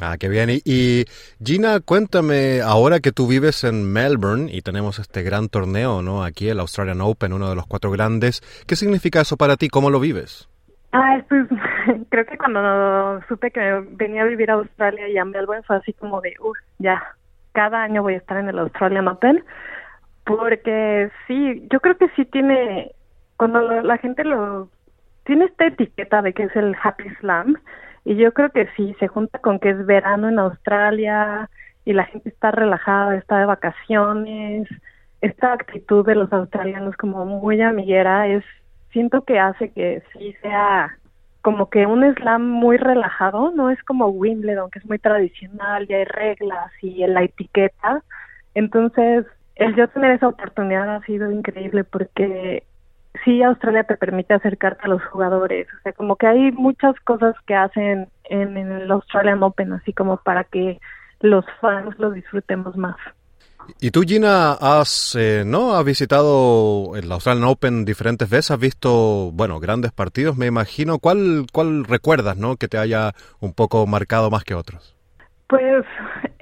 Ah, 0.00 0.16
qué 0.18 0.28
bien. 0.28 0.50
Y, 0.64 1.04
Gina, 1.42 1.80
cuéntame, 1.80 2.60
ahora 2.62 3.00
que 3.00 3.12
tú 3.12 3.28
vives 3.28 3.62
en 3.62 3.92
Melbourne 3.92 4.50
y 4.52 4.62
tenemos 4.62 4.98
este 4.98 5.22
gran 5.22 5.48
torneo, 5.48 6.02
¿no? 6.02 6.24
Aquí 6.24 6.48
el 6.48 6.58
Australian 6.58 7.00
Open, 7.00 7.32
uno 7.32 7.48
de 7.48 7.54
los 7.54 7.66
cuatro 7.66 7.90
grandes, 7.90 8.42
¿qué 8.66 8.74
significa 8.74 9.20
eso 9.20 9.36
para 9.36 9.56
ti? 9.56 9.68
¿Cómo 9.68 9.90
lo 9.90 10.00
vives? 10.00 10.48
Ah, 10.96 11.20
pues 11.28 11.48
creo 12.08 12.24
que 12.24 12.38
cuando 12.38 13.20
supe 13.26 13.50
que 13.50 13.84
venía 13.90 14.22
a 14.22 14.26
vivir 14.26 14.48
a 14.52 14.54
Australia 14.54 15.08
y 15.08 15.18
a 15.18 15.24
Melbourne 15.24 15.64
fue 15.64 15.76
así 15.76 15.92
como 15.92 16.20
de, 16.20 16.34
uff, 16.38 16.56
ya, 16.78 17.02
cada 17.50 17.82
año 17.82 18.02
voy 18.02 18.14
a 18.14 18.18
estar 18.18 18.36
en 18.36 18.48
el 18.48 18.60
Australian 18.60 19.08
Open, 19.08 19.44
porque 20.24 21.10
sí, 21.26 21.66
yo 21.72 21.80
creo 21.80 21.96
que 21.96 22.08
sí 22.10 22.24
tiene, 22.26 22.92
cuando 23.36 23.82
la 23.82 23.98
gente 23.98 24.22
lo, 24.22 24.70
tiene 25.24 25.46
esta 25.46 25.66
etiqueta 25.66 26.22
de 26.22 26.32
que 26.32 26.44
es 26.44 26.54
el 26.54 26.76
Happy 26.80 27.10
Slam, 27.18 27.56
y 28.04 28.14
yo 28.14 28.32
creo 28.32 28.50
que 28.50 28.68
sí, 28.76 28.94
se 29.00 29.08
junta 29.08 29.40
con 29.40 29.58
que 29.58 29.70
es 29.70 29.86
verano 29.86 30.28
en 30.28 30.38
Australia 30.38 31.50
y 31.84 31.92
la 31.92 32.04
gente 32.04 32.28
está 32.28 32.52
relajada, 32.52 33.16
está 33.16 33.38
de 33.40 33.46
vacaciones, 33.46 34.68
esta 35.22 35.54
actitud 35.54 36.06
de 36.06 36.14
los 36.14 36.32
australianos 36.32 36.96
como 36.96 37.24
muy 37.24 37.60
amiguera 37.62 38.28
es 38.28 38.44
siento 38.94 39.24
que 39.24 39.38
hace 39.38 39.70
que 39.70 40.02
sí 40.12 40.34
sea 40.40 40.96
como 41.42 41.68
que 41.68 41.84
un 41.84 42.02
slam 42.14 42.48
muy 42.48 42.78
relajado, 42.78 43.50
no 43.50 43.68
es 43.68 43.82
como 43.82 44.06
Wimbledon, 44.06 44.70
que 44.70 44.78
es 44.78 44.86
muy 44.86 44.98
tradicional, 44.98 45.84
y 45.86 45.92
hay 45.92 46.04
reglas 46.04 46.72
y 46.80 47.06
la 47.06 47.22
etiqueta. 47.22 48.02
Entonces, 48.54 49.26
el 49.56 49.76
yo 49.76 49.86
tener 49.88 50.12
esa 50.12 50.28
oportunidad 50.28 50.88
ha 50.88 51.02
sido 51.02 51.30
increíble 51.30 51.84
porque 51.84 52.64
sí 53.24 53.42
Australia 53.42 53.84
te 53.84 53.98
permite 53.98 54.32
acercarte 54.32 54.84
a 54.84 54.88
los 54.88 55.04
jugadores, 55.04 55.68
o 55.78 55.82
sea, 55.82 55.92
como 55.92 56.16
que 56.16 56.26
hay 56.26 56.50
muchas 56.52 56.98
cosas 57.00 57.34
que 57.46 57.54
hacen 57.54 58.08
en, 58.24 58.56
en 58.56 58.72
el 58.72 58.90
Australian 58.90 59.42
Open, 59.42 59.74
así 59.74 59.92
como 59.92 60.16
para 60.16 60.44
que 60.44 60.80
los 61.20 61.44
fans 61.60 61.98
lo 61.98 62.10
disfrutemos 62.10 62.74
más. 62.76 62.96
Y 63.80 63.90
tú, 63.90 64.02
Gina, 64.02 64.52
has, 64.52 65.16
eh, 65.18 65.44
¿no? 65.46 65.74
Has 65.74 65.84
visitado 65.84 66.96
el 66.96 67.10
Australian 67.10 67.48
Open 67.48 67.84
diferentes 67.84 68.28
veces, 68.28 68.50
has 68.50 68.58
visto, 68.58 69.30
bueno, 69.32 69.60
grandes 69.60 69.92
partidos, 69.92 70.36
me 70.36 70.46
imagino. 70.46 70.98
¿Cuál, 70.98 71.46
cuál 71.52 71.84
recuerdas, 71.84 72.36
no? 72.36 72.56
Que 72.56 72.68
te 72.68 72.78
haya 72.78 73.12
un 73.40 73.52
poco 73.52 73.86
marcado 73.86 74.30
más 74.30 74.44
que 74.44 74.54
otros. 74.54 74.96
Pues 75.48 75.84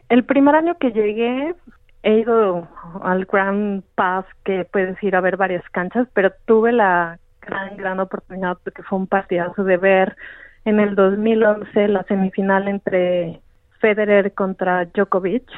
el 0.08 0.24
primer 0.24 0.54
año 0.54 0.76
que 0.78 0.90
llegué 0.90 1.54
he 2.02 2.18
ido 2.20 2.68
al 3.02 3.24
Grand 3.26 3.82
Pass, 3.94 4.24
que 4.44 4.64
puedes 4.64 5.00
ir 5.02 5.16
a 5.16 5.20
ver 5.20 5.36
varias 5.36 5.64
canchas, 5.70 6.08
pero 6.14 6.32
tuve 6.46 6.72
la 6.72 7.18
gran, 7.40 7.76
gran 7.76 8.00
oportunidad 8.00 8.58
porque 8.62 8.82
fue 8.82 8.98
un 8.98 9.06
partidazo 9.06 9.64
de 9.64 9.76
ver 9.76 10.16
en 10.64 10.80
el 10.80 10.94
2011 10.94 11.88
la 11.88 12.04
semifinal 12.04 12.68
entre 12.68 13.40
Federer 13.80 14.32
contra 14.32 14.84
Djokovic 14.86 15.48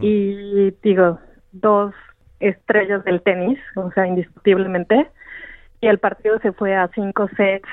Y 0.00 0.70
digo, 0.82 1.18
dos 1.52 1.94
estrellas 2.40 3.04
del 3.04 3.22
tenis, 3.22 3.58
o 3.76 3.90
sea, 3.92 4.06
indiscutiblemente. 4.06 5.08
Y 5.80 5.88
el 5.88 5.98
partido 5.98 6.38
se 6.40 6.52
fue 6.52 6.74
a 6.74 6.88
cinco 6.94 7.28
sets. 7.36 7.68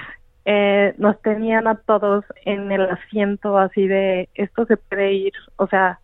Eh, 0.45 0.93
nos 0.97 1.21
tenían 1.21 1.67
a 1.67 1.75
todos 1.75 2.25
en 2.45 2.71
el 2.71 2.89
asiento 2.89 3.59
así 3.59 3.87
de 3.87 4.27
esto 4.33 4.65
se 4.65 4.75
puede 4.75 5.13
ir, 5.13 5.33
o 5.57 5.67
sea, 5.67 5.99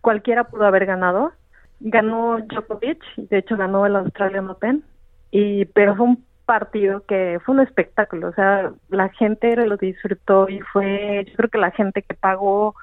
cualquiera 0.00 0.44
pudo 0.44 0.64
haber 0.64 0.86
ganado. 0.86 1.32
Ganó 1.80 2.38
Djokovic, 2.38 3.02
de 3.16 3.38
hecho 3.38 3.58
ganó 3.58 3.84
el 3.84 3.96
Australian 3.96 4.48
Open, 4.48 4.82
y 5.30 5.66
pero 5.66 5.96
fue 5.96 6.06
un 6.06 6.24
partido 6.46 7.04
que 7.04 7.40
fue 7.44 7.54
un 7.54 7.60
espectáculo, 7.60 8.28
o 8.28 8.32
sea, 8.32 8.72
la 8.88 9.10
gente 9.10 9.54
lo 9.56 9.76
disfrutó 9.76 10.48
y 10.48 10.60
fue, 10.60 11.26
yo 11.28 11.34
creo 11.36 11.50
que 11.50 11.58
la 11.58 11.70
gente 11.72 12.02
que 12.02 12.14
pagó 12.14 12.74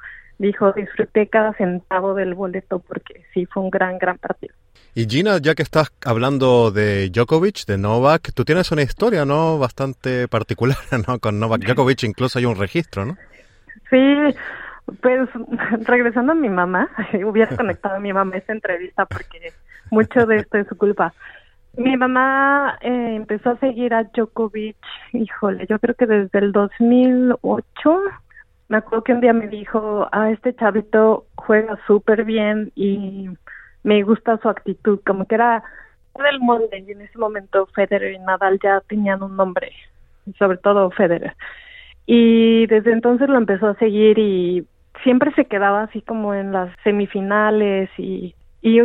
dijo 0.42 0.72
disfruté 0.74 1.28
cada 1.28 1.54
centavo 1.54 2.16
del 2.16 2.34
boleto 2.34 2.80
porque 2.80 3.24
sí 3.34 3.46
fue 3.46 3.64
un 3.64 3.70
gran, 3.70 3.98
gran 3.98 4.18
partido. 4.18 4.56
Y 4.94 5.06
Gina, 5.06 5.38
ya 5.38 5.56
que 5.56 5.62
estás 5.62 5.94
hablando 6.04 6.72
de 6.72 7.10
Djokovic, 7.10 7.66
de 7.66 7.78
Novak, 7.78 8.34
tú 8.34 8.44
tienes 8.44 8.72
una 8.72 8.82
historia, 8.82 9.24
¿no? 9.24 9.58
Bastante 9.58 10.28
particular, 10.28 10.78
¿no? 11.08 11.20
Con 11.20 11.40
Novak 11.40 11.62
Djokovic 11.62 12.04
incluso 12.04 12.40
hay 12.40 12.46
un 12.46 12.58
registro, 12.58 13.06
¿no? 13.06 13.18
Sí, 13.90 14.36
pues 15.02 15.30
regresando 15.86 16.34
a 16.34 16.36
mi 16.36 16.50
mamá, 16.50 16.90
hubiera 17.26 17.56
conectado 17.56 17.96
a 17.96 18.00
mi 18.00 18.12
mamá 18.12 18.36
esta 18.36 18.54
entrevista 18.54 19.06
porque 19.06 19.54
mucho 19.92 20.26
de 20.26 20.38
esto 20.38 20.58
es 20.58 20.68
su 20.68 20.76
culpa. 20.76 21.14
Mi 21.78 21.96
mamá 21.96 22.78
eh, 22.82 23.16
empezó 23.16 23.52
a 23.52 23.58
seguir 23.60 23.94
a 23.94 24.04
Djokovic, 24.04 24.76
híjole, 25.14 25.66
yo 25.70 25.80
creo 25.80 25.96
que 25.96 26.08
desde 26.08 26.40
el 26.40 26.52
2008. 26.52 28.02
Me 28.72 28.78
acuerdo 28.78 29.04
que 29.04 29.12
un 29.12 29.20
día 29.20 29.34
me 29.34 29.50
dijo, 29.50 30.08
ah, 30.14 30.32
este 30.32 30.56
chavito 30.56 31.26
juega 31.36 31.78
súper 31.88 32.24
bien 32.24 32.72
y 32.74 33.28
me 33.84 34.02
gusta 34.02 34.38
su 34.38 34.48
actitud, 34.48 35.02
como 35.06 35.26
que 35.26 35.36
era 35.36 35.62
del 36.16 36.40
molde 36.40 36.80
y 36.80 36.92
en 36.94 37.02
ese 37.02 37.18
momento 37.18 37.66
Federer 37.76 38.14
y 38.14 38.20
Nadal 38.20 38.62
ya 38.64 38.80
tenían 38.88 39.24
un 39.24 39.36
nombre, 39.36 39.74
sobre 40.40 40.58
todo 40.58 40.90
Federer. 40.92 41.36
Y 42.06 42.66
desde 42.68 42.94
entonces 42.94 43.28
lo 43.28 43.38
empezó 43.38 43.68
a 43.68 43.76
seguir 43.76 44.18
y 44.18 44.66
siempre 45.04 45.34
se 45.34 45.44
quedaba 45.44 45.84
así 45.84 46.02
como 46.02 46.34
en 46.34 46.54
las 46.54 46.74
semifinales 46.86 47.90
y 47.98 48.34
y 48.62 48.80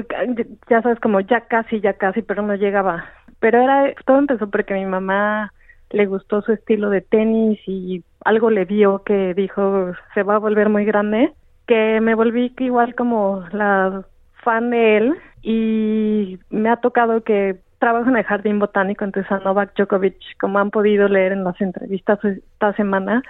ya 0.68 0.82
sabes 0.82 0.98
como 0.98 1.20
ya 1.20 1.42
casi 1.42 1.80
ya 1.80 1.92
casi 1.92 2.22
pero 2.22 2.42
no 2.42 2.56
llegaba 2.56 3.04
pero 3.38 3.60
era 3.62 3.94
todo 4.04 4.18
empezó 4.18 4.50
porque 4.50 4.74
mi 4.74 4.86
mamá 4.86 5.52
le 5.90 6.06
gustó 6.06 6.42
su 6.42 6.52
estilo 6.52 6.90
de 6.90 7.00
tenis 7.00 7.58
y 7.66 8.02
algo 8.24 8.50
le 8.50 8.64
vio 8.64 9.02
que 9.04 9.34
dijo 9.34 9.92
se 10.14 10.22
va 10.22 10.36
a 10.36 10.38
volver 10.38 10.68
muy 10.68 10.84
grande 10.84 11.32
que 11.66 12.00
me 12.00 12.14
volví 12.14 12.54
igual 12.58 12.94
como 12.94 13.44
la 13.52 14.04
fan 14.42 14.70
de 14.70 14.96
él. 14.96 15.14
Y 15.42 16.38
me 16.50 16.70
ha 16.70 16.76
tocado 16.76 17.22
que 17.22 17.60
trabajo 17.78 18.08
en 18.08 18.16
el 18.16 18.24
jardín 18.24 18.58
botánico 18.58 19.04
entonces 19.04 19.30
a 19.30 19.38
Novak 19.38 19.76
Djokovic 19.76 20.16
como 20.40 20.58
han 20.58 20.70
podido 20.70 21.08
leer 21.08 21.32
en 21.32 21.44
las 21.44 21.60
entrevistas 21.60 22.18
esta 22.24 22.72
semana 22.72 23.22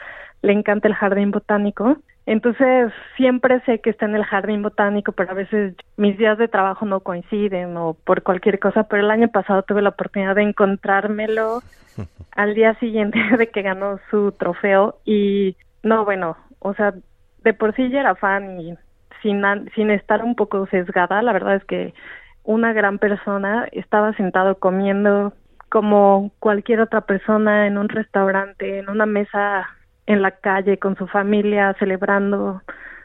le 0.42 0.52
encanta 0.52 0.86
el 0.86 0.94
jardín 0.94 1.32
botánico 1.32 1.96
entonces, 2.26 2.92
siempre 3.16 3.60
sé 3.60 3.80
que 3.80 3.90
está 3.90 4.06
en 4.06 4.16
el 4.16 4.24
jardín 4.24 4.60
botánico, 4.60 5.12
pero 5.12 5.30
a 5.30 5.34
veces 5.34 5.74
mis 5.96 6.18
días 6.18 6.36
de 6.38 6.48
trabajo 6.48 6.84
no 6.84 6.98
coinciden 6.98 7.76
o 7.76 7.94
por 7.94 8.24
cualquier 8.24 8.58
cosa, 8.58 8.82
pero 8.84 9.04
el 9.04 9.12
año 9.12 9.28
pasado 9.28 9.62
tuve 9.62 9.80
la 9.80 9.90
oportunidad 9.90 10.34
de 10.34 10.42
encontrármelo 10.42 11.62
al 12.32 12.54
día 12.54 12.74
siguiente 12.80 13.18
de 13.38 13.46
que 13.48 13.62
ganó 13.62 14.00
su 14.10 14.32
trofeo 14.32 14.98
y 15.04 15.56
no, 15.84 16.04
bueno, 16.04 16.36
o 16.58 16.74
sea, 16.74 16.94
de 17.44 17.54
por 17.54 17.76
sí 17.76 17.90
ya 17.90 18.00
era 18.00 18.16
fan 18.16 18.60
y 18.60 18.74
sin, 19.22 19.42
sin 19.76 19.90
estar 19.90 20.24
un 20.24 20.34
poco 20.34 20.66
sesgada, 20.66 21.22
la 21.22 21.32
verdad 21.32 21.54
es 21.54 21.64
que 21.64 21.94
una 22.42 22.72
gran 22.72 22.98
persona 22.98 23.68
estaba 23.70 24.12
sentado 24.14 24.56
comiendo 24.56 25.32
como 25.68 26.32
cualquier 26.40 26.80
otra 26.80 27.02
persona 27.02 27.68
en 27.68 27.78
un 27.78 27.88
restaurante, 27.88 28.80
en 28.80 28.90
una 28.90 29.06
mesa 29.06 29.68
en 30.06 30.22
la 30.22 30.30
calle 30.30 30.78
con 30.78 30.96
su 30.96 31.06
familia, 31.06 31.74
celebrando, 31.78 32.62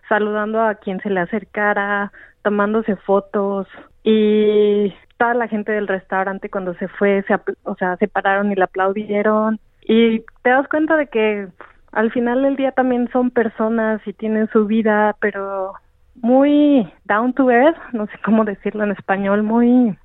saludando 0.07 0.61
a 0.61 0.75
quien 0.75 0.99
se 1.01 1.09
le 1.09 1.19
acercara, 1.19 2.11
tomándose 2.43 2.95
fotos. 2.95 3.67
Y 4.03 4.93
toda 5.17 5.33
la 5.33 5.47
gente 5.47 5.71
del 5.71 5.87
restaurante 5.87 6.49
cuando 6.49 6.73
se 6.75 6.87
fue, 6.87 7.23
se, 7.27 7.35
o 7.63 7.75
sea, 7.75 7.97
se 7.97 8.07
pararon 8.07 8.51
y 8.51 8.55
le 8.55 8.63
aplaudieron. 8.63 9.59
Y 9.83 10.23
te 10.43 10.49
das 10.49 10.67
cuenta 10.67 10.97
de 10.97 11.07
que 11.07 11.47
al 11.91 12.11
final 12.11 12.43
del 12.43 12.55
día 12.55 12.71
también 12.71 13.09
son 13.11 13.31
personas 13.31 14.01
y 14.05 14.13
tienen 14.13 14.47
su 14.49 14.65
vida, 14.65 15.15
pero 15.19 15.73
muy 16.15 16.91
down 17.05 17.33
to 17.33 17.49
earth, 17.49 17.77
no 17.93 18.05
sé 18.07 18.13
cómo 18.23 18.45
decirlo 18.45 18.83
en 18.83 18.91
español, 18.91 19.43
muy 19.43 19.97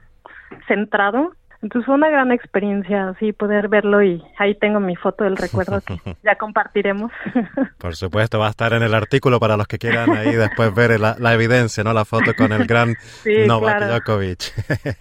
centrado 0.66 1.32
entonces 1.62 1.86
fue 1.86 1.94
una 1.94 2.10
gran 2.10 2.32
experiencia, 2.32 3.08
así 3.08 3.32
poder 3.32 3.68
verlo 3.68 4.02
y 4.02 4.22
ahí 4.38 4.54
tengo 4.54 4.80
mi 4.80 4.94
foto 4.96 5.24
del 5.24 5.36
recuerdo 5.36 5.80
que 5.80 5.96
ya 6.22 6.36
compartiremos. 6.36 7.10
Por 7.78 7.96
supuesto, 7.96 8.38
va 8.38 8.48
a 8.48 8.50
estar 8.50 8.72
en 8.72 8.82
el 8.82 8.94
artículo 8.94 9.40
para 9.40 9.56
los 9.56 9.66
que 9.66 9.78
quieran 9.78 10.10
ahí 10.10 10.34
después 10.34 10.74
ver 10.74 11.00
la, 11.00 11.34
evidencia, 11.34 11.82
¿no? 11.84 11.92
La 11.92 12.04
foto 12.04 12.34
con 12.36 12.52
el 12.52 12.66
gran 12.66 12.94
Novak 13.46 13.84
Djokovic. 13.84 14.40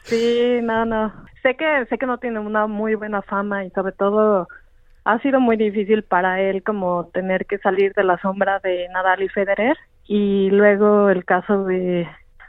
sí, 0.03 0.60
no, 0.64 0.86
no. 0.86 1.14
Sé 1.41 1.56
que, 1.56 1.86
sé 1.89 1.97
que 1.97 2.06
no 2.06 2.18
tiene 2.18 2.39
una 2.39 2.68
muy 2.68 2.95
buena 2.95 3.22
fama 3.22 3.66
y 3.66 3.70
sobre 3.72 3.91
todo 3.91 4.47
ha 5.03 5.20
sido 5.20 5.39
muy 5.39 5.58
difícil 5.58 6.03
para 6.03 6.41
él 6.41 6.64
como 6.64 7.10
tener 7.14 7.45
que 7.45 7.60
salir 7.60 7.93
de 7.93 8.03
la 8.03 8.18
sombra 8.20 8.60
de 8.60 8.88
Nadal 8.89 9.22
y 9.22 9.30
Federer 9.30 9.78
y 10.08 10.49
luego 10.49 11.10
el 11.10 11.26
caso 11.26 11.66
de 11.66 12.08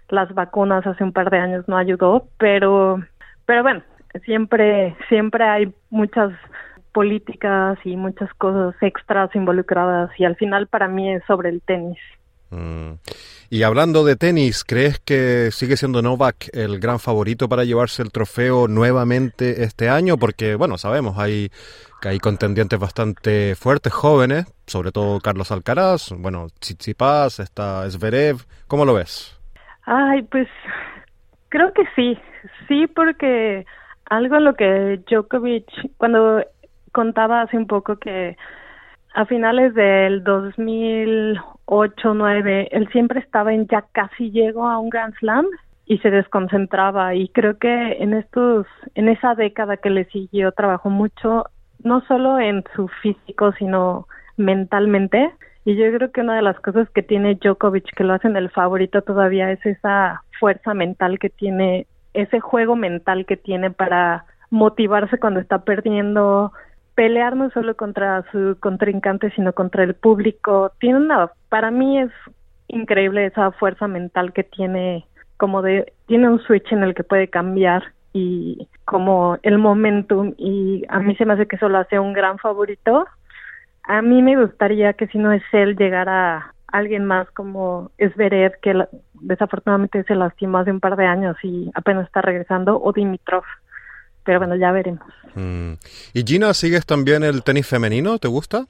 las 0.09 0.33
vacunas 0.35 0.87
hace 0.87 1.05
un 1.05 1.13
par 1.13 1.31
de 1.31 1.39
años 1.39 1.69
no 1.69 1.77
ayudó, 1.77 2.29
pero 2.39 3.01
pero 3.45 3.63
bueno, 3.63 3.83
siempre, 4.25 4.97
siempre 5.09 5.45
hay 5.45 5.73
muchas 5.91 6.33
políticas 6.93 7.79
y 7.85 7.97
muchas 7.97 8.33
cosas 8.35 8.75
extras 8.81 9.35
involucradas 9.35 10.11
y 10.19 10.25
al 10.25 10.37
final 10.37 10.67
para 10.67 10.89
mí 10.89 11.13
es 11.13 11.23
sobre 11.27 11.51
el 11.51 11.61
tenis. 11.61 11.99
Mm. 12.51 12.93
Y 13.51 13.63
hablando 13.63 14.05
de 14.05 14.17
tenis, 14.17 14.65
¿crees 14.65 14.99
que 14.99 15.51
sigue 15.53 15.77
siendo 15.77 16.03
Novak 16.03 16.49
el 16.53 16.81
gran 16.81 16.99
favorito 16.99 17.49
para 17.49 17.65
llevarse 17.65 18.03
el 18.03 18.11
trofeo 18.11 18.67
nuevamente 18.67 19.63
este 19.63 19.89
año? 19.89 20.17
Porque, 20.17 20.57
bueno, 20.57 20.79
sabemos, 20.79 21.19
hay, 21.19 21.51
que 22.01 22.09
hay 22.09 22.19
contendientes 22.19 22.79
bastante 22.79 23.55
fuertes, 23.55 23.93
jóvenes, 23.93 24.47
sobre 24.67 24.91
todo 24.91 25.21
Carlos 25.21 25.53
Alcaraz, 25.53 26.13
bueno, 26.19 26.49
Tsitsipas, 26.59 27.39
está 27.39 27.89
Zverev, 27.89 28.39
¿cómo 28.67 28.85
lo 28.85 28.95
ves? 28.95 29.39
Ay, 29.85 30.23
pues 30.23 30.49
creo 31.49 31.73
que 31.73 31.85
sí, 31.95 32.19
sí, 32.67 32.87
porque 32.89 33.65
algo 34.09 34.37
en 34.37 34.45
lo 34.45 34.55
que 34.55 35.01
Djokovic, 35.09 35.67
cuando 35.97 36.45
contaba 36.93 37.41
hace 37.43 37.57
un 37.57 37.67
poco 37.67 37.97
que 37.97 38.37
a 39.15 39.27
finales 39.27 39.75
del 39.75 40.23
2008-9, 40.25 42.69
él 42.71 42.89
siempre 42.93 43.19
estaba 43.21 43.53
en 43.55 43.67
ya 43.67 43.85
casi 43.93 44.31
llegó 44.31 44.69
a 44.69 44.79
un 44.79 44.91
Grand 44.91 45.15
Slam 45.17 45.47
y 45.87 45.99
se 45.99 46.11
desconcentraba. 46.11 47.15
Y 47.15 47.29
creo 47.29 47.59
que 47.59 47.97
en 47.99 48.15
estos 48.15 48.67
en 48.95 49.09
esa 49.09 49.35
década 49.35 49.77
que 49.79 49.91
le 49.91 50.05
siguió 50.07 50.53
trabajó 50.53 50.91
mucho 50.91 51.45
no 51.83 52.01
solo 52.03 52.39
en 52.39 52.63
su 52.75 52.89
físico 52.89 53.53
sino 53.53 54.07
mentalmente. 54.37 55.33
Y 55.65 55.77
yo 55.77 55.91
creo 55.93 56.13
que 56.13 56.21
una 56.21 56.37
de 56.37 56.43
las 56.43 56.61
cosas 56.61 56.89
que 56.91 57.03
tiene 57.03 57.37
Djokovic 57.37 57.95
que 57.97 58.05
lo 58.05 58.13
hacen 58.15 58.37
el 58.37 58.51
favorito 58.51 59.01
todavía 59.03 59.51
es 59.51 59.65
esa 59.65 60.23
fuerza 60.39 60.75
mental 60.75 61.19
que 61.19 61.31
tiene 61.31 61.87
ese 62.17 62.41
juego 62.41 62.77
mental 62.77 63.27
que 63.27 63.37
tiene 63.37 63.71
para 63.71 64.25
motivarse 64.51 65.19
cuando 65.19 65.41
está 65.41 65.65
perdiendo, 65.65 66.53
pelear 66.95 67.37
no 67.37 67.51
solo 67.51 67.77
contra 67.77 68.25
su 68.33 68.57
contrincante, 68.59 69.31
sino 69.33 69.53
contra 69.53 69.85
el 69.85 69.95
público. 69.95 70.73
Tiene 70.81 70.99
una, 70.99 71.31
para 71.49 71.71
mí 71.71 72.01
es 72.01 72.11
increíble 72.69 73.27
esa 73.27 73.53
fuerza 73.53 73.87
mental 73.87 74.33
que 74.33 74.45
tiene, 74.45 75.07
como 75.37 75.63
de, 75.63 75.93
tiene 76.07 76.29
un 76.29 76.41
switch 76.41 76.73
en 76.73 76.83
el 76.83 76.95
que 76.95 77.05
puede 77.05 77.29
cambiar 77.29 77.93
y 78.13 78.67
como 78.87 79.37
el 79.43 79.59
momentum 79.59 80.33
y 80.39 80.85
a 80.89 81.01
mí 81.01 81.15
se 81.17 81.27
me 81.27 81.35
hace 81.35 81.47
que 81.47 81.57
eso 81.57 81.69
lo 81.69 81.79
hace 81.79 81.99
un 81.99 82.15
gran 82.15 82.39
favorito. 82.39 83.07
A 83.83 84.01
mí 84.01 84.23
me 84.23 84.37
gustaría 84.41 84.95
que 84.95 85.07
si 85.09 85.19
no 85.19 85.33
es 85.33 85.43
él 85.53 85.77
llegara 85.77 86.55
alguien 86.69 87.05
más 87.05 87.31
como 87.31 87.91
Esverev, 87.99 88.59
que 88.61 88.75
desafortunadamente 89.15 90.05
se 90.05 90.15
lastimó 90.15 90.59
hace 90.59 90.71
un 90.71 90.81
par 90.81 90.97
de 90.97 91.07
años 91.07 91.37
y 91.43 91.71
apenas 91.75 92.07
está 92.07 92.23
regresando, 92.23 92.81
o 92.83 92.93
Dimitrov. 92.93 93.45
Pero 94.25 94.41
bueno, 94.41 94.57
ya 94.57 94.73
veremos. 94.73 95.07
Mm. 95.35 95.75
¿Y 96.13 96.23
Gina, 96.25 96.53
sigues 96.53 96.85
también 96.85 97.23
el 97.23 97.45
tenis 97.45 97.69
femenino? 97.69 98.19
¿Te 98.19 98.29
gusta? 98.29 98.67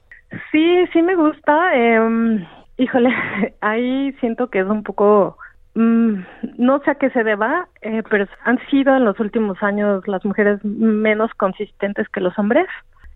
Sí, 0.51 0.85
sí 0.93 1.01
me 1.01 1.15
gusta. 1.15 1.71
Eh, 1.73 2.47
híjole, 2.77 3.09
ahí 3.61 4.13
siento 4.19 4.49
que 4.49 4.59
es 4.59 4.67
un 4.67 4.83
poco... 4.83 5.37
Mm, 5.73 6.21
no 6.57 6.79
sé 6.79 6.91
a 6.91 6.95
qué 6.95 7.11
se 7.11 7.23
deba, 7.23 7.67
eh, 7.81 8.01
pero 8.09 8.25
han 8.45 8.59
sido 8.69 8.95
en 8.95 9.05
los 9.05 9.19
últimos 9.19 9.61
años 9.61 10.07
las 10.07 10.25
mujeres 10.25 10.63
menos 10.63 11.31
consistentes 11.35 12.09
que 12.09 12.19
los 12.19 12.37
hombres. 12.39 12.67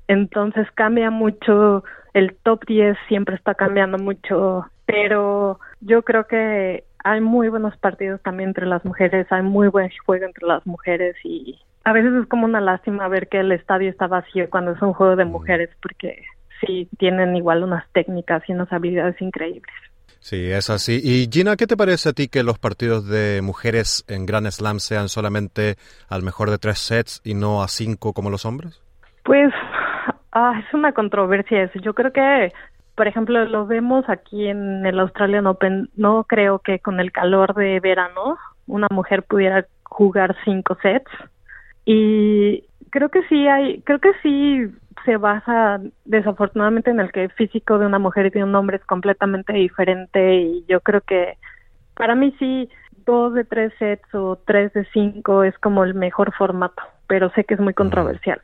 Entonces 0.08 0.68
cambia 0.76 1.10
mucho, 1.10 1.84
el 2.14 2.36
top 2.44 2.66
10 2.66 2.98
siempre 3.08 3.36
está 3.36 3.56
cambiando 3.56 3.98
mucho, 3.98 4.66
pero 4.86 5.60
yo 5.80 6.04
creo 6.04 6.28
que 6.28 6.84
hay 7.04 7.22
muy 7.22 7.50
buenos 7.50 7.76
partidos 7.78 8.22
también 8.22 8.50
entre 8.50 8.66
las 8.66 8.84
mujeres, 8.86 9.28
hay 9.32 9.44
muy 9.44 9.68
buen 9.68 9.90
juego 10.06 10.26
entre 10.26 10.48
las 10.48 10.66
mujeres 10.66 11.16
y 11.24 11.60
a 11.84 11.94
veces 11.94 12.14
es 12.14 12.28
como 12.28 12.46
una 12.46 12.62
lástima 12.62 13.08
ver 13.08 13.28
que 13.28 13.40
el 13.40 13.52
estadio 13.52 13.90
está 13.90 14.08
vacío 14.08 14.50
cuando 14.50 14.72
es 14.72 14.82
un 14.82 14.94
juego 14.94 15.16
de 15.16 15.26
mujeres 15.26 15.70
porque 15.82 16.24
sí 16.60 16.88
tienen 17.00 17.36
igual 17.36 17.64
unas 17.64 17.90
técnicas 17.92 18.44
y 18.48 18.54
unas 18.54 18.72
habilidades 18.72 19.20
increíbles. 19.22 19.74
Sí, 20.20 20.52
es 20.52 20.70
así. 20.70 21.02
Y 21.04 21.28
Gina, 21.32 21.56
¿qué 21.56 21.66
te 21.66 21.76
parece 21.76 22.10
a 22.10 22.14
ti 22.14 22.28
que 22.28 22.44
los 22.44 22.60
partidos 22.60 23.08
de 23.08 23.42
mujeres 23.42 24.06
en 24.08 24.28
Grand 24.28 24.48
Slam 24.52 24.80
sean 24.80 25.10
solamente 25.10 25.78
al 26.10 26.22
mejor 26.22 26.52
de 26.52 26.60
tres 26.60 26.78
sets 26.78 27.22
y 27.24 27.34
no 27.34 27.64
a 27.64 27.68
cinco 27.68 28.14
como 28.14 28.30
los 28.30 28.46
hombres? 28.46 28.80
Pues 29.24 29.52
ah, 30.32 30.62
es 30.66 30.74
una 30.74 30.94
controversia 30.94 31.64
eso. 31.64 31.80
Yo 31.80 31.94
creo 31.94 32.12
que, 32.12 32.52
por 32.96 33.08
ejemplo, 33.08 33.44
lo 33.46 33.66
vemos 33.66 34.08
aquí 34.10 34.48
en 34.48 34.86
el 34.86 35.00
Australian 35.00 35.48
Open. 35.48 35.90
No 35.96 36.24
creo 36.26 36.60
que 36.60 36.80
con 36.80 37.00
el 37.00 37.12
calor 37.12 37.54
de 37.56 37.80
verano 37.80 38.38
una 38.68 38.88
mujer 38.92 39.24
pudiera 39.24 39.66
jugar 39.84 40.36
cinco 40.46 40.78
sets. 40.82 41.12
Y 41.86 42.64
creo 42.90 43.10
que 43.10 43.24
sí 43.28 43.48
hay, 43.48 43.82
creo 43.82 44.00
que 44.00 44.12
sí 44.22 44.68
se 45.06 45.18
basa 45.18 45.80
desafortunadamente 46.06 46.92
en 46.92 47.00
el 47.00 47.12
que 47.12 47.24
el 47.24 47.32
físico 47.32 47.80
de 47.80 47.86
una 47.86 48.00
mujer 48.00 48.28
y 48.28 48.30
de 48.30 48.44
un 48.44 48.54
hombre 48.56 48.78
es 48.78 48.86
completamente 48.86 49.54
diferente 49.54 50.36
y 50.36 50.66
yo 50.68 50.80
creo 50.82 51.02
que 51.02 51.38
para 51.96 52.14
mí 52.14 52.36
sí 52.38 52.70
dos 53.06 53.34
de 53.34 53.44
tres 53.44 53.74
sets 53.80 54.14
o 54.14 54.38
tres 54.46 54.72
de 54.74 54.86
cinco 54.94 55.44
es 55.44 55.58
como 55.58 55.84
el 55.84 55.96
mejor 55.96 56.34
formato, 56.34 56.84
pero 57.08 57.32
sé 57.32 57.44
que 57.46 57.56
es 57.56 57.60
muy 57.60 57.74
controversial. 57.74 58.42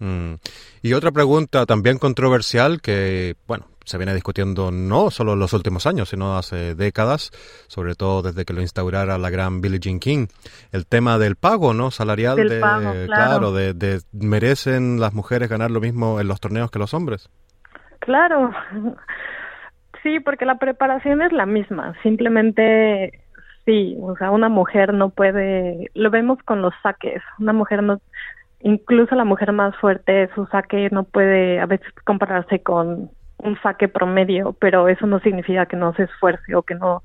Mm. 0.00 0.34
Y 0.82 0.92
otra 0.94 1.12
pregunta 1.12 1.66
también 1.66 1.98
controversial 1.98 2.80
que, 2.80 3.36
bueno, 3.46 3.66
se 3.84 3.98
viene 3.98 4.14
discutiendo 4.14 4.70
no 4.70 5.10
solo 5.10 5.34
en 5.34 5.40
los 5.40 5.52
últimos 5.52 5.86
años, 5.86 6.10
sino 6.10 6.36
hace 6.36 6.74
décadas, 6.74 7.30
sobre 7.66 7.94
todo 7.94 8.22
desde 8.22 8.44
que 8.44 8.52
lo 8.52 8.60
instaurara 8.60 9.18
la 9.18 9.30
gran 9.30 9.60
Billie 9.60 9.80
Jean 9.80 9.98
King, 9.98 10.26
el 10.72 10.86
tema 10.86 11.18
del 11.18 11.36
pago, 11.36 11.74
¿no? 11.74 11.90
Salarial, 11.90 12.36
de, 12.36 12.60
claro, 13.06 13.52
de, 13.52 14.00
merecen 14.12 15.00
las 15.00 15.12
mujeres 15.12 15.48
ganar 15.48 15.70
lo 15.70 15.80
mismo 15.80 16.20
en 16.20 16.28
los 16.28 16.40
torneos 16.40 16.70
que 16.70 16.78
los 16.78 16.94
hombres. 16.94 17.28
Claro, 17.98 18.52
sí, 20.02 20.20
porque 20.20 20.46
la 20.46 20.58
preparación 20.58 21.22
es 21.22 21.32
la 21.32 21.46
misma, 21.46 21.94
simplemente 22.02 23.24
sí, 23.66 23.96
o 24.00 24.16
sea, 24.16 24.30
una 24.30 24.48
mujer 24.48 24.94
no 24.94 25.10
puede, 25.10 25.90
lo 25.94 26.10
vemos 26.10 26.38
con 26.44 26.62
los 26.62 26.72
saques, 26.82 27.22
una 27.38 27.52
mujer 27.52 27.82
no, 27.82 28.00
incluso 28.62 29.14
la 29.14 29.24
mujer 29.24 29.52
más 29.52 29.76
fuerte, 29.76 30.28
su 30.34 30.46
saque 30.46 30.88
no 30.90 31.04
puede 31.04 31.60
a 31.60 31.66
veces 31.66 31.92
compararse 32.04 32.62
con 32.62 33.10
un 33.38 33.60
saque 33.62 33.88
promedio, 33.88 34.54
pero 34.58 34.88
eso 34.88 35.06
no 35.06 35.20
significa 35.20 35.66
que 35.66 35.76
no 35.76 35.94
se 35.94 36.04
esfuerce 36.04 36.54
o 36.54 36.62
que 36.62 36.74
no 36.74 37.02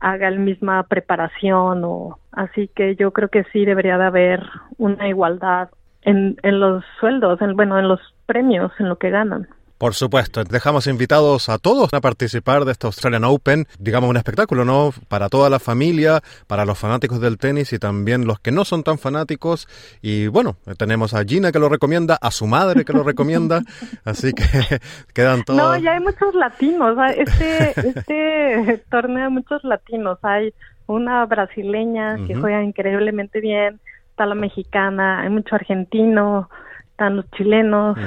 haga 0.00 0.30
la 0.30 0.38
misma 0.38 0.82
preparación 0.84 1.82
o 1.84 2.18
así 2.32 2.68
que 2.74 2.96
yo 2.96 3.12
creo 3.12 3.28
que 3.28 3.44
sí 3.52 3.64
debería 3.64 3.98
de 3.98 4.04
haber 4.04 4.42
una 4.78 5.08
igualdad 5.08 5.70
en, 6.02 6.36
en 6.42 6.60
los 6.60 6.84
sueldos, 7.00 7.40
en, 7.40 7.56
bueno, 7.56 7.78
en 7.78 7.88
los 7.88 8.00
premios, 8.26 8.72
en 8.78 8.88
lo 8.88 8.96
que 8.96 9.10
ganan. 9.10 9.48
Por 9.78 9.94
supuesto, 9.94 10.44
dejamos 10.44 10.86
invitados 10.86 11.48
a 11.48 11.58
todos 11.58 11.92
a 11.92 12.00
participar 12.00 12.64
de 12.64 12.72
este 12.72 12.86
Australian 12.86 13.24
Open, 13.24 13.66
digamos 13.78 14.08
un 14.08 14.16
espectáculo, 14.16 14.64
¿no? 14.64 14.92
Para 15.08 15.28
toda 15.28 15.50
la 15.50 15.58
familia, 15.58 16.20
para 16.46 16.64
los 16.64 16.78
fanáticos 16.78 17.20
del 17.20 17.38
tenis 17.38 17.72
y 17.72 17.80
también 17.80 18.24
los 18.24 18.38
que 18.38 18.52
no 18.52 18.64
son 18.64 18.84
tan 18.84 18.98
fanáticos. 18.98 19.66
Y 20.00 20.28
bueno, 20.28 20.56
tenemos 20.78 21.12
a 21.12 21.24
Gina 21.24 21.50
que 21.50 21.58
lo 21.58 21.68
recomienda, 21.68 22.16
a 22.20 22.30
su 22.30 22.46
madre 22.46 22.84
que 22.84 22.92
lo 22.92 23.02
recomienda, 23.02 23.62
así 24.04 24.32
que 24.32 24.44
quedan 25.12 25.42
todos. 25.42 25.58
No, 25.58 25.76
ya 25.76 25.94
hay 25.94 26.00
muchos 26.00 26.34
latinos, 26.34 26.96
este, 27.16 27.74
este 27.88 28.84
torneo 28.90 29.24
hay 29.24 29.32
muchos 29.32 29.64
latinos, 29.64 30.18
hay 30.22 30.54
una 30.86 31.26
brasileña 31.26 32.16
que 32.26 32.36
juega 32.36 32.62
increíblemente 32.62 33.40
bien, 33.40 33.80
está 34.10 34.26
la 34.26 34.36
mexicana, 34.36 35.22
hay 35.22 35.30
mucho 35.30 35.56
argentino, 35.56 36.48
están 36.94 37.16
los 37.16 37.28
chilenos. 37.32 37.98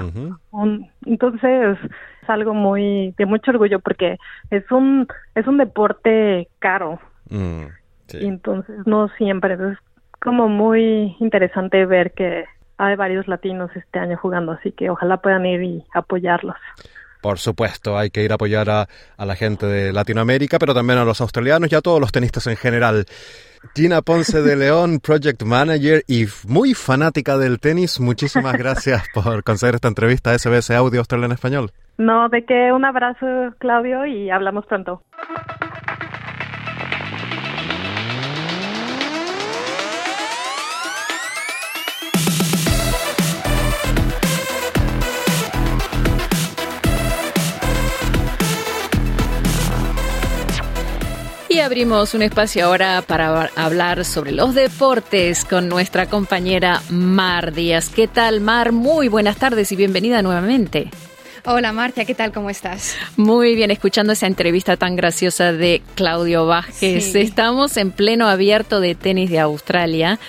entonces 1.06 1.78
es 2.22 2.30
algo 2.30 2.54
muy 2.54 3.14
de 3.18 3.26
mucho 3.26 3.52
orgullo 3.52 3.80
porque 3.80 4.18
es 4.50 4.70
un 4.72 5.08
es 5.36 5.46
un 5.46 5.58
deporte 5.58 6.48
caro. 6.60 7.00
Mm, 7.30 7.66
y 8.14 8.26
entonces 8.26 8.76
no 8.86 9.10
siempre 9.18 9.56
es 9.56 9.78
como 10.22 10.48
muy 10.48 11.18
interesante 11.20 11.86
ver 11.86 12.14
que 12.14 12.46
hay 12.78 12.96
varios 12.96 13.28
latinos 13.28 13.70
este 13.76 14.00
año 14.00 14.18
jugando, 14.18 14.54
así 14.54 14.72
que 14.72 14.90
ojalá 14.90 15.18
puedan 15.18 15.46
ir 15.46 15.62
y 15.64 15.84
apoyarlos. 15.94 16.56
Por 17.22 17.40
supuesto, 17.40 17.98
hay 17.98 18.10
que 18.10 18.24
ir 18.24 18.32
a 18.32 18.36
apoyar 18.36 18.70
a, 18.70 18.88
a, 19.18 19.26
la 19.26 19.36
gente 19.36 19.66
de 19.66 19.94
Latinoamérica, 19.94 20.60
pero 20.60 20.74
también 20.74 21.00
a 21.00 21.06
los 21.06 21.22
australianos 21.22 21.72
y 21.72 21.76
a 21.76 21.82
todos 21.82 22.00
los 22.00 22.12
tenistas 22.12 22.48
en 22.48 22.58
general. 22.58 23.06
Gina 23.76 24.02
Ponce 24.02 24.42
de 24.42 24.56
León, 24.56 25.00
Project 25.04 25.44
Manager 25.44 26.04
y 26.08 26.26
muy 26.48 26.74
fanática 26.74 27.38
del 27.38 27.60
tenis, 27.60 28.00
muchísimas 28.00 28.54
gracias 28.58 29.04
por 29.14 29.44
conceder 29.44 29.76
esta 29.76 29.88
entrevista 29.88 30.32
a 30.32 30.38
SBS 30.38 30.72
Audio 30.72 31.00
Australia 31.00 31.26
en 31.26 31.32
Español. 31.32 31.72
No, 31.98 32.30
de 32.30 32.46
que 32.46 32.72
un 32.72 32.86
abrazo, 32.86 33.26
Claudio, 33.58 34.06
y 34.06 34.30
hablamos 34.30 34.66
pronto. 34.68 35.02
Y 51.58 51.60
abrimos 51.60 52.14
un 52.14 52.22
espacio 52.22 52.68
ahora 52.68 53.02
para 53.02 53.50
hablar 53.56 54.06
sobre 54.06 54.32
los 54.32 54.54
deportes 54.54 55.44
con 55.44 55.68
nuestra 55.68 56.06
compañera 56.06 56.84
Mar 56.92 57.52
Díaz. 57.52 57.90
¿Qué 57.90 58.08
tal, 58.08 58.42
Mar? 58.42 58.74
Muy 58.74 59.08
buenas 59.08 59.38
tardes 59.38 59.72
y 59.72 59.76
bienvenida 59.76 60.22
nuevamente. 60.22 60.92
Hola 61.46 61.74
Marcia, 61.74 62.06
¿qué 62.06 62.14
tal? 62.14 62.32
¿Cómo 62.32 62.52
estás? 62.52 62.96
Muy 63.16 63.56
bien, 63.56 63.72
escuchando 63.72 64.14
esa 64.14 64.28
entrevista 64.28 64.78
tan 64.78 64.96
graciosa 64.96 65.52
de 65.52 65.82
Claudio 65.96 66.46
Vázquez. 66.46 67.16
Estamos 67.16 67.76
en 67.78 67.90
pleno 67.90 68.28
abierto 68.28 68.80
de 68.80 68.94
tenis 68.94 69.32
de 69.32 69.40
Australia. 69.40 70.20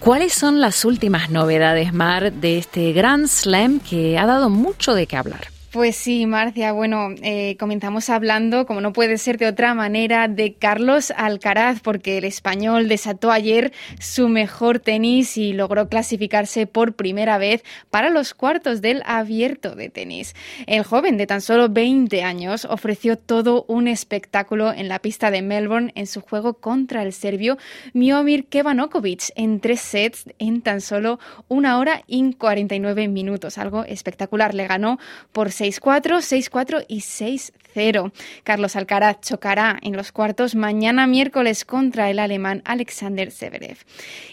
¿Cuáles 0.00 0.32
son 0.32 0.60
las 0.60 0.84
últimas 0.84 1.30
novedades, 1.30 1.92
Mar, 1.92 2.32
de 2.32 2.58
este 2.58 2.92
Grand 2.92 3.28
Slam 3.28 3.78
que 3.78 4.18
ha 4.18 4.26
dado 4.26 4.50
mucho 4.50 4.94
de 4.94 5.06
qué 5.06 5.16
hablar? 5.16 5.57
Pues 5.78 5.94
sí, 5.94 6.26
Marcia. 6.26 6.72
Bueno, 6.72 7.10
eh, 7.22 7.56
comenzamos 7.56 8.10
hablando, 8.10 8.66
como 8.66 8.80
no 8.80 8.92
puede 8.92 9.16
ser 9.16 9.38
de 9.38 9.46
otra 9.46 9.74
manera, 9.74 10.26
de 10.26 10.54
Carlos 10.54 11.12
Alcaraz, 11.16 11.78
porque 11.78 12.18
el 12.18 12.24
español 12.24 12.88
desató 12.88 13.30
ayer 13.30 13.72
su 14.00 14.28
mejor 14.28 14.80
tenis 14.80 15.36
y 15.36 15.52
logró 15.52 15.88
clasificarse 15.88 16.66
por 16.66 16.94
primera 16.94 17.38
vez 17.38 17.62
para 17.90 18.10
los 18.10 18.34
cuartos 18.34 18.80
del 18.80 19.04
abierto 19.06 19.76
de 19.76 19.88
tenis. 19.88 20.34
El 20.66 20.82
joven 20.82 21.16
de 21.16 21.28
tan 21.28 21.40
solo 21.40 21.68
20 21.68 22.24
años 22.24 22.64
ofreció 22.64 23.16
todo 23.16 23.64
un 23.68 23.86
espectáculo 23.86 24.72
en 24.72 24.88
la 24.88 24.98
pista 24.98 25.30
de 25.30 25.42
Melbourne 25.42 25.92
en 25.94 26.08
su 26.08 26.22
juego 26.22 26.54
contra 26.54 27.04
el 27.04 27.12
serbio 27.12 27.56
Miomir 27.92 28.48
Kevanokovic 28.48 29.30
en 29.36 29.60
tres 29.60 29.80
sets 29.82 30.24
en 30.40 30.60
tan 30.60 30.80
solo 30.80 31.20
una 31.46 31.78
hora 31.78 32.02
y 32.08 32.32
49 32.32 33.06
minutos. 33.06 33.58
Algo 33.58 33.84
espectacular. 33.84 34.56
Le 34.56 34.66
ganó 34.66 34.98
por 35.30 35.52
6-4, 35.70 36.18
6-4 36.50 36.84
y 36.88 37.00
6-0. 37.00 38.12
Carlos 38.44 38.76
Alcaraz 38.76 39.20
chocará 39.20 39.78
en 39.82 39.96
los 39.96 40.12
cuartos 40.12 40.54
mañana 40.54 41.06
miércoles 41.06 41.64
contra 41.64 42.10
el 42.10 42.18
alemán 42.18 42.62
Alexander 42.64 43.30
Severev. 43.30 43.78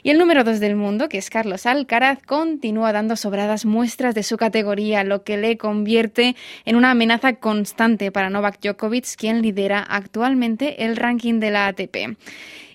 Y 0.03 0.09
el 0.09 0.17
número 0.17 0.43
2 0.43 0.59
del 0.59 0.75
mundo, 0.75 1.09
que 1.09 1.17
es 1.17 1.29
Carlos 1.29 1.65
Alcaraz, 1.65 2.19
continúa 2.25 2.91
dando 2.91 3.15
sobradas 3.15 3.65
muestras 3.65 4.15
de 4.15 4.23
su 4.23 4.38
categoría, 4.38 5.03
lo 5.03 5.23
que 5.23 5.38
le 5.38 5.57
convierte 5.57 6.36
en 6.65 6.75
una 6.75 6.91
amenaza 6.91 7.33
constante 7.33 8.11
para 8.11 8.29
Novak 8.29 8.59
Djokovic, 8.61 9.15
quien 9.17 9.41
lidera 9.41 9.79
actualmente 9.79 10.86
el 10.86 10.95
ranking 10.95 11.39
de 11.39 11.51
la 11.51 11.67
ATP. 11.67 12.17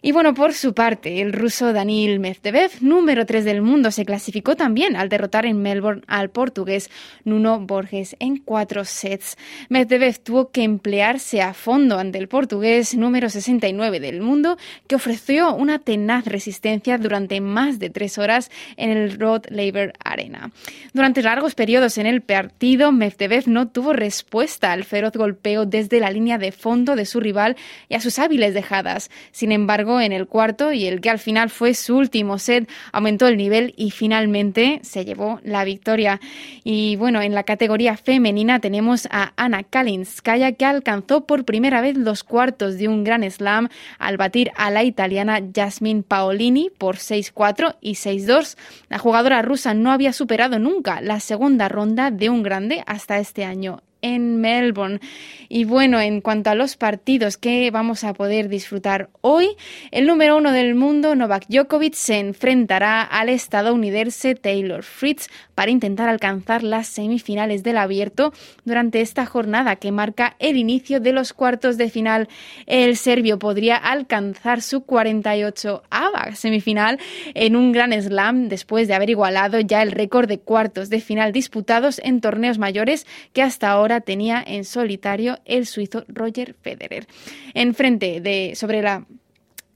Y 0.02 0.12
bueno, 0.12 0.32
por 0.32 0.54
su 0.54 0.72
parte, 0.72 1.20
el 1.20 1.34
ruso 1.34 1.74
Daniil 1.74 2.20
Medvedev, 2.20 2.70
número 2.80 3.26
3 3.26 3.44
del 3.44 3.60
mundo, 3.60 3.90
se 3.90 4.06
clasificó 4.06 4.56
también 4.56 4.96
al 4.96 5.10
derrotar 5.10 5.44
en 5.44 5.60
Melbourne 5.60 6.02
al 6.06 6.30
portugués 6.30 6.90
Nuno 7.24 7.60
Borges 7.60 8.16
en 8.18 8.38
cuatro 8.38 8.86
sets. 8.86 9.36
Medvedev 9.68 10.18
tuvo 10.18 10.50
que 10.50 10.62
emplearse 10.62 11.42
a 11.42 11.52
fondo 11.52 11.98
ante 11.98 12.16
el 12.16 12.28
portugués 12.28 12.94
número 12.94 13.28
69 13.28 14.00
del 14.00 14.22
mundo, 14.22 14.56
que 14.86 14.94
ofreció 14.94 15.54
una 15.54 15.78
tenaz 15.78 16.24
resistencia 16.24 16.96
durante 16.96 17.42
más 17.42 17.78
de 17.78 17.90
tres 17.90 18.16
horas 18.16 18.50
en 18.78 18.90
el 18.90 19.18
Rod 19.18 19.44
Laver 19.50 19.92
Arena. 20.02 20.50
Durante 20.94 21.22
largos 21.22 21.54
periodos 21.54 21.98
en 21.98 22.06
el 22.06 22.22
partido, 22.22 22.90
Medvedev 22.90 23.48
no 23.48 23.68
tuvo 23.68 23.92
respuesta 23.92 24.72
al 24.72 24.84
feroz 24.84 25.12
golpeo 25.12 25.66
desde 25.66 26.00
la 26.00 26.10
línea 26.10 26.38
de 26.38 26.52
fondo 26.52 26.96
de 26.96 27.04
su 27.04 27.20
rival 27.20 27.56
y 27.90 27.96
a 27.96 28.00
sus 28.00 28.18
hábiles 28.18 28.54
dejadas. 28.54 29.10
Sin 29.30 29.52
embargo, 29.52 29.89
en 29.98 30.12
el 30.12 30.28
cuarto 30.28 30.72
y 30.72 30.86
el 30.86 31.00
que 31.00 31.08
al 31.08 31.18
final 31.18 31.48
fue 31.48 31.72
su 31.72 31.96
último 31.96 32.38
set, 32.38 32.68
aumentó 32.92 33.26
el 33.26 33.38
nivel 33.38 33.72
y 33.78 33.90
finalmente 33.90 34.80
se 34.82 35.06
llevó 35.06 35.40
la 35.42 35.64
victoria. 35.64 36.20
Y 36.62 36.96
bueno, 36.96 37.22
en 37.22 37.34
la 37.34 37.44
categoría 37.44 37.96
femenina 37.96 38.60
tenemos 38.60 39.08
a 39.10 39.32
Ana 39.36 39.62
Kalinskaya 39.62 40.52
que 40.52 40.66
alcanzó 40.66 41.24
por 41.24 41.46
primera 41.46 41.80
vez 41.80 41.96
los 41.96 42.22
cuartos 42.22 42.76
de 42.76 42.88
un 42.88 43.04
gran 43.04 43.28
slam 43.30 43.68
al 43.98 44.18
batir 44.18 44.52
a 44.56 44.70
la 44.70 44.84
italiana 44.84 45.40
Jasmine 45.54 46.02
Paolini 46.02 46.70
por 46.76 46.96
6-4 46.96 47.76
y 47.80 47.94
6-2. 47.94 48.56
La 48.90 48.98
jugadora 48.98 49.40
rusa 49.40 49.72
no 49.72 49.90
había 49.90 50.12
superado 50.12 50.58
nunca 50.58 51.00
la 51.00 51.20
segunda 51.20 51.68
ronda 51.68 52.10
de 52.10 52.28
un 52.28 52.42
grande 52.42 52.82
hasta 52.86 53.18
este 53.18 53.44
año 53.44 53.80
en 54.02 54.40
Melbourne. 54.40 55.00
Y 55.48 55.64
bueno, 55.64 56.00
en 56.00 56.20
cuanto 56.20 56.50
a 56.50 56.54
los 56.54 56.76
partidos 56.76 57.36
que 57.36 57.70
vamos 57.70 58.04
a 58.04 58.14
poder 58.14 58.48
disfrutar 58.48 59.10
hoy, 59.20 59.56
el 59.90 60.06
número 60.06 60.36
uno 60.36 60.52
del 60.52 60.74
mundo, 60.74 61.14
Novak 61.14 61.46
Djokovic, 61.48 61.94
se 61.94 62.18
enfrentará 62.18 63.02
al 63.02 63.28
estadounidense 63.28 64.34
Taylor 64.34 64.84
Fritz 64.84 65.28
para 65.54 65.70
intentar 65.70 66.08
alcanzar 66.08 66.62
las 66.62 66.86
semifinales 66.86 67.62
del 67.62 67.78
abierto 67.78 68.32
durante 68.64 69.00
esta 69.00 69.26
jornada 69.26 69.76
que 69.76 69.92
marca 69.92 70.36
el 70.38 70.56
inicio 70.56 71.00
de 71.00 71.12
los 71.12 71.32
cuartos 71.32 71.76
de 71.76 71.90
final. 71.90 72.28
El 72.66 72.96
serbio 72.96 73.38
podría 73.38 73.76
alcanzar 73.76 74.62
su 74.62 74.82
48 74.82 75.82
ava 75.90 76.34
semifinal 76.34 76.98
en 77.34 77.56
un 77.56 77.72
gran 77.72 77.92
slam 78.00 78.48
después 78.48 78.88
de 78.88 78.94
haber 78.94 79.10
igualado 79.10 79.60
ya 79.60 79.82
el 79.82 79.90
récord 79.90 80.28
de 80.28 80.38
cuartos 80.38 80.90
de 80.90 81.00
final 81.00 81.32
disputados 81.32 82.00
en 82.04 82.20
torneos 82.20 82.58
mayores 82.58 83.06
que 83.32 83.42
hasta 83.42 83.70
ahora 83.70 83.89
tenía 83.98 84.44
en 84.46 84.64
solitario 84.64 85.40
el 85.44 85.66
suizo 85.66 86.04
Roger 86.06 86.54
Federer. 86.54 87.08
En 87.54 87.74
frente 87.74 88.20
de 88.20 88.52
sobre 88.54 88.80
la 88.82 89.06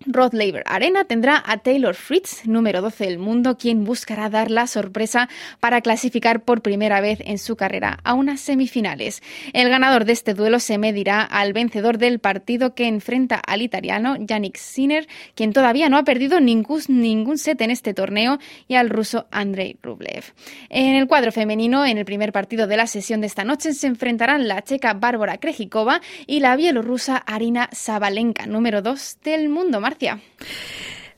Rod 0.06 0.34
Laver 0.34 0.62
Arena 0.66 1.04
tendrá 1.04 1.42
a 1.46 1.58
Taylor 1.58 1.94
Fritz, 1.94 2.46
número 2.46 2.82
12 2.82 3.04
del 3.06 3.18
mundo, 3.18 3.56
quien 3.56 3.84
buscará 3.84 4.28
dar 4.28 4.50
la 4.50 4.66
sorpresa 4.66 5.28
para 5.60 5.80
clasificar 5.80 6.42
por 6.42 6.60
primera 6.60 7.00
vez 7.00 7.20
en 7.24 7.38
su 7.38 7.56
carrera 7.56 8.00
a 8.04 8.12
unas 8.14 8.40
semifinales. 8.40 9.22
El 9.52 9.70
ganador 9.70 10.04
de 10.04 10.12
este 10.12 10.34
duelo 10.34 10.58
se 10.60 10.76
medirá 10.76 11.22
al 11.22 11.52
vencedor 11.52 11.98
del 11.98 12.18
partido 12.18 12.74
que 12.74 12.86
enfrenta 12.86 13.36
al 13.36 13.62
italiano 13.62 14.16
Yannick 14.18 14.56
Sinner, 14.56 15.06
quien 15.34 15.52
todavía 15.52 15.88
no 15.88 15.96
ha 15.96 16.04
perdido 16.04 16.40
ningún, 16.40 17.38
set 17.38 17.60
en 17.62 17.70
este 17.70 17.94
torneo, 17.94 18.38
y 18.68 18.74
al 18.74 18.90
ruso 18.90 19.26
Andrei 19.30 19.78
Rublev. 19.82 20.24
En 20.68 20.96
el 20.96 21.06
cuadro 21.06 21.32
femenino, 21.32 21.86
en 21.86 21.98
el 21.98 22.04
primer 22.04 22.32
partido 22.32 22.66
de 22.66 22.76
la 22.76 22.86
sesión 22.86 23.20
de 23.20 23.26
esta 23.26 23.44
noche, 23.44 23.72
se 23.72 23.86
enfrentarán 23.86 24.48
la 24.48 24.62
checa 24.62 24.92
Bárbara 24.94 25.38
Krejikova 25.38 26.00
y 26.26 26.40
la 26.40 26.56
bielorrusa 26.56 27.16
Arina 27.16 27.70
Sabalenka, 27.72 28.46
número 28.46 28.82
2 28.82 29.18
del 29.22 29.48
mundo. 29.48 29.80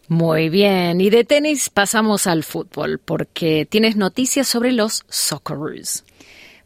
Muy 0.09 0.49
bien, 0.51 1.01
y 1.01 1.11
de 1.11 1.25
tenis 1.25 1.69
pasamos 1.69 2.27
al 2.27 2.45
fútbol, 2.45 3.01
porque 3.05 3.67
tienes 3.69 3.97
noticias 3.97 4.47
sobre 4.47 4.73
los 4.73 5.05
Socceroos. 5.09 6.05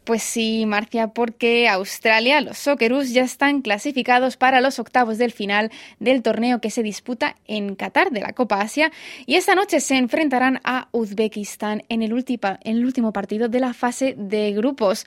Pues 0.04 0.22
sí, 0.22 0.64
Marcia, 0.66 1.08
porque 1.08 1.68
Australia, 1.68 2.40
los 2.40 2.56
Socceroos 2.56 3.12
ya 3.12 3.22
están 3.22 3.60
clasificados 3.60 4.38
para 4.38 4.62
los 4.62 4.78
octavos 4.78 5.18
del 5.18 5.30
final 5.30 5.70
del 5.98 6.22
torneo 6.22 6.60
que 6.60 6.70
se 6.70 6.82
disputa 6.82 7.36
en 7.46 7.74
Qatar 7.74 8.10
de 8.10 8.22
la 8.22 8.32
Copa 8.32 8.62
Asia 8.62 8.90
y 9.26 9.34
esta 9.34 9.54
noche 9.54 9.78
se 9.80 9.98
enfrentarán 9.98 10.58
a 10.64 10.88
Uzbekistán 10.92 11.82
en 11.90 12.02
el, 12.02 12.14
último 12.14 13.12
partido 13.12 13.48
de 13.48 13.60
la 13.60 13.74
fase 13.74 14.14
de 14.16 14.52
grupos. 14.52 15.06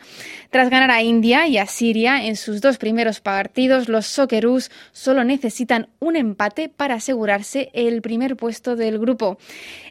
Tras 0.51 0.69
ganar 0.69 0.91
a 0.91 1.01
India 1.01 1.47
y 1.47 1.57
a 1.57 1.65
Siria 1.65 2.25
en 2.25 2.35
sus 2.35 2.61
dos 2.61 2.77
primeros 2.77 3.19
partidos, 3.19 3.89
los 3.89 4.05
Socceroos 4.05 4.69
solo 4.91 5.23
necesitan 5.23 5.89
un 5.99 6.15
empate 6.15 6.69
para 6.69 6.95
asegurarse 6.95 7.71
el 7.73 8.03
primer 8.03 8.35
puesto 8.35 8.75
del 8.75 8.99
grupo. 8.99 9.39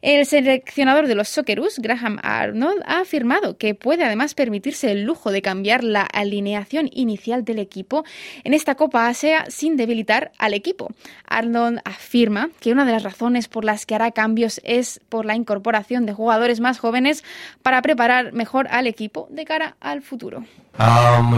El 0.01 0.27
seleccionador 0.27 1.09
de 1.09 1.17
los 1.17 1.29
Socceroos, 1.29 1.81
Graham 1.81 2.21
Arnold, 2.23 2.83
ha 2.87 3.01
afirmado 3.01 3.59
que 3.59 3.75
puede 3.75 4.05
además 4.05 4.35
permitirse 4.35 4.92
el 4.93 5.03
lujo 5.03 5.33
de 5.33 5.43
cambiar 5.43 5.83
la 5.83 6.03
alineación 6.03 6.89
inicial 6.93 7.45
del 7.45 7.59
equipo 7.59 8.05
en 8.45 8.55
esta 8.55 8.75
Copa 8.75 9.09
Asia 9.09 9.45
sin 9.49 9.77
debilitar 9.77 10.33
al 10.39 10.55
equipo. 10.55 10.91
Arnold 11.27 11.81
afirma 11.85 12.51
que 12.61 12.73
una 12.73 12.85
de 12.85 12.93
las 12.93 13.03
razones 13.03 13.49
por 13.49 13.65
las 13.65 13.87
que 13.87 13.95
hará 13.95 14.13
cambios 14.13 14.61
es 14.65 15.01
por 15.09 15.25
la 15.25 15.35
incorporación 15.35 16.07
de 16.07 16.13
jugadores 16.13 16.61
más 16.61 16.79
jóvenes 16.79 17.25
para 17.63 17.83
preparar 17.83 18.33
mejor 18.33 18.69
al 18.69 18.87
equipo 18.87 19.27
de 19.31 19.45
cara 19.45 19.77
al 19.81 20.03
futuro. 20.03 20.45
Um, 20.79 21.35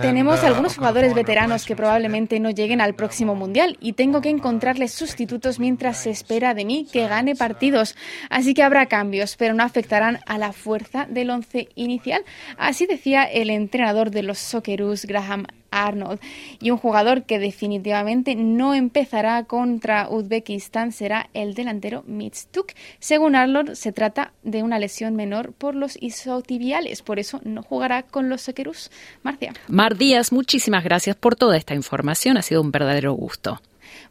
tenemos 0.00 0.42
algunos 0.42 0.76
jugadores 0.76 1.14
veteranos 1.14 1.66
que 1.66 1.76
probablemente 1.76 2.40
no 2.40 2.50
lleguen 2.50 2.80
al 2.80 2.94
próximo 2.94 3.34
Mundial 3.34 3.76
y 3.80 3.92
tengo 3.92 4.20
que 4.20 4.30
encontrarles 4.30 4.92
sustitutos 4.92 5.58
mientras 5.58 5.98
se 5.98 6.10
espera 6.10 6.54
de 6.54 6.64
mí 6.64 6.86
que 6.90 7.06
gane 7.08 7.36
partidos. 7.36 7.94
Así 8.30 8.54
que 8.54 8.62
habrá 8.62 8.86
cambios, 8.86 9.36
pero 9.36 9.54
no 9.54 9.62
afectarán 9.62 10.20
a 10.26 10.38
la 10.38 10.52
fuerza 10.52 11.06
del 11.08 11.30
once 11.30 11.68
inicial. 11.74 12.24
Así 12.56 12.86
decía 12.86 13.24
el 13.24 13.50
entrenador 13.50 14.10
de 14.10 14.22
los 14.22 14.38
Socceroos, 14.38 15.04
Graham 15.04 15.46
Arnold. 15.72 16.20
Y 16.60 16.70
un 16.70 16.78
jugador 16.78 17.24
que 17.24 17.38
definitivamente 17.38 18.36
no 18.36 18.74
empezará 18.74 19.44
contra 19.44 20.08
Uzbekistán 20.08 20.92
será 20.92 21.28
el 21.34 21.54
delantero 21.54 22.04
Mitstuk. 22.06 22.72
Según 23.00 23.34
Arnold, 23.34 23.74
se 23.74 23.92
trata 23.92 24.32
de 24.42 24.62
una 24.62 24.78
lesión 24.78 25.16
menor 25.16 25.52
por 25.52 25.74
los 25.74 26.00
isotibiales, 26.00 27.02
por 27.02 27.18
eso 27.18 27.40
no 27.44 27.62
jugará 27.62 28.04
con 28.04 28.28
los 28.28 28.42
Socceroos. 28.42 28.90
Marcia. 29.22 29.52
Mar 29.82 29.96
Díaz, 29.96 30.30
muchísimas 30.30 30.84
gracias 30.84 31.16
por 31.16 31.34
toda 31.34 31.56
esta 31.56 31.74
información. 31.74 32.36
Ha 32.36 32.42
sido 32.42 32.60
un 32.60 32.70
verdadero 32.70 33.14
gusto. 33.14 33.60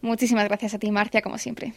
Muchísimas 0.02 0.46
gracias 0.46 0.74
a 0.74 0.80
ti, 0.80 0.90
Marcia, 0.92 1.22
como 1.22 1.38
siempre. 1.38 1.74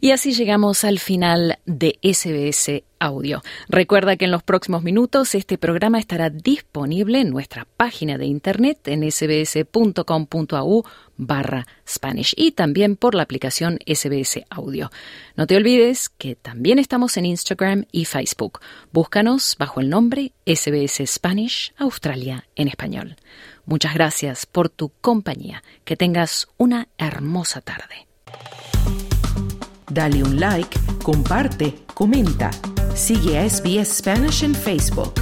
Y 0.00 0.12
así 0.12 0.32
llegamos 0.32 0.84
al 0.84 1.00
final 1.00 1.58
de 1.66 1.98
SBS 2.00 2.84
Audio. 2.98 3.42
Recuerda 3.68 4.16
que 4.16 4.26
en 4.26 4.30
los 4.30 4.42
próximos 4.42 4.82
minutos 4.82 5.34
este 5.34 5.58
programa 5.58 5.98
estará 5.98 6.30
disponible 6.30 7.20
en 7.20 7.30
nuestra 7.30 7.66
página 7.76 8.18
de 8.18 8.26
internet 8.26 8.86
en 8.86 9.10
sbs.com.au 9.10 10.84
barra 11.16 11.66
Spanish 11.86 12.34
y 12.36 12.52
también 12.52 12.96
por 12.96 13.14
la 13.14 13.24
aplicación 13.24 13.78
SBS 13.86 14.44
Audio. 14.48 14.90
No 15.34 15.46
te 15.46 15.56
olvides 15.56 16.08
que 16.08 16.36
también 16.36 16.78
estamos 16.78 17.16
en 17.16 17.26
Instagram 17.26 17.86
y 17.90 18.04
Facebook. 18.04 18.60
Búscanos 18.92 19.56
bajo 19.58 19.80
el 19.80 19.90
nombre 19.90 20.32
SBS 20.46 21.02
Spanish 21.06 21.74
Australia 21.78 22.46
en 22.54 22.68
español. 22.68 23.16
Muchas 23.66 23.94
gracias 23.94 24.46
por 24.46 24.68
tu 24.68 24.92
compañía. 25.00 25.62
Que 25.84 25.96
tengas 25.96 26.48
una 26.56 26.88
hermosa 26.98 27.60
tarde. 27.60 28.06
Dale 29.90 30.22
un 30.22 30.38
like, 30.38 30.78
comparte, 31.02 31.74
comenta. 31.92 32.50
Sigue 32.94 33.38
a 33.38 33.48
SBS 33.48 33.98
Spanish 33.98 34.44
en 34.44 34.54
Facebook. 34.54 35.14